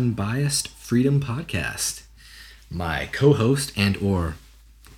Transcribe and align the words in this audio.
Unbiased 0.00 0.68
Freedom 0.68 1.20
Podcast. 1.20 2.04
My 2.70 3.10
co-host 3.12 3.70
and 3.76 3.98
or 3.98 4.36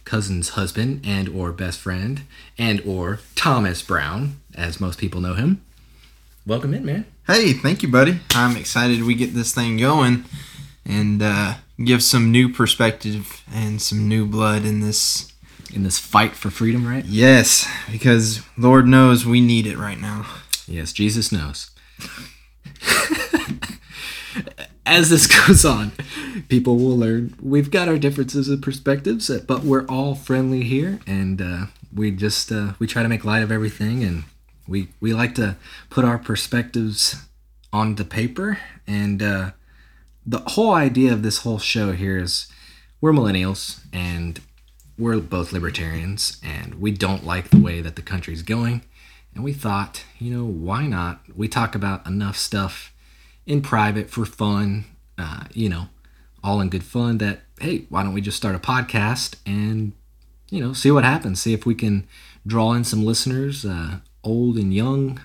cousin's 0.04 0.50
husband 0.50 1.00
and 1.04 1.28
or 1.28 1.50
best 1.50 1.80
friend 1.80 2.22
and 2.56 2.80
or 2.86 3.18
Thomas 3.34 3.82
Brown, 3.82 4.36
as 4.54 4.80
most 4.80 5.00
people 5.00 5.20
know 5.20 5.34
him. 5.34 5.60
Welcome 6.46 6.72
in, 6.72 6.84
man. 6.84 7.06
Hey, 7.26 7.52
thank 7.52 7.82
you, 7.82 7.88
buddy. 7.88 8.20
I'm 8.30 8.56
excited 8.56 9.02
we 9.02 9.16
get 9.16 9.34
this 9.34 9.52
thing 9.52 9.76
going 9.76 10.24
and 10.86 11.20
uh, 11.20 11.54
give 11.84 12.04
some 12.04 12.30
new 12.30 12.48
perspective 12.48 13.42
and 13.52 13.82
some 13.82 14.06
new 14.06 14.24
blood 14.24 14.64
in 14.64 14.78
this. 14.78 15.32
In 15.74 15.82
this 15.82 15.98
fight 15.98 16.36
for 16.36 16.48
freedom, 16.48 16.86
right? 16.86 17.04
Yes, 17.04 17.66
because 17.90 18.42
Lord 18.56 18.86
knows 18.86 19.26
we 19.26 19.40
need 19.40 19.66
it 19.66 19.78
right 19.78 20.00
now. 20.00 20.26
Yes, 20.68 20.92
Jesus 20.92 21.32
knows. 21.32 21.70
As 24.84 25.10
this 25.10 25.26
goes 25.46 25.64
on, 25.64 25.92
people 26.48 26.76
will 26.76 26.96
learn 26.96 27.34
we've 27.40 27.70
got 27.70 27.88
our 27.88 27.98
differences 27.98 28.48
of 28.48 28.62
perspectives, 28.62 29.30
but 29.46 29.62
we're 29.62 29.86
all 29.86 30.14
friendly 30.14 30.62
here, 30.62 31.00
and 31.06 31.40
uh, 31.40 31.66
we 31.94 32.10
just 32.10 32.50
uh, 32.50 32.72
we 32.78 32.86
try 32.86 33.02
to 33.02 33.08
make 33.08 33.24
light 33.24 33.42
of 33.42 33.52
everything, 33.52 34.02
and 34.02 34.24
we 34.66 34.88
we 35.00 35.12
like 35.12 35.34
to 35.36 35.56
put 35.90 36.04
our 36.04 36.18
perspectives 36.18 37.26
on 37.72 37.94
the 37.94 38.04
paper. 38.04 38.58
And 38.86 39.22
uh, 39.22 39.50
the 40.26 40.40
whole 40.40 40.74
idea 40.74 41.12
of 41.12 41.22
this 41.22 41.38
whole 41.38 41.58
show 41.58 41.92
here 41.92 42.18
is 42.18 42.48
we're 43.00 43.12
millennials, 43.12 43.80
and 43.92 44.40
we're 44.98 45.20
both 45.20 45.52
libertarians, 45.52 46.38
and 46.42 46.76
we 46.76 46.90
don't 46.90 47.24
like 47.24 47.50
the 47.50 47.60
way 47.60 47.80
that 47.80 47.96
the 47.96 48.02
country's 48.02 48.42
going 48.42 48.82
and 49.34 49.44
we 49.44 49.52
thought, 49.52 50.04
you 50.18 50.34
know, 50.34 50.44
why 50.44 50.86
not? 50.86 51.20
We 51.34 51.48
talk 51.48 51.74
about 51.74 52.06
enough 52.06 52.36
stuff 52.36 52.91
in 53.46 53.62
private 53.62 54.10
for 54.10 54.24
fun, 54.24 54.84
uh, 55.18 55.44
you 55.52 55.68
know, 55.68 55.88
all 56.44 56.60
in 56.60 56.68
good 56.68 56.84
fun 56.84 57.18
that, 57.18 57.40
hey, 57.60 57.86
why 57.88 58.02
don't 58.02 58.14
we 58.14 58.20
just 58.20 58.36
start 58.36 58.54
a 58.54 58.58
podcast 58.58 59.36
and, 59.46 59.92
you 60.50 60.60
know, 60.60 60.72
see 60.72 60.90
what 60.90 61.04
happens? 61.04 61.40
See 61.40 61.52
if 61.52 61.64
we 61.66 61.74
can 61.74 62.06
draw 62.46 62.72
in 62.72 62.84
some 62.84 63.04
listeners, 63.04 63.64
uh, 63.64 63.98
old 64.24 64.56
and 64.56 64.74
young, 64.74 65.20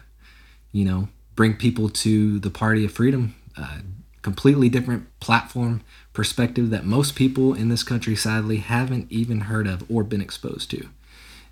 you 0.71 0.85
know, 0.85 1.09
bring 1.35 1.55
people 1.55 1.89
to 1.89 2.39
the 2.39 2.49
party 2.49 2.85
of 2.85 2.91
freedom. 2.91 3.35
Uh, 3.57 3.79
completely 4.21 4.67
different 4.67 5.07
platform 5.19 5.81
perspective 6.11 6.69
that 6.69 6.83
most 6.83 7.15
people 7.15 7.53
in 7.53 7.69
this 7.69 7.81
country 7.81 8.15
sadly 8.15 8.57
haven't 8.57 9.09
even 9.09 9.41
heard 9.41 9.65
of 9.67 9.89
or 9.89 10.03
been 10.03 10.21
exposed 10.21 10.69
to. 10.69 10.89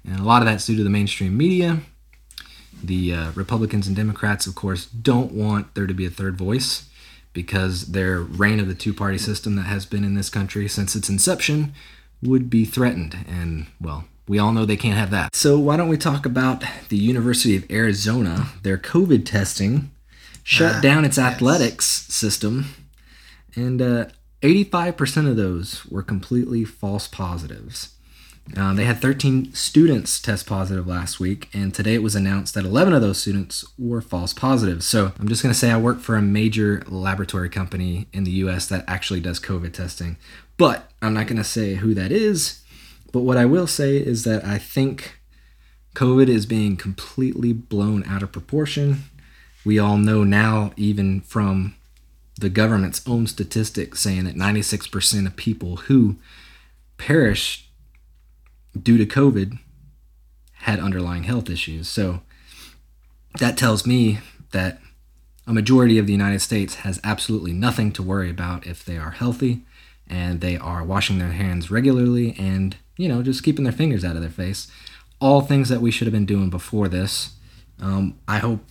And 0.03 0.19
a 0.19 0.23
lot 0.23 0.41
of 0.41 0.45
that's 0.45 0.65
due 0.65 0.75
to 0.75 0.83
the 0.83 0.89
mainstream 0.89 1.37
media 1.37 1.79
the 2.83 3.13
uh, 3.13 3.31
Republicans 3.31 3.87
and 3.87 3.95
Democrats, 3.95 4.47
of 4.47 4.55
course, 4.55 4.85
don't 4.85 5.31
want 5.31 5.73
there 5.75 5.87
to 5.87 5.93
be 5.93 6.05
a 6.05 6.09
third 6.09 6.37
voice 6.37 6.89
because 7.33 7.87
their 7.87 8.21
reign 8.21 8.59
of 8.59 8.67
the 8.67 8.73
two 8.73 8.93
party 8.93 9.17
system 9.17 9.55
that 9.55 9.63
has 9.63 9.85
been 9.85 10.03
in 10.03 10.15
this 10.15 10.29
country 10.29 10.67
since 10.67 10.95
its 10.95 11.09
inception 11.09 11.73
would 12.23 12.49
be 12.49 12.65
threatened. 12.65 13.17
And, 13.27 13.67
well, 13.79 14.05
we 14.27 14.39
all 14.39 14.51
know 14.51 14.65
they 14.65 14.77
can't 14.77 14.97
have 14.97 15.11
that. 15.11 15.35
So, 15.35 15.59
why 15.59 15.77
don't 15.77 15.89
we 15.89 15.97
talk 15.97 16.25
about 16.25 16.63
the 16.89 16.97
University 16.97 17.55
of 17.55 17.69
Arizona? 17.69 18.47
Their 18.63 18.77
COVID 18.77 19.25
testing 19.25 19.91
shut 20.43 20.75
ah, 20.75 20.81
down 20.81 21.05
its 21.05 21.17
yes. 21.17 21.33
athletics 21.33 21.85
system, 21.85 22.67
and 23.55 23.81
uh, 23.81 24.05
85% 24.41 25.29
of 25.29 25.35
those 25.35 25.85
were 25.87 26.03
completely 26.03 26.63
false 26.63 27.07
positives. 27.07 27.94
Uh, 28.55 28.73
they 28.73 28.85
had 28.85 29.01
13 29.01 29.53
students 29.53 30.19
test 30.19 30.45
positive 30.45 30.85
last 30.85 31.19
week, 31.19 31.49
and 31.51 31.73
today 31.73 31.95
it 31.95 32.03
was 32.03 32.15
announced 32.15 32.53
that 32.53 32.63
11 32.63 32.93
of 32.93 33.01
those 33.01 33.17
students 33.17 33.65
were 33.77 34.01
false 34.01 34.33
positives. 34.33 34.85
So 34.85 35.13
I'm 35.19 35.27
just 35.27 35.41
going 35.41 35.51
to 35.51 35.57
say 35.57 35.71
I 35.71 35.77
work 35.77 35.99
for 35.99 36.15
a 36.15 36.21
major 36.21 36.83
laboratory 36.87 37.49
company 37.49 38.07
in 38.13 38.23
the 38.23 38.31
US 38.31 38.67
that 38.67 38.85
actually 38.87 39.19
does 39.19 39.39
COVID 39.39 39.73
testing, 39.73 40.17
but 40.57 40.91
I'm 41.01 41.13
not 41.13 41.27
going 41.27 41.37
to 41.37 41.43
say 41.43 41.75
who 41.75 41.93
that 41.95 42.11
is. 42.11 42.61
But 43.11 43.21
what 43.21 43.37
I 43.37 43.45
will 43.45 43.67
say 43.67 43.97
is 43.97 44.25
that 44.25 44.45
I 44.45 44.57
think 44.57 45.19
COVID 45.95 46.27
is 46.27 46.45
being 46.45 46.77
completely 46.77 47.51
blown 47.51 48.03
out 48.05 48.21
of 48.21 48.31
proportion. 48.31 49.05
We 49.65 49.79
all 49.79 49.97
know 49.97 50.23
now, 50.23 50.71
even 50.77 51.21
from 51.21 51.75
the 52.39 52.49
government's 52.49 53.01
own 53.07 53.25
statistics, 53.25 54.01
saying 54.01 54.25
that 54.25 54.35
96% 54.35 55.25
of 55.25 55.35
people 55.35 55.77
who 55.77 56.17
perished 56.97 57.64
due 58.81 58.97
to 58.97 59.05
COVID, 59.05 59.59
had 60.53 60.79
underlying 60.79 61.23
health 61.23 61.49
issues. 61.49 61.87
So 61.87 62.21
that 63.39 63.57
tells 63.57 63.85
me 63.85 64.19
that 64.51 64.79
a 65.47 65.53
majority 65.53 65.97
of 65.97 66.07
the 66.07 66.13
United 66.13 66.39
States 66.39 66.75
has 66.75 66.99
absolutely 67.03 67.53
nothing 67.53 67.91
to 67.91 68.03
worry 68.03 68.29
about 68.29 68.65
if 68.65 68.83
they 68.83 68.97
are 68.97 69.11
healthy 69.11 69.61
and 70.07 70.41
they 70.41 70.57
are 70.57 70.83
washing 70.83 71.19
their 71.19 71.33
hands 71.33 71.69
regularly 71.69 72.35
and, 72.37 72.77
you 72.97 73.07
know, 73.07 73.21
just 73.21 73.43
keeping 73.43 73.63
their 73.63 73.73
fingers 73.73 74.03
out 74.03 74.15
of 74.15 74.21
their 74.21 74.31
face. 74.31 74.71
All 75.19 75.41
things 75.41 75.69
that 75.69 75.81
we 75.81 75.91
should 75.91 76.07
have 76.07 76.13
been 76.13 76.25
doing 76.25 76.49
before 76.49 76.87
this. 76.87 77.35
Um, 77.81 78.17
I 78.27 78.39
hope 78.39 78.61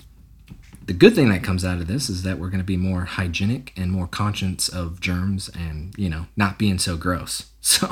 the 0.87 0.93
good 0.93 1.15
thing 1.15 1.31
that 1.31 1.43
comes 1.43 1.65
out 1.65 1.79
of 1.79 1.87
this 1.87 2.11
is 2.11 2.23
that 2.25 2.39
we're 2.39 2.49
going 2.49 2.59
to 2.59 2.65
be 2.65 2.77
more 2.77 3.05
hygienic 3.05 3.73
and 3.77 3.91
more 3.91 4.07
conscious 4.07 4.69
of 4.69 5.01
germs 5.01 5.49
and 5.49 5.95
you 5.97 6.09
know 6.09 6.27
not 6.37 6.59
being 6.59 6.79
so 6.79 6.97
gross. 6.97 7.51
So 7.65 7.89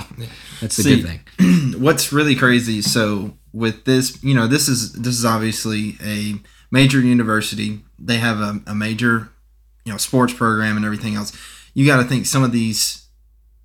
that's 0.61 0.79
a 0.79 0.83
good 0.83 1.23
thing. 1.39 1.81
what's 1.81 2.13
really 2.13 2.35
crazy 2.35 2.83
so 2.83 3.39
with 3.55 3.87
this 3.87 4.23
you 4.23 4.35
know 4.35 4.47
this 4.47 4.69
is 4.69 4.93
this 4.93 5.19
is 5.19 5.25
obviously 5.25 5.97
a 6.05 6.35
major 6.71 7.01
university. 7.01 7.81
They 7.99 8.19
have 8.19 8.41
a, 8.41 8.61
a 8.67 8.75
major 8.75 9.31
you 9.87 9.93
know 9.93 9.97
sports 9.97 10.35
program 10.35 10.77
and 10.77 10.85
everything 10.85 11.15
else. 11.15 11.33
You 11.73 11.87
got 11.87 12.03
to 12.03 12.05
think 12.05 12.27
some 12.27 12.43
of 12.43 12.53
these 12.53 13.07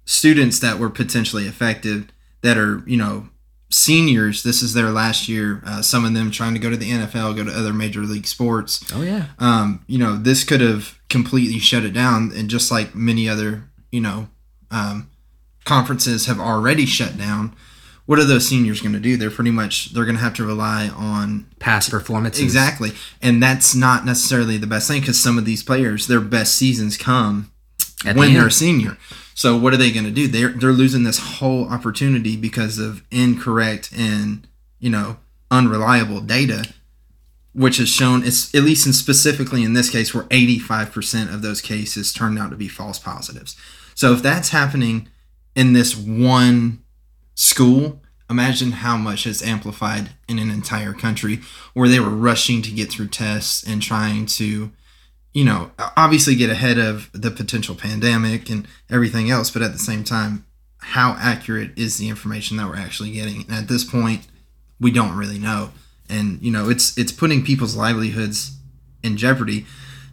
students 0.05 0.59
that 0.61 0.79
were 0.79 0.89
potentially 0.89 1.45
affected 1.45 2.13
that 2.41 2.57
are 2.57 2.83
you 2.85 2.95
know 2.95 3.27
seniors, 3.69 4.44
this 4.44 4.61
is 4.61 4.73
their 4.73 4.89
last 4.91 5.28
year. 5.28 5.61
Uh, 5.66 5.81
some 5.81 6.05
of 6.05 6.13
them 6.13 6.31
trying 6.31 6.53
to 6.53 6.59
go 6.59 6.69
to 6.69 6.78
the 6.78 6.89
NFL, 6.89 7.35
go 7.35 7.44
to 7.44 7.51
other 7.51 7.73
major 7.73 8.01
league 8.01 8.28
sports. 8.28 8.83
Oh 8.94 9.01
yeah. 9.01 9.28
Um, 9.39 9.83
you 9.88 9.97
know, 9.97 10.16
this 10.16 10.44
could 10.44 10.61
have 10.61 10.97
completely 11.09 11.59
shut 11.59 11.83
it 11.83 11.94
down, 11.94 12.31
and 12.35 12.50
just 12.50 12.72
like 12.72 12.95
many 12.95 13.27
other, 13.27 13.69
you 13.91 14.01
know, 14.01 14.29
um, 14.72 15.09
conferences 15.66 16.25
have 16.25 16.39
already 16.39 16.85
shut 16.85 17.17
down. 17.17 17.56
What 18.06 18.19
are 18.19 18.23
those 18.23 18.47
seniors 18.47 18.79
going 18.79 18.94
to 18.94 19.01
do? 19.01 19.17
They're 19.17 19.29
pretty 19.29 19.51
much 19.51 19.94
they're 19.94 20.06
going 20.06 20.16
to 20.16 20.23
have 20.23 20.33
to 20.35 20.45
rely 20.45 20.88
on 20.88 21.45
past 21.59 21.91
performances. 21.91 22.41
Exactly, 22.41 22.91
and 23.22 23.44
that's 23.44 23.75
not 23.75 24.06
necessarily 24.06 24.57
the 24.57 24.67
best 24.67 24.88
thing 24.88 25.01
because 25.01 25.22
some 25.22 25.38
of 25.38 25.44
these 25.44 25.61
players, 25.61 26.07
their 26.07 26.22
best 26.22 26.56
seasons 26.56 26.95
come 26.95 27.51
At 28.06 28.16
when 28.16 28.29
the 28.29 28.39
they're 28.39 28.47
a 28.47 28.51
senior. 28.51 28.97
So 29.38 29.56
what 29.56 29.72
are 29.72 29.78
they 29.78 29.92
going 29.92 30.03
to 30.03 30.12
do? 30.12 30.28
They're 30.28 30.50
they're 30.50 30.72
losing 30.72 31.03
this 31.03 31.20
whole 31.20 31.70
opportunity 31.70 32.36
because 32.36 32.80
of 32.80 33.03
incorrect 33.12 33.92
and 33.96 34.48
you 34.80 34.90
know 34.90 35.18
unreliable 35.52 36.22
data, 36.22 36.74
which 37.53 37.78
has 37.78 37.88
shown 37.88 38.24
it's 38.24 38.53
at 38.56 38.64
least 38.64 38.88
in 38.88 38.94
specifically 38.94 39.64
in 39.64 39.74
this 39.74 39.92
case 39.92 40.12
where 40.12 40.24
85% 40.24 41.31
of 41.31 41.44
those 41.44 41.62
cases 41.62 42.12
turned 42.12 42.39
out 42.39 42.50
to 42.50 42.56
be 42.56 42.68
false 42.68 42.98
positives. 42.98 43.56
So 43.94 44.12
if 44.12 44.24
that's 44.24 44.50
happening 44.50 45.07
in 45.56 45.74
this 45.74 45.95
one 45.95 46.80
school, 47.36 48.01
imagine 48.31 48.72
how 48.72 48.98
much 48.98 49.28
it's 49.28 49.44
amplified 49.44 50.10
in 50.28 50.40
an 50.40 50.50
entire 50.50 50.94
country 50.94 51.42
where 51.75 51.88
they 51.88 52.00
were 52.00 52.10
rushing 52.10 52.63
to 52.63 52.72
get 52.72 52.92
through 52.92 53.10
tests 53.10 53.63
and 53.63 53.83
trying 53.83 54.25
to 54.25 54.72
you 55.38 55.45
know, 55.45 55.69
obviously 55.95 56.34
get 56.34 56.50
ahead 56.50 56.80
of 56.80 57.12
the 57.13 57.30
potential 57.30 57.75
pandemic 57.75 58.50
and 58.50 58.68
everything 58.89 59.30
else, 59.30 59.51
but 59.51 59.62
at 59.62 59.72
the 59.72 59.78
same 59.78 60.04
time, 60.04 60.44
how 60.80 61.16
accurate 61.19 61.78
is 61.78 62.00
the 62.00 62.10
information 62.10 62.57
that 62.57 62.68
we're 62.68 62.75
actually 62.75 63.12
getting? 63.12 63.42
And 63.44 63.51
at 63.51 63.68
this 63.68 63.84
point, 63.84 64.25
we 64.80 64.89
don't 64.89 65.16
really 65.16 65.38
know. 65.38 65.69
And 66.10 66.42
you 66.42 66.50
know, 66.50 66.72
it's 66.72 66.98
it's 66.98 67.12
putting 67.12 67.45
people's 67.45 67.75
livelihoods 67.75 68.57
in 69.04 69.16
jeopardy, 69.16 69.68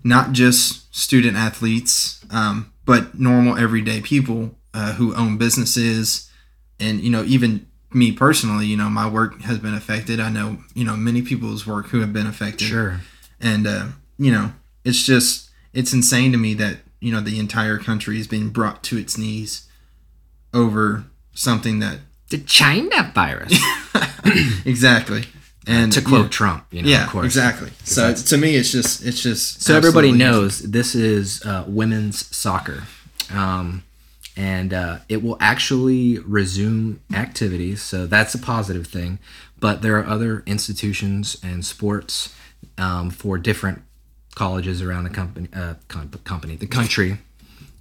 not 0.05 0.33
just 0.33 0.95
student 0.95 1.39
athletes, 1.39 2.23
um, 2.31 2.71
but 2.85 3.19
normal 3.19 3.57
everyday 3.57 4.03
people 4.03 4.55
uh, 4.75 4.93
who 4.93 5.15
own 5.15 5.39
businesses, 5.39 6.31
and 6.79 7.01
you 7.01 7.11
know, 7.11 7.25
even 7.25 7.67
me 7.95 8.13
personally, 8.13 8.67
you 8.67 8.77
know, 8.77 8.91
my 8.91 9.09
work 9.09 9.41
has 9.41 9.59
been 9.59 9.73
affected. 9.73 10.21
I 10.21 10.29
know, 10.29 10.59
you 10.75 10.85
know, 10.85 10.99
many 10.99 11.23
people's 11.23 11.67
work 11.67 11.87
who 11.87 12.01
have 12.01 12.13
been 12.13 12.27
affected. 12.27 12.69
Sure. 12.69 13.01
And 13.41 13.67
uh, 13.67 13.87
you 14.19 14.31
know, 14.31 14.53
it's 14.85 15.03
just 15.05 15.51
it's 15.73 15.93
insane 15.93 16.33
to 16.33 16.39
me 16.39 16.55
that 16.55 16.79
you 17.01 17.13
know 17.13 17.21
the 17.21 17.39
entire 17.39 17.79
country 17.79 18.19
is 18.19 18.27
being 18.27 18.51
brought 18.51 18.83
to 18.85 18.99
its 18.99 19.19
knees 19.19 19.69
over 20.53 21.05
something 21.33 21.81
that 21.81 21.99
the 22.31 22.39
China 22.39 23.13
virus. 23.15 23.59
exactly. 24.65 25.25
And 25.67 25.93
to 25.93 26.03
quote 26.03 26.31
Trump, 26.31 26.67
you 26.71 26.83
know, 26.83 26.89
yeah, 26.89 27.05
of 27.05 27.11
course. 27.11 27.25
exactly. 27.25 27.71
So 27.85 28.13
to 28.13 28.37
me, 28.37 28.57
it's 28.57 28.71
just, 28.71 29.05
it's 29.05 29.23
just. 29.23 29.63
So 29.63 29.77
everybody 29.77 30.13
knows 30.13 30.59
this 30.59 30.95
is 30.95 31.43
uh, 31.47 31.65
women's 31.67 32.27
soccer, 32.37 32.83
um, 33.33 33.83
and 34.37 34.75
uh, 34.75 34.99
it 35.09 35.23
will 35.23 35.39
actually 35.41 36.19
resume 36.19 37.01
activities. 37.15 37.83
So 37.83 38.07
that's 38.07 38.35
a 38.35 38.39
positive 38.39 38.87
thing. 38.87 39.21
But 39.59 39.81
there 39.81 39.97
are 39.99 40.07
other 40.07 40.43
institutions 40.45 41.39
and 41.43 41.65
sports 41.65 42.35
um, 42.77 43.09
for 43.09 43.39
different 43.39 43.84
colleges 44.35 44.83
around 44.83 45.05
the 45.05 45.11
company, 45.11 45.49
uh, 45.55 45.75
com- 45.89 46.11
company, 46.25 46.57
the 46.57 46.67
country 46.67 47.19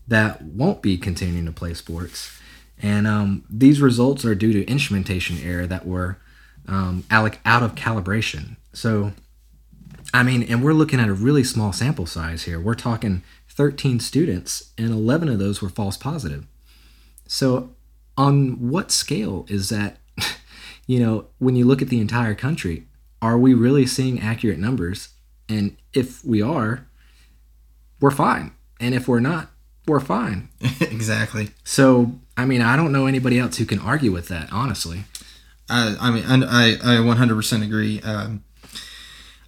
that 0.08 0.42
won't 0.42 0.82
be 0.82 0.98
continuing 0.98 1.46
to 1.46 1.52
play 1.52 1.74
sports, 1.74 2.38
and 2.82 3.08
um, 3.08 3.44
these 3.50 3.82
results 3.82 4.26
are 4.26 4.36
due 4.36 4.54
to 4.54 4.66
instrumentation 4.66 5.38
error 5.40 5.66
that 5.66 5.86
were 5.86 6.18
um, 6.68 7.06
out 7.10 7.64
of 7.64 7.76
calibration. 7.76 8.58
So, 8.74 9.14
I 10.14 10.24
mean, 10.24 10.44
and 10.44 10.64
we're 10.64 10.74
looking 10.74 11.00
at 11.00 11.08
a 11.08 11.14
really 11.14 11.44
small 11.44 11.72
sample 11.72 12.06
size 12.06 12.44
here. 12.44 12.60
We're 12.60 12.76
talking 12.76 13.24
13 13.50 14.00
students, 14.00 14.72
and 14.78 14.92
11 14.92 15.30
of 15.30 15.40
those 15.40 15.62
were 15.62 15.70
false 15.70 15.98
positive. 15.98 16.46
So, 17.28 17.72
on 18.18 18.70
what 18.70 18.92
scale 18.92 19.46
is 19.50 19.70
that? 19.70 19.98
You 20.86 21.00
know, 21.00 21.28
when 21.38 21.56
you 21.56 21.64
look 21.64 21.82
at 21.82 21.88
the 21.88 22.02
entire 22.02 22.36
country, 22.36 22.88
are 23.22 23.38
we 23.38 23.54
really 23.54 23.86
seeing 23.86 24.20
accurate 24.20 24.60
numbers? 24.60 25.14
And 25.48 25.78
if 25.94 26.24
we 26.24 26.42
are, 26.42 26.88
we're 28.00 28.12
fine. 28.12 28.54
And 28.80 28.94
if 28.94 29.08
we're 29.08 29.20
not, 29.20 29.50
we're 29.88 30.00
fine. 30.00 30.50
exactly. 30.82 31.50
So, 31.64 32.14
I 32.38 32.46
mean, 32.46 32.62
I 32.62 32.76
don't 32.76 32.92
know 32.92 33.06
anybody 33.06 33.40
else 33.40 33.58
who 33.58 33.66
can 33.66 33.80
argue 33.80 34.12
with 34.12 34.28
that, 34.30 34.52
honestly. 34.52 35.04
I, 35.70 35.96
I 36.00 36.12
mean, 36.12 36.26
I, 36.44 36.74
I 36.74 36.98
100% 36.98 37.64
agree. 37.64 38.02
Um, 38.02 38.44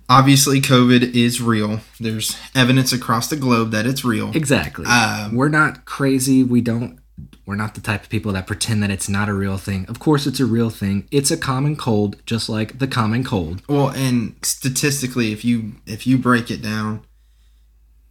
obviously, 0.09 0.62
COVID 0.62 1.13
is 1.13 1.42
real. 1.42 1.81
There's 2.00 2.38
evidence 2.53 2.94
across 2.94 3.30
the 3.30 3.36
globe 3.36 3.71
that 3.71 3.86
it's 3.86 4.06
real. 4.06 4.31
Exactly. 4.36 4.86
Um, 4.86 5.36
we're 5.36 5.50
not 5.50 5.86
crazy. 5.86 6.44
We 6.44 6.62
don't 6.62 7.00
we're 7.45 7.56
not 7.56 7.75
the 7.75 7.81
type 7.81 8.03
of 8.03 8.09
people 8.09 8.31
that 8.33 8.47
pretend 8.47 8.81
that 8.81 8.89
it's 8.89 9.07
not 9.07 9.30
a 9.30 9.33
real 9.33 9.57
thing. 9.57 9.86
Of 9.88 10.00
course, 10.00 10.25
it's 10.25 10.39
a 10.39 10.45
real 10.45 10.69
thing. 10.69 11.07
It's 11.12 11.30
a 11.30 11.38
common 11.38 11.75
cold, 11.75 12.18
just 12.25 12.50
like 12.50 12.80
the 12.80 12.88
common 12.88 13.24
cold. 13.24 13.62
Well, 13.69 13.89
and 13.89 14.36
statistically, 14.42 15.31
if 15.31 15.45
you 15.45 15.74
if 15.86 16.07
you 16.07 16.18
break 16.18 16.50
it 16.50 16.62
down, 16.62 17.06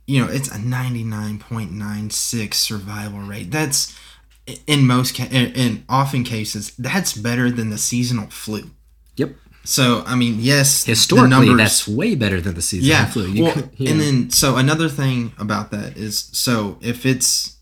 you 0.07 0.25
know 0.25 0.31
it's 0.31 0.49
a 0.49 0.59
ninety 0.59 1.03
nine 1.03 1.39
point 1.39 1.73
nine 1.73 2.11
six 2.11 2.59
survival 2.59 3.21
rate. 3.21 3.51
That's 3.51 3.97
in 4.67 4.87
most 4.87 5.19
in 5.19 5.85
often 5.89 6.23
cases 6.23 6.75
that's 6.77 7.15
better 7.15 7.51
than 7.51 7.71
the 7.71 7.79
seasonal 7.79 8.29
flu. 8.29 8.71
Yep. 9.17 9.35
So 9.65 10.05
I 10.07 10.15
mean, 10.15 10.37
yes, 10.39 10.85
historically 10.85 11.31
numbers, 11.31 11.57
that's 11.57 11.89
way 11.89 12.15
better 12.15 12.41
than 12.41 12.55
the 12.55 12.63
seasonal 12.63 12.91
yeah, 12.91 13.07
flu. 13.07 13.27
You 13.27 13.45
well, 13.45 13.53
could, 13.55 13.71
and 13.81 14.01
then 14.01 14.31
so 14.31 14.57
another 14.57 14.89
thing 14.89 15.33
about 15.39 15.71
that 15.71 15.97
is 15.97 16.29
so 16.33 16.79
if 16.83 17.07
it's 17.07 17.57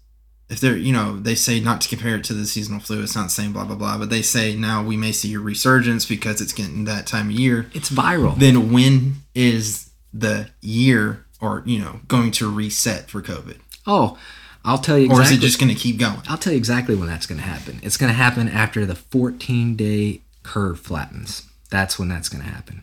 if 0.52 0.60
they're 0.60 0.76
you 0.76 0.92
know 0.92 1.18
they 1.18 1.34
say 1.34 1.60
not 1.60 1.80
to 1.80 1.88
compare 1.88 2.16
it 2.16 2.24
to 2.24 2.34
the 2.34 2.46
seasonal 2.46 2.80
flu 2.80 3.02
it's 3.02 3.16
not 3.16 3.30
saying 3.30 3.52
blah 3.52 3.64
blah 3.64 3.76
blah. 3.76 3.98
But 3.98 4.10
they 4.10 4.22
say 4.22 4.54
now 4.54 4.82
we 4.82 4.96
may 4.96 5.12
see 5.12 5.34
a 5.34 5.40
resurgence 5.40 6.06
because 6.06 6.40
it's 6.40 6.52
getting 6.52 6.84
that 6.84 7.06
time 7.06 7.28
of 7.28 7.32
year. 7.32 7.70
It's 7.72 7.90
viral. 7.90 8.38
Then 8.38 8.72
when 8.72 9.16
is 9.34 9.90
the 10.12 10.50
year 10.60 11.24
or 11.40 11.62
you 11.66 11.78
know 11.78 12.00
going 12.08 12.30
to 12.32 12.50
reset 12.50 13.10
for 13.10 13.22
covid? 13.22 13.58
Oh 13.86 14.18
i'll 14.64 14.78
tell 14.78 14.96
you 14.96 15.06
exactly, 15.06 15.24
or 15.24 15.26
is 15.26 15.32
it 15.32 15.40
just 15.40 15.58
going 15.58 15.74
to 15.74 15.80
keep 15.80 15.98
going? 15.98 16.20
I'll 16.28 16.38
tell 16.38 16.52
you 16.52 16.58
exactly 16.58 16.94
when 16.94 17.08
that's 17.08 17.26
going 17.26 17.40
to 17.40 17.46
happen. 17.46 17.80
It's 17.82 17.96
going 17.96 18.12
to 18.12 18.16
happen 18.16 18.48
after 18.48 18.86
the 18.86 18.94
14 18.94 19.74
day 19.74 20.20
curve 20.44 20.78
flattens. 20.78 21.48
That's 21.70 21.98
when 21.98 22.08
that's 22.08 22.28
going 22.28 22.44
to 22.44 22.50
happen 22.50 22.82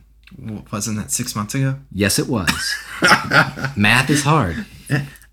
wasn't 0.71 0.97
that 0.97 1.11
six 1.11 1.35
months 1.35 1.55
ago? 1.55 1.75
Yes 1.91 2.19
it 2.19 2.27
was. 2.27 2.75
Math 3.75 4.09
is 4.09 4.23
hard. 4.23 4.65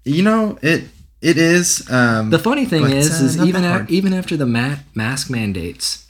You 0.05 0.23
know 0.23 0.59
it 0.63 0.85
it 1.27 1.39
is. 1.39 1.91
Um, 1.91 2.31
the 2.31 2.39
funny 2.39 2.65
thing 2.65 2.83
but, 2.83 2.93
is, 2.93 3.21
uh, 3.21 3.25
is 3.25 3.39
even 3.39 3.65
a, 3.65 3.85
even 3.89 4.13
after 4.13 4.37
the 4.37 4.47
ma- 4.47 4.77
mask 4.95 5.29
mandates, 5.29 6.07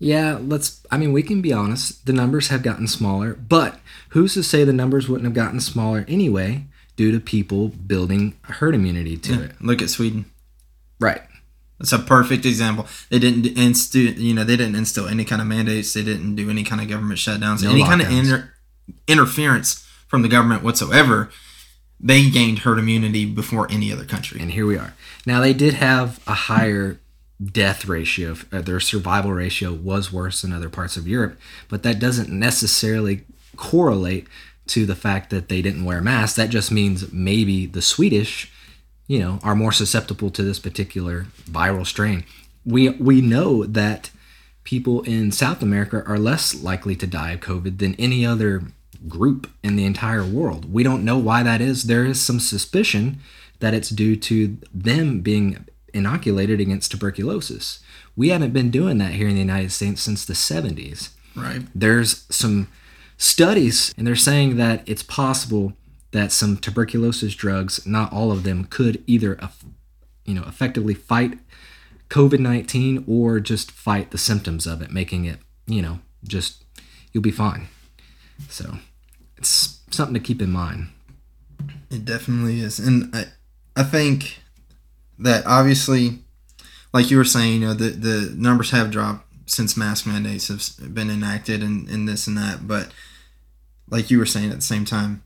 yeah, 0.00 0.36
let's. 0.40 0.80
I 0.90 0.98
mean, 0.98 1.12
we 1.12 1.22
can 1.22 1.40
be 1.40 1.52
honest. 1.52 2.04
The 2.04 2.12
numbers 2.12 2.48
have 2.48 2.64
gotten 2.64 2.88
smaller, 2.88 3.34
but 3.34 3.78
who's 4.10 4.34
to 4.34 4.42
say 4.42 4.64
the 4.64 4.72
numbers 4.72 5.08
wouldn't 5.08 5.26
have 5.26 5.34
gotten 5.34 5.60
smaller 5.60 6.04
anyway 6.08 6.64
due 6.96 7.12
to 7.12 7.20
people 7.20 7.68
building 7.68 8.34
herd 8.42 8.74
immunity 8.74 9.16
to 9.16 9.34
yeah, 9.34 9.40
it? 9.42 9.52
Look 9.60 9.80
at 9.80 9.90
Sweden. 9.90 10.24
Right. 10.98 11.22
That's 11.78 11.92
a 11.92 12.00
perfect 12.00 12.44
example. 12.44 12.88
They 13.08 13.20
didn't 13.20 13.46
instill, 13.56 14.12
you 14.14 14.34
know, 14.34 14.42
they 14.42 14.56
didn't 14.56 14.74
instill 14.74 15.06
any 15.06 15.24
kind 15.24 15.40
of 15.40 15.46
mandates. 15.46 15.94
They 15.94 16.02
didn't 16.02 16.34
do 16.34 16.50
any 16.50 16.64
kind 16.64 16.80
of 16.80 16.88
government 16.88 17.20
shutdowns, 17.20 17.62
no 17.62 17.70
any 17.70 17.82
lockdowns. 17.82 17.86
kind 17.86 18.02
of 18.02 18.10
inter- 18.10 18.54
interference 19.06 19.86
from 20.08 20.22
the 20.22 20.28
government 20.28 20.64
whatsoever 20.64 21.30
they 22.00 22.30
gained 22.30 22.60
herd 22.60 22.78
immunity 22.78 23.24
before 23.24 23.70
any 23.70 23.92
other 23.92 24.04
country. 24.04 24.40
And 24.40 24.52
here 24.52 24.66
we 24.66 24.76
are. 24.76 24.94
Now 25.26 25.40
they 25.40 25.52
did 25.52 25.74
have 25.74 26.20
a 26.26 26.34
higher 26.34 27.00
death 27.42 27.86
ratio. 27.86 28.36
Uh, 28.52 28.60
their 28.60 28.80
survival 28.80 29.32
ratio 29.32 29.72
was 29.72 30.12
worse 30.12 30.42
than 30.42 30.52
other 30.52 30.68
parts 30.68 30.96
of 30.96 31.08
Europe, 31.08 31.38
but 31.68 31.82
that 31.82 31.98
doesn't 31.98 32.28
necessarily 32.28 33.24
correlate 33.56 34.26
to 34.68 34.84
the 34.86 34.94
fact 34.94 35.30
that 35.30 35.48
they 35.48 35.62
didn't 35.62 35.84
wear 35.84 36.00
masks. 36.00 36.36
That 36.36 36.50
just 36.50 36.70
means 36.70 37.12
maybe 37.12 37.66
the 37.66 37.82
Swedish, 37.82 38.52
you 39.06 39.18
know, 39.18 39.40
are 39.42 39.54
more 39.54 39.72
susceptible 39.72 40.30
to 40.30 40.42
this 40.42 40.58
particular 40.58 41.26
viral 41.50 41.86
strain. 41.86 42.24
We 42.64 42.90
we 42.90 43.20
know 43.20 43.64
that 43.64 44.10
people 44.64 45.00
in 45.02 45.32
South 45.32 45.62
America 45.62 46.04
are 46.06 46.18
less 46.18 46.54
likely 46.62 46.94
to 46.96 47.06
die 47.06 47.32
of 47.32 47.40
COVID 47.40 47.78
than 47.78 47.94
any 47.94 48.26
other 48.26 48.64
group 49.06 49.50
in 49.62 49.76
the 49.76 49.84
entire 49.84 50.24
world. 50.24 50.72
We 50.72 50.82
don't 50.82 51.04
know 51.04 51.18
why 51.18 51.42
that 51.42 51.60
is. 51.60 51.84
There 51.84 52.04
is 52.04 52.20
some 52.20 52.40
suspicion 52.40 53.20
that 53.60 53.74
it's 53.74 53.90
due 53.90 54.16
to 54.16 54.56
them 54.72 55.20
being 55.20 55.66
inoculated 55.94 56.60
against 56.60 56.90
tuberculosis. 56.90 57.80
We 58.16 58.28
haven't 58.30 58.52
been 58.52 58.70
doing 58.70 58.98
that 58.98 59.12
here 59.12 59.28
in 59.28 59.34
the 59.34 59.40
United 59.40 59.72
States 59.72 60.02
since 60.02 60.24
the 60.24 60.34
70s. 60.34 61.10
Right. 61.36 61.62
There's 61.74 62.24
some 62.30 62.68
studies, 63.16 63.94
and 63.96 64.06
they're 64.06 64.16
saying 64.16 64.56
that 64.56 64.82
it's 64.86 65.02
possible 65.02 65.74
that 66.10 66.32
some 66.32 66.56
tuberculosis 66.56 67.34
drugs, 67.34 67.86
not 67.86 68.12
all 68.12 68.32
of 68.32 68.42
them, 68.42 68.64
could 68.64 69.02
either, 69.06 69.38
uh, 69.42 69.48
you 70.24 70.34
know, 70.34 70.44
effectively 70.46 70.94
fight 70.94 71.38
COVID-19 72.10 73.04
or 73.06 73.40
just 73.40 73.70
fight 73.70 74.10
the 74.10 74.18
symptoms 74.18 74.66
of 74.66 74.80
it, 74.80 74.90
making 74.90 75.24
it, 75.26 75.38
you 75.66 75.82
know, 75.82 76.00
just 76.24 76.64
you'll 77.12 77.22
be 77.22 77.30
fine. 77.30 77.68
So 78.48 78.78
it's 79.38 79.80
something 79.90 80.14
to 80.14 80.20
keep 80.20 80.42
in 80.42 80.50
mind. 80.50 80.88
It 81.90 82.04
definitely 82.04 82.60
is, 82.60 82.78
and 82.78 83.14
I, 83.14 83.26
I 83.76 83.82
think 83.82 84.40
that 85.18 85.46
obviously, 85.46 86.18
like 86.92 87.10
you 87.10 87.16
were 87.16 87.24
saying, 87.24 87.54
you 87.54 87.60
know, 87.60 87.74
the 87.74 87.90
the 87.90 88.34
numbers 88.36 88.70
have 88.70 88.90
dropped 88.90 89.24
since 89.46 89.76
mask 89.76 90.06
mandates 90.06 90.48
have 90.48 90.94
been 90.94 91.10
enacted 91.10 91.62
and, 91.62 91.88
and 91.88 92.06
this 92.06 92.26
and 92.26 92.36
that, 92.36 92.68
but 92.68 92.92
like 93.90 94.10
you 94.10 94.18
were 94.18 94.26
saying 94.26 94.50
at 94.50 94.56
the 94.56 94.62
same 94.62 94.84
time, 94.84 95.22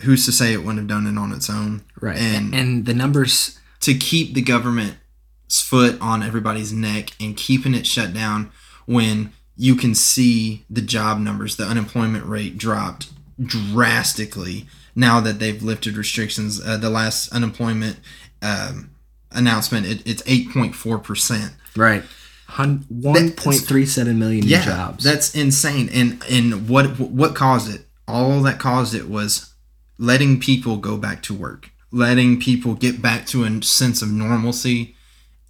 who's 0.00 0.24
to 0.24 0.32
say 0.32 0.54
it 0.54 0.58
wouldn't 0.58 0.78
have 0.78 0.88
done 0.88 1.06
it 1.06 1.18
on 1.18 1.32
its 1.32 1.50
own? 1.50 1.82
Right, 2.00 2.16
and 2.16 2.54
and 2.54 2.86
the 2.86 2.94
numbers 2.94 3.58
to 3.80 3.94
keep 3.94 4.34
the 4.34 4.42
government's 4.42 5.60
foot 5.60 6.00
on 6.00 6.22
everybody's 6.22 6.72
neck 6.72 7.10
and 7.20 7.36
keeping 7.36 7.74
it 7.74 7.86
shut 7.86 8.14
down 8.14 8.50
when 8.86 9.32
you 9.62 9.76
can 9.76 9.94
see 9.94 10.64
the 10.68 10.82
job 10.82 11.20
numbers, 11.20 11.54
the 11.54 11.62
unemployment 11.62 12.26
rate 12.26 12.58
dropped 12.58 13.12
drastically 13.40 14.66
now 14.96 15.20
that 15.20 15.38
they've 15.38 15.62
lifted 15.62 15.96
restrictions. 15.96 16.60
Uh, 16.60 16.76
the 16.76 16.90
last 16.90 17.32
unemployment 17.32 18.00
um, 18.42 18.90
announcement, 19.30 19.86
it, 19.86 20.04
it's 20.04 20.20
8.4%. 20.22 21.52
Right. 21.76 22.02
1.37 22.48 24.16
million 24.16 24.44
yeah, 24.44 24.64
jobs. 24.64 25.04
That's 25.04 25.32
insane. 25.32 25.88
And 25.90 26.20
and 26.28 26.68
what 26.68 26.98
what 26.98 27.36
caused 27.36 27.72
it? 27.72 27.86
All 28.08 28.42
that 28.42 28.58
caused 28.58 28.94
it 28.96 29.08
was 29.08 29.54
letting 29.96 30.40
people 30.40 30.76
go 30.76 30.96
back 30.96 31.22
to 31.22 31.34
work, 31.34 31.70
letting 31.92 32.40
people 32.40 32.74
get 32.74 33.00
back 33.00 33.26
to 33.28 33.44
a 33.44 33.62
sense 33.62 34.02
of 34.02 34.10
normalcy 34.10 34.96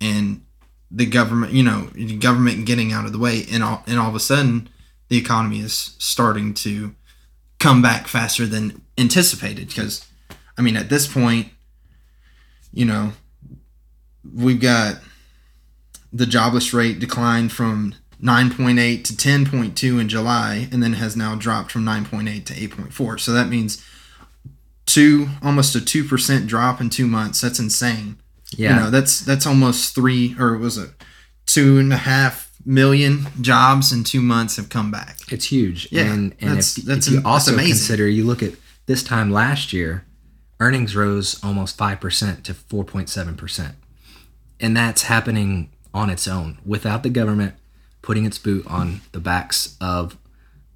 and 0.02 0.41
the 0.94 1.06
government, 1.06 1.52
you 1.52 1.62
know, 1.62 1.88
government 2.18 2.66
getting 2.66 2.92
out 2.92 3.06
of 3.06 3.12
the 3.12 3.18
way, 3.18 3.46
and 3.50 3.62
all 3.62 3.82
and 3.86 3.98
all 3.98 4.08
of 4.08 4.14
a 4.14 4.20
sudden, 4.20 4.68
the 5.08 5.16
economy 5.16 5.60
is 5.60 5.96
starting 5.98 6.52
to 6.54 6.94
come 7.58 7.80
back 7.80 8.06
faster 8.06 8.46
than 8.46 8.82
anticipated. 8.98 9.68
Because, 9.68 10.06
I 10.58 10.62
mean, 10.62 10.76
at 10.76 10.90
this 10.90 11.06
point, 11.06 11.48
you 12.72 12.84
know, 12.84 13.12
we've 14.34 14.60
got 14.60 14.96
the 16.12 16.26
jobless 16.26 16.74
rate 16.74 16.98
declined 16.98 17.52
from 17.52 17.94
9.8 18.22 19.02
to 19.04 19.12
10.2 19.14 20.00
in 20.00 20.08
July, 20.08 20.68
and 20.70 20.82
then 20.82 20.92
has 20.92 21.16
now 21.16 21.34
dropped 21.34 21.72
from 21.72 21.84
9.8 21.84 22.44
to 22.44 22.54
8.4. 22.54 23.18
So 23.18 23.32
that 23.32 23.48
means 23.48 23.82
two, 24.84 25.28
almost 25.42 25.74
a 25.74 25.80
two 25.80 26.04
percent 26.04 26.46
drop 26.46 26.80
in 26.80 26.90
two 26.90 27.06
months. 27.06 27.40
That's 27.40 27.58
insane. 27.58 28.18
Yeah, 28.58 28.76
you 28.76 28.80
know 28.80 28.90
that's 28.90 29.20
that's 29.20 29.46
almost 29.46 29.94
three 29.94 30.36
or 30.38 30.56
was 30.56 30.78
it 30.78 30.90
two 31.46 31.78
and 31.78 31.92
a 31.92 31.98
half 31.98 32.52
million 32.64 33.26
jobs 33.40 33.92
in 33.92 34.04
two 34.04 34.20
months 34.20 34.56
have 34.56 34.68
come 34.68 34.90
back. 34.90 35.18
It's 35.30 35.46
huge. 35.46 35.88
Yeah, 35.90 36.12
and, 36.12 36.34
and 36.40 36.56
that's, 36.56 36.78
if, 36.78 36.84
that's 36.84 37.06
if 37.08 37.14
you 37.14 37.22
also 37.24 37.56
consider 37.56 38.08
you 38.08 38.24
look 38.24 38.42
at 38.42 38.52
this 38.86 39.02
time 39.02 39.30
last 39.30 39.72
year, 39.72 40.04
earnings 40.60 40.94
rose 40.94 41.42
almost 41.42 41.76
five 41.76 42.00
percent 42.00 42.44
to 42.44 42.54
four 42.54 42.84
point 42.84 43.08
seven 43.08 43.34
percent, 43.36 43.74
and 44.60 44.76
that's 44.76 45.04
happening 45.04 45.70
on 45.94 46.08
its 46.08 46.26
own 46.26 46.58
without 46.64 47.02
the 47.02 47.10
government 47.10 47.54
putting 48.02 48.24
its 48.26 48.38
boot 48.38 48.66
on 48.66 49.00
the 49.12 49.20
backs 49.20 49.76
of 49.80 50.18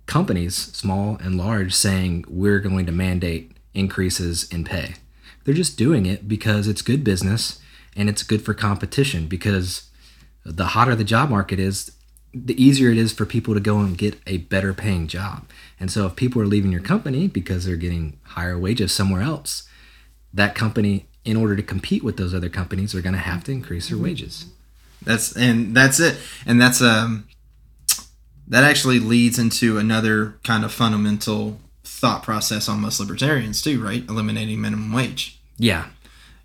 companies, 0.06 0.56
small 0.56 1.16
and 1.20 1.36
large, 1.36 1.74
saying 1.74 2.24
we're 2.28 2.60
going 2.60 2.86
to 2.86 2.92
mandate 2.92 3.52
increases 3.74 4.48
in 4.50 4.64
pay. 4.64 4.94
They're 5.44 5.54
just 5.54 5.76
doing 5.76 6.06
it 6.06 6.28
because 6.28 6.68
it's 6.68 6.82
good 6.82 7.04
business 7.04 7.60
and 7.96 8.08
it's 8.08 8.22
good 8.22 8.42
for 8.42 8.54
competition 8.54 9.26
because 9.26 9.88
the 10.44 10.66
hotter 10.66 10.94
the 10.94 11.04
job 11.04 11.30
market 11.30 11.58
is, 11.58 11.92
the 12.34 12.62
easier 12.62 12.90
it 12.90 12.98
is 12.98 13.12
for 13.12 13.24
people 13.24 13.54
to 13.54 13.60
go 13.60 13.78
and 13.78 13.96
get 13.96 14.20
a 14.26 14.38
better 14.38 14.74
paying 14.74 15.06
job. 15.06 15.46
And 15.80 15.90
so 15.90 16.06
if 16.06 16.16
people 16.16 16.42
are 16.42 16.46
leaving 16.46 16.72
your 16.72 16.82
company 16.82 17.28
because 17.28 17.64
they're 17.64 17.76
getting 17.76 18.18
higher 18.22 18.58
wages 18.58 18.92
somewhere 18.92 19.22
else, 19.22 19.66
that 20.34 20.54
company 20.54 21.06
in 21.24 21.36
order 21.36 21.56
to 21.56 21.62
compete 21.62 22.04
with 22.04 22.16
those 22.16 22.34
other 22.34 22.48
companies 22.48 22.94
are 22.94 23.00
going 23.00 23.14
to 23.14 23.18
have 23.18 23.42
to 23.44 23.52
increase 23.52 23.88
their 23.88 23.98
wages. 23.98 24.46
That's 25.02 25.36
and 25.36 25.76
that's 25.76 25.98
it. 26.00 26.18
And 26.46 26.60
that's 26.60 26.80
um 26.80 27.26
that 28.48 28.64
actually 28.64 29.00
leads 29.00 29.38
into 29.38 29.78
another 29.78 30.38
kind 30.44 30.64
of 30.64 30.72
fundamental 30.72 31.58
thought 31.84 32.22
process 32.22 32.68
on 32.68 32.80
most 32.80 33.00
libertarians 33.00 33.62
too, 33.62 33.82
right? 33.82 34.08
Eliminating 34.08 34.60
minimum 34.60 34.92
wage. 34.92 35.40
Yeah. 35.58 35.86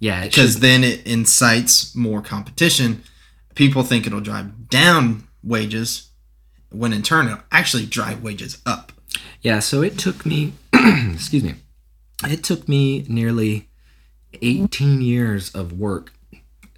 Yeah, 0.01 0.25
because 0.25 0.61
then 0.61 0.83
it 0.83 1.05
incites 1.05 1.95
more 1.95 2.23
competition. 2.23 3.03
People 3.53 3.83
think 3.83 4.07
it'll 4.07 4.19
drive 4.19 4.67
down 4.67 5.27
wages, 5.43 6.09
when 6.71 6.91
in 6.91 7.03
turn 7.03 7.27
it'll 7.27 7.43
actually 7.51 7.85
drive 7.85 8.23
wages 8.23 8.57
up. 8.65 8.91
Yeah, 9.41 9.59
so 9.59 9.83
it 9.83 9.99
took 9.99 10.25
me, 10.25 10.53
excuse 10.73 11.43
me, 11.43 11.53
it 12.23 12.43
took 12.43 12.67
me 12.67 13.05
nearly 13.07 13.69
18 14.41 15.01
years 15.01 15.53
of 15.53 15.79
work 15.79 16.11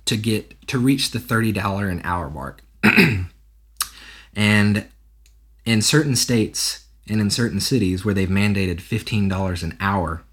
to 0.04 0.18
get 0.18 0.68
to 0.68 0.78
reach 0.78 1.12
the 1.12 1.20
$30 1.20 1.90
an 1.90 2.02
hour 2.04 2.30
mark. 2.30 2.62
and 4.36 4.86
in 5.66 5.82
certain 5.82 6.18
states 6.18 6.88
and 7.08 7.22
in 7.22 7.30
certain 7.30 7.62
cities 7.62 8.04
where 8.04 8.14
they've 8.14 8.28
mandated 8.28 8.82
$15 8.82 9.64
an 9.64 9.78
hour, 9.80 10.24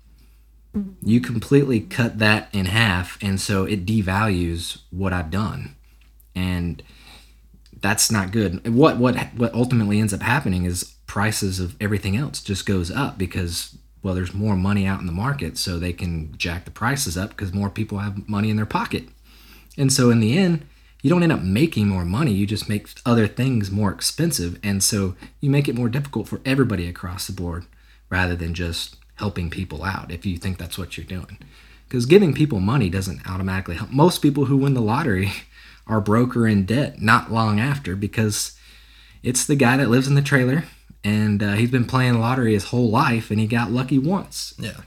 you 1.03 1.21
completely 1.21 1.81
cut 1.81 2.19
that 2.19 2.49
in 2.53 2.67
half 2.67 3.19
and 3.21 3.41
so 3.41 3.65
it 3.65 3.85
devalues 3.85 4.79
what 4.91 5.13
I've 5.13 5.31
done. 5.31 5.75
And 6.35 6.83
that's 7.81 8.11
not 8.11 8.31
good. 8.31 8.73
What 8.73 8.99
what 8.99 9.17
what 9.35 9.53
ultimately 9.55 9.99
ends 9.99 10.15
up 10.15 10.23
happening 10.23 10.65
is 10.65 10.95
prices 11.07 11.59
of 11.59 11.77
everything 11.81 12.17
else 12.17 12.43
just 12.43 12.67
goes 12.67 12.91
up 12.91 13.19
because 13.19 13.77
well 14.03 14.15
there's 14.15 14.33
more 14.33 14.55
money 14.55 14.87
out 14.87 15.01
in 15.01 15.07
the 15.07 15.13
market 15.13 15.59
so 15.59 15.79
they 15.79 15.93
can 15.93 16.37
jack 16.37 16.65
the 16.65 16.71
prices 16.71 17.19
up 17.19 17.31
because 17.31 17.53
more 17.53 17.71
people 17.71 17.99
have 17.99 18.29
money 18.29 18.51
in 18.51 18.57
their 18.57 18.67
pocket. 18.67 19.05
And 19.77 19.93
so 19.93 20.11
in 20.11 20.21
the 20.21 20.39
end, 20.39 20.67
you 21.03 21.11
don't 21.11 21.23
end 21.23 21.33
up 21.33 21.43
making 21.43 21.89
more 21.89 22.05
money, 22.05 22.33
you 22.33 22.47
just 22.47 22.69
make 22.69 22.89
other 23.05 23.27
things 23.27 23.71
more 23.71 23.91
expensive 23.91 24.61
and 24.63 24.85
so 24.85 25.17
you 25.41 25.51
make 25.51 25.67
it 25.67 25.75
more 25.75 25.89
difficult 25.89 26.29
for 26.29 26.41
everybody 26.45 26.87
across 26.87 27.27
the 27.27 27.33
board 27.33 27.67
rather 28.09 28.37
than 28.37 28.55
just 28.55 28.97
helping 29.21 29.51
people 29.51 29.85
out 29.85 30.11
if 30.11 30.27
you 30.27 30.37
think 30.37 30.59
that's 30.59 30.77
what 30.77 30.97
you're 30.97 31.07
doing. 31.07 31.39
Because 31.87 32.07
giving 32.07 32.35
people 32.35 32.59
money 32.59 32.89
doesn't 32.89 33.29
automatically 33.29 33.77
help. 33.77 33.91
Most 33.91 34.23
people 34.23 34.47
who 34.47 34.57
win 34.57 34.75
the 34.75 34.81
lottery 34.81 35.33
our 35.87 36.01
broker 36.01 36.47
in 36.47 36.65
debt 36.65 37.01
not 37.01 37.33
long 37.33 37.61
after 37.61 37.95
because 37.97 38.57
it's 39.23 39.45
the 39.45 39.57
guy 39.57 39.77
that 39.77 39.91
lives 39.91 40.09
in 40.09 40.15
the 40.15 40.23
trailer 40.23 40.65
and 41.05 41.43
uh, 41.43 41.53
he's 41.53 41.71
been 41.71 41.85
playing 41.85 42.19
lottery 42.19 42.55
his 42.55 42.65
whole 42.65 42.91
life 42.91 43.31
and 43.31 43.41
he 43.41 43.47
got 43.47 43.71
lucky 43.71 43.99
once. 43.99 44.55
Yeah. 44.59 44.81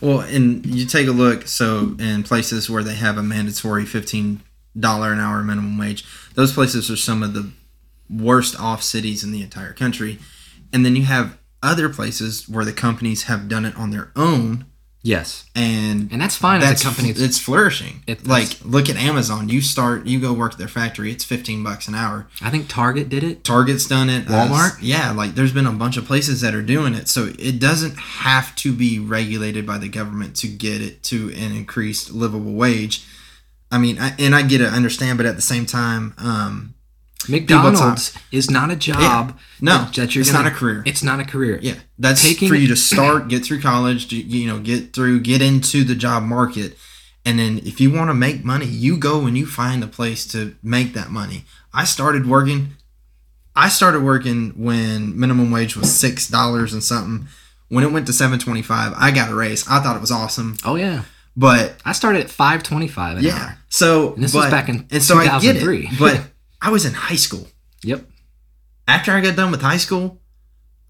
Well, 0.00 0.20
and 0.20 0.64
you 0.66 0.86
take 0.86 1.08
a 1.08 1.12
look, 1.12 1.46
so 1.46 1.96
in 1.98 2.22
places 2.22 2.68
where 2.68 2.82
they 2.82 2.94
have 2.94 3.16
a 3.18 3.22
mandatory 3.22 3.84
$15 3.84 4.38
an 4.76 5.20
hour 5.20 5.42
minimum 5.42 5.78
wage, 5.78 6.04
those 6.34 6.52
places 6.52 6.90
are 6.90 6.96
some 6.96 7.22
of 7.22 7.34
the 7.34 7.50
worst 8.08 8.58
off 8.60 8.82
cities 8.82 9.24
in 9.24 9.32
the 9.32 9.42
entire 9.42 9.72
country. 9.72 10.18
And 10.72 10.84
then 10.84 10.96
you 10.96 11.04
have 11.04 11.38
other 11.66 11.88
places 11.88 12.48
where 12.48 12.64
the 12.64 12.72
companies 12.72 13.24
have 13.24 13.48
done 13.48 13.64
it 13.64 13.76
on 13.76 13.90
their 13.90 14.12
own 14.16 14.66
Yes, 15.06 15.44
and 15.54 16.10
and 16.10 16.20
that's 16.20 16.34
fine 16.34 16.58
that's 16.58 16.80
as 16.80 16.82
a 16.82 16.84
company. 16.84 17.10
it's 17.10 17.38
flourishing. 17.38 18.02
It, 18.08 18.26
like 18.26 18.48
look 18.64 18.90
at 18.90 18.96
Amazon. 18.96 19.48
You 19.48 19.60
start, 19.60 20.04
you 20.04 20.18
go 20.18 20.32
work 20.32 20.54
at 20.54 20.58
their 20.58 20.66
factory. 20.66 21.12
It's 21.12 21.22
fifteen 21.22 21.62
bucks 21.62 21.86
an 21.86 21.94
hour. 21.94 22.26
I 22.42 22.50
think 22.50 22.66
Target 22.68 23.08
did 23.08 23.22
it. 23.22 23.44
Target's 23.44 23.86
done 23.86 24.10
it. 24.10 24.26
Walmart. 24.26 24.72
Uh, 24.72 24.78
yeah, 24.80 25.12
like 25.12 25.36
there's 25.36 25.52
been 25.52 25.68
a 25.68 25.70
bunch 25.70 25.96
of 25.96 26.06
places 26.06 26.40
that 26.40 26.56
are 26.56 26.62
doing 26.62 26.92
it. 26.92 27.06
So 27.06 27.32
it 27.38 27.60
doesn't 27.60 27.96
have 27.96 28.56
to 28.56 28.72
be 28.72 28.98
regulated 28.98 29.64
by 29.64 29.78
the 29.78 29.88
government 29.88 30.34
to 30.38 30.48
get 30.48 30.80
it 30.80 31.04
to 31.04 31.28
an 31.36 31.54
increased 31.54 32.10
livable 32.10 32.54
wage. 32.54 33.04
I 33.70 33.78
mean, 33.78 34.00
I, 34.00 34.12
and 34.18 34.34
I 34.34 34.42
get 34.42 34.60
it, 34.60 34.72
understand, 34.72 35.18
but 35.18 35.26
at 35.26 35.36
the 35.36 35.42
same 35.42 35.66
time, 35.66 36.14
um, 36.18 36.74
McDonald's 37.28 38.16
is 38.32 38.50
not 38.50 38.70
a 38.70 38.76
job. 38.76 38.98
Yeah. 38.98 39.32
No, 39.60 39.88
that 39.94 40.14
you're 40.14 40.22
it's 40.22 40.30
gonna, 40.30 40.44
not 40.44 40.52
a 40.52 40.54
career. 40.54 40.82
It's 40.86 41.02
not 41.02 41.20
a 41.20 41.24
career. 41.24 41.58
Yeah, 41.62 41.74
that's 41.98 42.22
Taking, 42.22 42.48
for 42.48 42.54
you 42.54 42.68
to 42.68 42.76
start, 42.76 43.28
get 43.28 43.44
through 43.44 43.60
college, 43.60 44.12
you 44.12 44.46
know, 44.46 44.58
get 44.58 44.92
through, 44.92 45.20
get 45.20 45.42
into 45.42 45.84
the 45.84 45.94
job 45.94 46.22
market, 46.22 46.76
and 47.24 47.38
then 47.38 47.58
if 47.58 47.80
you 47.80 47.90
want 47.90 48.08
to 48.08 48.14
make 48.14 48.44
money, 48.44 48.66
you 48.66 48.96
go 48.96 49.26
and 49.26 49.36
you 49.36 49.46
find 49.46 49.82
a 49.82 49.88
place 49.88 50.26
to 50.28 50.54
make 50.62 50.92
that 50.92 51.10
money. 51.10 51.44
I 51.74 51.84
started 51.84 52.26
working. 52.26 52.76
I 53.54 53.68
started 53.68 54.02
working 54.02 54.50
when 54.50 55.18
minimum 55.18 55.50
wage 55.50 55.76
was 55.76 55.92
six 55.92 56.28
dollars 56.28 56.72
and 56.72 56.82
something. 56.82 57.28
When 57.68 57.82
it 57.82 57.90
went 57.90 58.06
to 58.06 58.12
seven 58.12 58.38
twenty 58.38 58.62
five, 58.62 58.94
I 58.96 59.10
got 59.10 59.30
a 59.30 59.34
raise. 59.34 59.66
I 59.68 59.80
thought 59.80 59.96
it 59.96 60.00
was 60.00 60.12
awesome. 60.12 60.56
Oh 60.64 60.76
yeah. 60.76 61.02
But 61.36 61.76
I 61.84 61.92
started 61.92 62.22
at 62.22 62.30
five 62.30 62.62
twenty 62.62 62.88
five. 62.88 63.20
Yeah. 63.22 63.34
Hour. 63.34 63.58
So 63.68 64.14
and 64.14 64.22
this 64.22 64.32
but, 64.32 64.44
was 64.44 64.50
back 64.50 64.68
in 64.68 64.86
and 64.90 65.02
so 65.02 65.18
I 65.18 65.40
get 65.40 65.56
it. 65.56 65.98
But 65.98 66.20
I 66.60 66.70
was 66.70 66.84
in 66.84 66.94
high 66.94 67.16
school. 67.16 67.46
Yep. 67.82 68.04
After 68.88 69.12
I 69.12 69.20
got 69.20 69.36
done 69.36 69.50
with 69.50 69.62
high 69.62 69.76
school, 69.76 70.20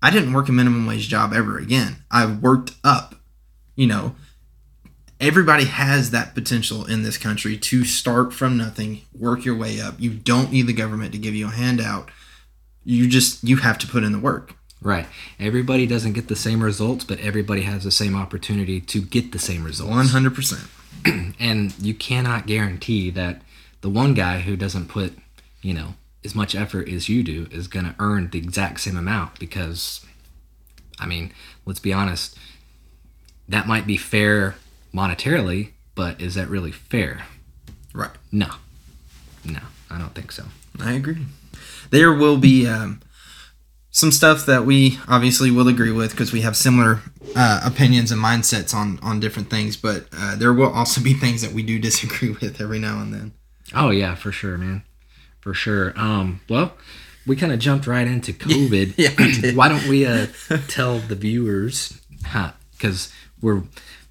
I 0.03 0.11
didn't 0.11 0.33
work 0.33 0.49
a 0.49 0.53
minimum 0.53 0.87
wage 0.87 1.09
job 1.09 1.33
ever 1.33 1.59
again. 1.59 1.97
I 2.11 2.27
worked 2.27 2.73
up. 2.85 3.15
You 3.75 3.87
know, 3.87 4.15
everybody 5.21 5.65
has 5.65 6.11
that 6.11 6.35
potential 6.35 6.85
in 6.85 7.03
this 7.03 7.19
country 7.19 7.57
to 7.57 7.85
start 7.85 8.33
from 8.33 8.57
nothing, 8.57 9.03
work 9.19 9.45
your 9.45 9.57
way 9.57 9.81
up. 9.81 9.95
You 9.99 10.11
don't 10.11 10.53
need 10.53 10.67
the 10.67 10.73
government 10.73 11.13
to 11.13 11.19
give 11.19 11.35
you 11.35 11.47
a 11.47 11.51
handout. 11.51 12.11
You 12.85 13.09
just 13.09 13.43
you 13.43 13.57
have 13.57 13.79
to 13.79 13.87
put 13.87 14.05
in 14.05 14.13
the 14.13 14.19
work. 14.19 14.55
Right. 14.81 15.07
Everybody 15.41 15.87
doesn't 15.87 16.13
get 16.13 16.29
the 16.29 16.37
same 16.37 16.63
results, 16.63 17.05
but 17.05 17.19
everybody 17.21 17.63
has 17.63 17.83
the 17.83 17.91
same 17.91 18.15
opportunity 18.15 18.81
to 18.83 19.01
get 19.01 19.33
the 19.33 19.39
same 19.39 19.65
results. 19.65 20.13
100%. 20.13 21.35
and 21.41 21.79
you 21.79 21.95
cannot 21.95 22.47
guarantee 22.47 23.11
that 23.11 23.43
the 23.81 23.91
one 23.91 24.15
guy 24.15 24.41
who 24.41 24.57
doesn't 24.57 24.89
put 24.89 25.19
you 25.67 25.75
know, 25.75 25.95
as 26.25 26.33
much 26.33 26.55
effort 26.55 26.89
as 26.89 27.09
you 27.09 27.25
do 27.25 27.49
is 27.51 27.67
going 27.67 27.85
to 27.85 27.95
earn 27.99 28.31
the 28.31 28.39
exact 28.39 28.81
same 28.81 28.97
amount 28.97 29.37
because, 29.41 30.07
I 31.01 31.07
mean, 31.07 31.33
let's 31.65 31.81
be 31.81 31.93
honest, 31.93 32.39
that 33.49 33.67
might 33.67 33.85
be 33.85 33.97
fair 33.97 34.55
monetarily, 34.95 35.73
but 35.97 36.21
is 36.21 36.37
that 36.37 36.49
really 36.49 36.71
fair? 36.71 37.25
Right. 37.93 38.13
No. 38.31 38.47
No, 39.45 39.59
I 39.91 39.99
don't 39.99 40.15
think 40.15 40.31
so. 40.31 40.45
I 40.81 40.93
agree. 40.93 41.27
There 41.91 42.13
will 42.13 42.37
be 42.37 42.69
um, 42.69 43.01
some 43.91 44.13
stuff 44.13 44.47
that 44.47 44.65
we 44.65 45.01
obviously 45.09 45.51
will 45.51 45.67
agree 45.67 45.91
with 45.91 46.13
because 46.13 46.33
we 46.33 46.43
have 46.43 46.57
similar 46.57 47.01
uh, 47.35 47.61
opinions 47.65 48.13
and 48.13 48.23
mindsets 48.23 48.73
on 48.73 49.01
on 49.03 49.19
different 49.19 49.51
things, 49.51 49.77
but 49.77 50.07
uh, 50.17 50.37
there 50.37 50.53
will 50.53 50.73
also 50.73 51.01
be 51.01 51.13
things 51.15 51.43
that 51.43 51.53
we 51.53 51.63
do 51.63 51.79
disagree 51.79 52.31
with 52.41 52.61
every 52.61 52.79
now 52.79 53.01
and 53.01 53.13
then. 53.13 53.33
Oh 53.75 53.91
yeah, 53.91 54.15
for 54.15 54.31
sure, 54.31 54.59
man 54.59 54.85
for 55.47 55.55
sure. 55.55 55.93
Um, 55.97 56.41
well, 56.49 56.73
we 57.25 57.37
kind 57.37 57.53
of 57.53 57.61
jumped 57.61 57.87
right 57.87 58.05
into 58.05 58.33
COVID. 58.47 58.95
yeah, 58.97 59.53
Why 59.55 59.69
don't 59.69 59.87
we 59.87 60.05
uh, 60.05 60.27
tell 60.67 60.99
the 60.99 61.15
viewers, 61.15 62.01
huh 62.25 62.51
because 62.73 63.13
we're 63.41 63.63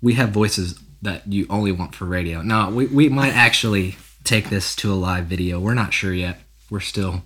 we 0.01 0.13
have 0.13 0.29
voices 0.29 0.79
that 1.01 1.27
you 1.27 1.45
only 1.49 1.73
want 1.73 1.93
for 1.93 2.05
radio. 2.05 2.41
No, 2.41 2.69
we 2.69 2.85
we 2.87 3.09
might 3.09 3.33
actually 3.33 3.97
take 4.23 4.49
this 4.49 4.77
to 4.77 4.93
a 4.93 4.95
live 4.95 5.25
video. 5.25 5.59
We're 5.59 5.73
not 5.73 5.93
sure 5.93 6.13
yet. 6.13 6.39
We're 6.69 6.79
still 6.79 7.23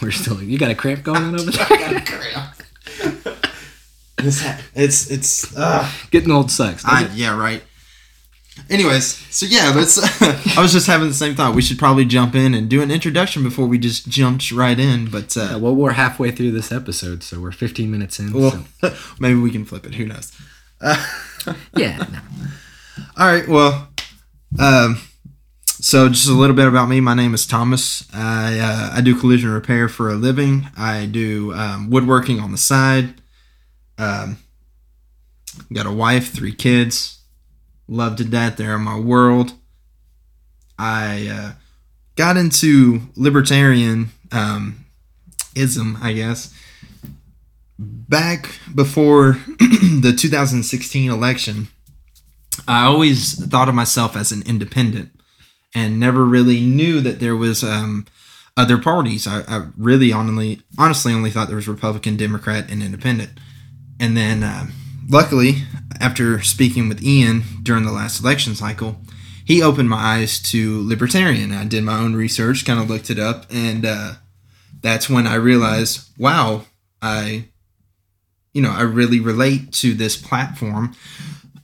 we're 0.00 0.10
still. 0.10 0.42
You 0.42 0.58
got 0.58 0.70
a 0.70 0.74
cramp 0.74 1.02
going 1.04 1.22
on 1.22 1.34
over 1.38 1.50
there? 1.50 1.66
I 1.68 1.76
got 1.76 1.96
a 1.96 2.00
cramp. 2.00 3.42
it's 4.74 5.10
it's 5.10 5.54
uh, 5.54 5.86
getting 6.10 6.30
old 6.30 6.50
sucks. 6.50 6.82
I, 6.82 7.10
yeah, 7.14 7.38
right. 7.38 7.62
Anyways, 8.70 9.16
so 9.34 9.46
yeah, 9.46 9.72
let's. 9.74 9.98
I 10.58 10.60
was 10.60 10.72
just 10.72 10.86
having 10.86 11.08
the 11.08 11.14
same 11.14 11.34
thought. 11.34 11.54
We 11.54 11.62
should 11.62 11.78
probably 11.78 12.04
jump 12.04 12.34
in 12.34 12.52
and 12.52 12.68
do 12.68 12.82
an 12.82 12.90
introduction 12.90 13.42
before 13.42 13.66
we 13.66 13.78
just 13.78 14.08
jumped 14.08 14.52
right 14.52 14.78
in. 14.78 15.08
But 15.10 15.36
uh, 15.36 15.48
yeah, 15.52 15.56
well, 15.56 15.74
we're 15.74 15.92
halfway 15.92 16.30
through 16.30 16.50
this 16.50 16.70
episode, 16.70 17.22
so 17.22 17.40
we're 17.40 17.50
15 17.52 17.90
minutes 17.90 18.18
in. 18.18 18.32
Well, 18.32 18.66
so. 18.80 18.94
maybe 19.18 19.40
we 19.40 19.50
can 19.50 19.64
flip 19.64 19.86
it. 19.86 19.94
Who 19.94 20.06
knows? 20.06 20.32
Uh, 20.82 21.02
yeah. 21.76 21.96
No. 21.96 22.18
All 23.16 23.26
right. 23.26 23.48
Well, 23.48 23.88
um, 24.58 24.98
so 25.64 26.10
just 26.10 26.28
a 26.28 26.32
little 26.32 26.56
bit 26.56 26.68
about 26.68 26.90
me. 26.90 27.00
My 27.00 27.14
name 27.14 27.32
is 27.32 27.46
Thomas. 27.46 28.06
I 28.12 28.58
uh, 28.58 28.96
I 28.96 29.00
do 29.00 29.18
collision 29.18 29.48
repair 29.48 29.88
for 29.88 30.10
a 30.10 30.14
living. 30.14 30.66
I 30.76 31.06
do 31.06 31.54
um, 31.54 31.88
woodworking 31.88 32.38
on 32.38 32.52
the 32.52 32.58
side. 32.58 33.14
Um, 33.96 34.36
got 35.72 35.86
a 35.86 35.90
wife, 35.90 36.34
three 36.34 36.54
kids 36.54 37.17
love 37.88 38.16
to 38.16 38.24
death. 38.24 38.56
They're 38.56 38.78
my 38.78 38.98
world. 38.98 39.52
I 40.78 41.28
uh, 41.28 41.52
got 42.14 42.36
into 42.36 43.00
libertarian 43.16 44.10
um, 44.30 44.84
ism, 45.56 45.98
I 46.00 46.12
guess, 46.12 46.54
back 47.78 48.58
before 48.74 49.32
the 49.58 50.14
2016 50.16 51.10
election, 51.10 51.68
I 52.66 52.84
always 52.84 53.44
thought 53.46 53.68
of 53.68 53.74
myself 53.74 54.16
as 54.16 54.32
an 54.32 54.42
independent 54.42 55.10
and 55.74 56.00
never 56.00 56.24
really 56.24 56.60
knew 56.60 57.00
that 57.00 57.20
there 57.20 57.36
was 57.36 57.62
um, 57.62 58.06
other 58.56 58.78
parties. 58.78 59.26
I, 59.26 59.42
I, 59.42 59.68
really 59.76 60.12
honestly, 60.12 60.62
honestly 60.78 61.12
only 61.12 61.30
thought 61.30 61.46
there 61.48 61.56
was 61.56 61.68
Republican, 61.68 62.16
Democrat, 62.16 62.70
and 62.70 62.82
Independent. 62.82 63.38
And 64.00 64.16
then, 64.16 64.42
uh, 64.42 64.66
luckily, 65.08 65.64
after 66.00 66.42
speaking 66.42 66.88
with 66.88 67.02
Ian 67.02 67.42
during 67.62 67.84
the 67.84 67.92
last 67.92 68.20
election 68.20 68.54
cycle, 68.54 69.00
he 69.44 69.62
opened 69.62 69.88
my 69.88 69.96
eyes 69.96 70.40
to 70.50 70.86
libertarian. 70.86 71.52
I 71.52 71.64
did 71.64 71.82
my 71.84 71.98
own 71.98 72.14
research, 72.14 72.64
kind 72.64 72.78
of 72.78 72.90
looked 72.90 73.10
it 73.10 73.18
up, 73.18 73.46
and 73.50 73.86
uh, 73.86 74.14
that's 74.82 75.08
when 75.08 75.26
I 75.26 75.34
realized, 75.36 76.10
wow, 76.18 76.66
I, 77.00 77.48
you 78.52 78.60
know, 78.60 78.70
I 78.70 78.82
really 78.82 79.20
relate 79.20 79.72
to 79.74 79.94
this 79.94 80.16
platform. 80.16 80.94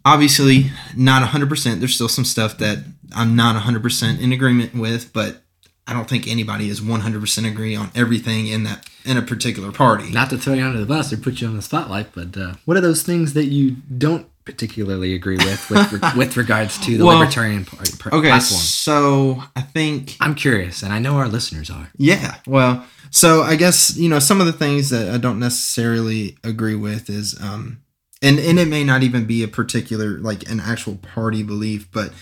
Obviously, 0.04 0.70
not 0.96 1.28
100%. 1.28 1.78
There's 1.78 1.94
still 1.94 2.08
some 2.08 2.24
stuff 2.24 2.58
that 2.58 2.84
I'm 3.14 3.36
not 3.36 3.62
100% 3.62 4.20
in 4.20 4.32
agreement 4.32 4.74
with, 4.74 5.12
but 5.12 5.43
I 5.86 5.92
don't 5.92 6.08
think 6.08 6.26
anybody 6.26 6.68
is 6.68 6.80
100% 6.80 7.50
agree 7.50 7.76
on 7.76 7.90
everything 7.94 8.46
in 8.46 8.64
that 8.64 8.88
in 9.04 9.18
a 9.18 9.22
particular 9.22 9.70
party. 9.70 10.10
Not 10.10 10.30
to 10.30 10.38
throw 10.38 10.54
you 10.54 10.64
under 10.64 10.80
the 10.80 10.86
bus 10.86 11.12
or 11.12 11.18
put 11.18 11.40
you 11.40 11.48
on 11.48 11.56
the 11.56 11.62
spotlight, 11.62 12.12
but 12.14 12.36
uh, 12.36 12.54
what 12.64 12.76
are 12.76 12.80
those 12.80 13.02
things 13.02 13.34
that 13.34 13.46
you 13.46 13.76
don't 13.98 14.26
particularly 14.44 15.14
agree 15.14 15.36
with 15.36 15.70
with, 15.70 16.02
with 16.16 16.36
regards 16.36 16.78
to 16.86 16.96
the 16.96 17.04
well, 17.04 17.18
Libertarian 17.18 17.64
Party 17.64 17.92
okay, 17.92 18.28
platform? 18.28 18.40
So 18.40 19.42
I 19.54 19.60
think 19.60 20.16
I'm 20.20 20.34
curious, 20.34 20.82
and 20.82 20.92
I 20.92 20.98
know 20.98 21.16
our 21.16 21.28
listeners 21.28 21.68
are. 21.68 21.90
Yeah, 21.98 22.36
well, 22.46 22.86
so 23.10 23.42
I 23.42 23.56
guess 23.56 23.96
you 23.96 24.08
know 24.08 24.18
some 24.18 24.40
of 24.40 24.46
the 24.46 24.52
things 24.52 24.88
that 24.90 25.10
I 25.10 25.18
don't 25.18 25.38
necessarily 25.38 26.38
agree 26.42 26.76
with 26.76 27.10
is, 27.10 27.38
um, 27.42 27.82
and 28.22 28.38
and 28.38 28.58
it 28.58 28.68
may 28.68 28.84
not 28.84 29.02
even 29.02 29.26
be 29.26 29.42
a 29.42 29.48
particular 29.48 30.18
like 30.18 30.48
an 30.48 30.60
actual 30.60 30.96
party 30.96 31.42
belief, 31.42 31.90
but 31.92 32.12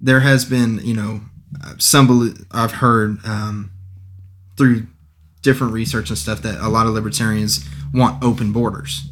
there 0.00 0.20
has 0.20 0.46
been 0.46 0.78
you 0.84 0.94
know 0.94 1.20
some 1.78 2.34
I've 2.50 2.72
heard 2.72 3.24
um, 3.24 3.70
through 4.56 4.86
different 5.42 5.72
research 5.72 6.10
and 6.10 6.18
stuff 6.18 6.42
that 6.42 6.58
a 6.60 6.68
lot 6.68 6.86
of 6.86 6.92
libertarians 6.92 7.66
want 7.92 8.22
open 8.22 8.52
borders. 8.52 9.08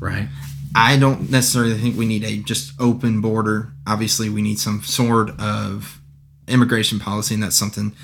Right. 0.00 0.28
I 0.74 0.96
don't 0.96 1.30
necessarily 1.30 1.74
think 1.74 1.96
we 1.96 2.06
need 2.06 2.24
a 2.24 2.38
just 2.38 2.72
open 2.80 3.20
border. 3.20 3.72
Obviously, 3.86 4.28
we 4.28 4.42
need 4.42 4.58
some 4.58 4.82
sort 4.82 5.38
of 5.38 6.00
immigration 6.48 6.98
policy, 6.98 7.34
and 7.34 7.42
that's 7.42 7.56
something 7.56 7.94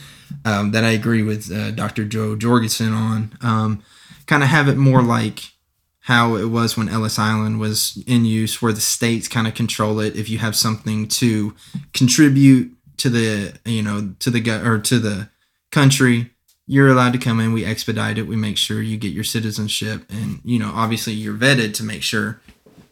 um, 0.44 0.72
that 0.72 0.84
I 0.84 0.90
agree 0.90 1.22
with 1.22 1.50
uh, 1.50 1.70
Dr. 1.70 2.04
Jo 2.04 2.36
Jorgensen 2.36 2.92
on. 2.92 3.38
Um, 3.40 3.82
kind 4.26 4.42
of 4.42 4.50
have 4.50 4.68
it 4.68 4.76
more 4.76 5.02
like 5.02 5.52
how 6.00 6.36
it 6.36 6.46
was 6.46 6.76
when 6.76 6.88
Ellis 6.88 7.18
Island 7.18 7.58
was 7.60 8.02
in 8.06 8.24
use, 8.24 8.60
where 8.60 8.72
the 8.72 8.80
states 8.80 9.28
kind 9.28 9.46
of 9.46 9.54
control 9.54 10.00
it. 10.00 10.16
If 10.16 10.28
you 10.28 10.38
have 10.38 10.56
something 10.56 11.08
to 11.08 11.54
contribute 11.92 12.72
to 12.98 13.10
the 13.10 13.54
you 13.64 13.82
know 13.82 14.14
to 14.18 14.30
the 14.30 14.40
guy 14.40 14.58
or 14.58 14.78
to 14.78 14.98
the 14.98 15.28
country 15.70 16.30
you're 16.70 16.88
allowed 16.88 17.14
to 17.14 17.18
come 17.18 17.40
in. 17.40 17.54
We 17.54 17.64
expedite 17.64 18.18
it. 18.18 18.28
We 18.28 18.36
make 18.36 18.58
sure 18.58 18.82
you 18.82 18.98
get 18.98 19.14
your 19.14 19.24
citizenship. 19.24 20.04
And 20.10 20.40
you 20.44 20.58
know 20.60 20.70
obviously 20.72 21.14
you're 21.14 21.34
vetted 21.34 21.74
to 21.74 21.82
make 21.82 22.02
sure 22.02 22.40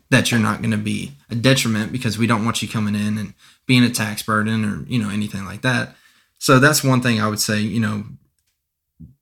that 0.08 0.30
you're 0.30 0.40
not 0.40 0.62
going 0.62 0.70
to 0.70 0.76
be 0.78 1.12
a 1.30 1.34
detriment 1.34 1.92
because 1.92 2.16
we 2.16 2.26
don't 2.26 2.44
want 2.44 2.62
you 2.62 2.68
coming 2.68 2.94
in 2.94 3.18
and 3.18 3.34
being 3.66 3.84
a 3.84 3.90
tax 3.90 4.22
burden 4.22 4.64
or 4.64 4.84
you 4.88 4.98
know 4.98 5.10
anything 5.10 5.44
like 5.44 5.62
that. 5.62 5.94
So 6.38 6.58
that's 6.58 6.82
one 6.82 7.00
thing 7.00 7.20
i 7.20 7.28
would 7.28 7.40
say 7.40 7.60
you 7.60 7.80
know 7.80 8.04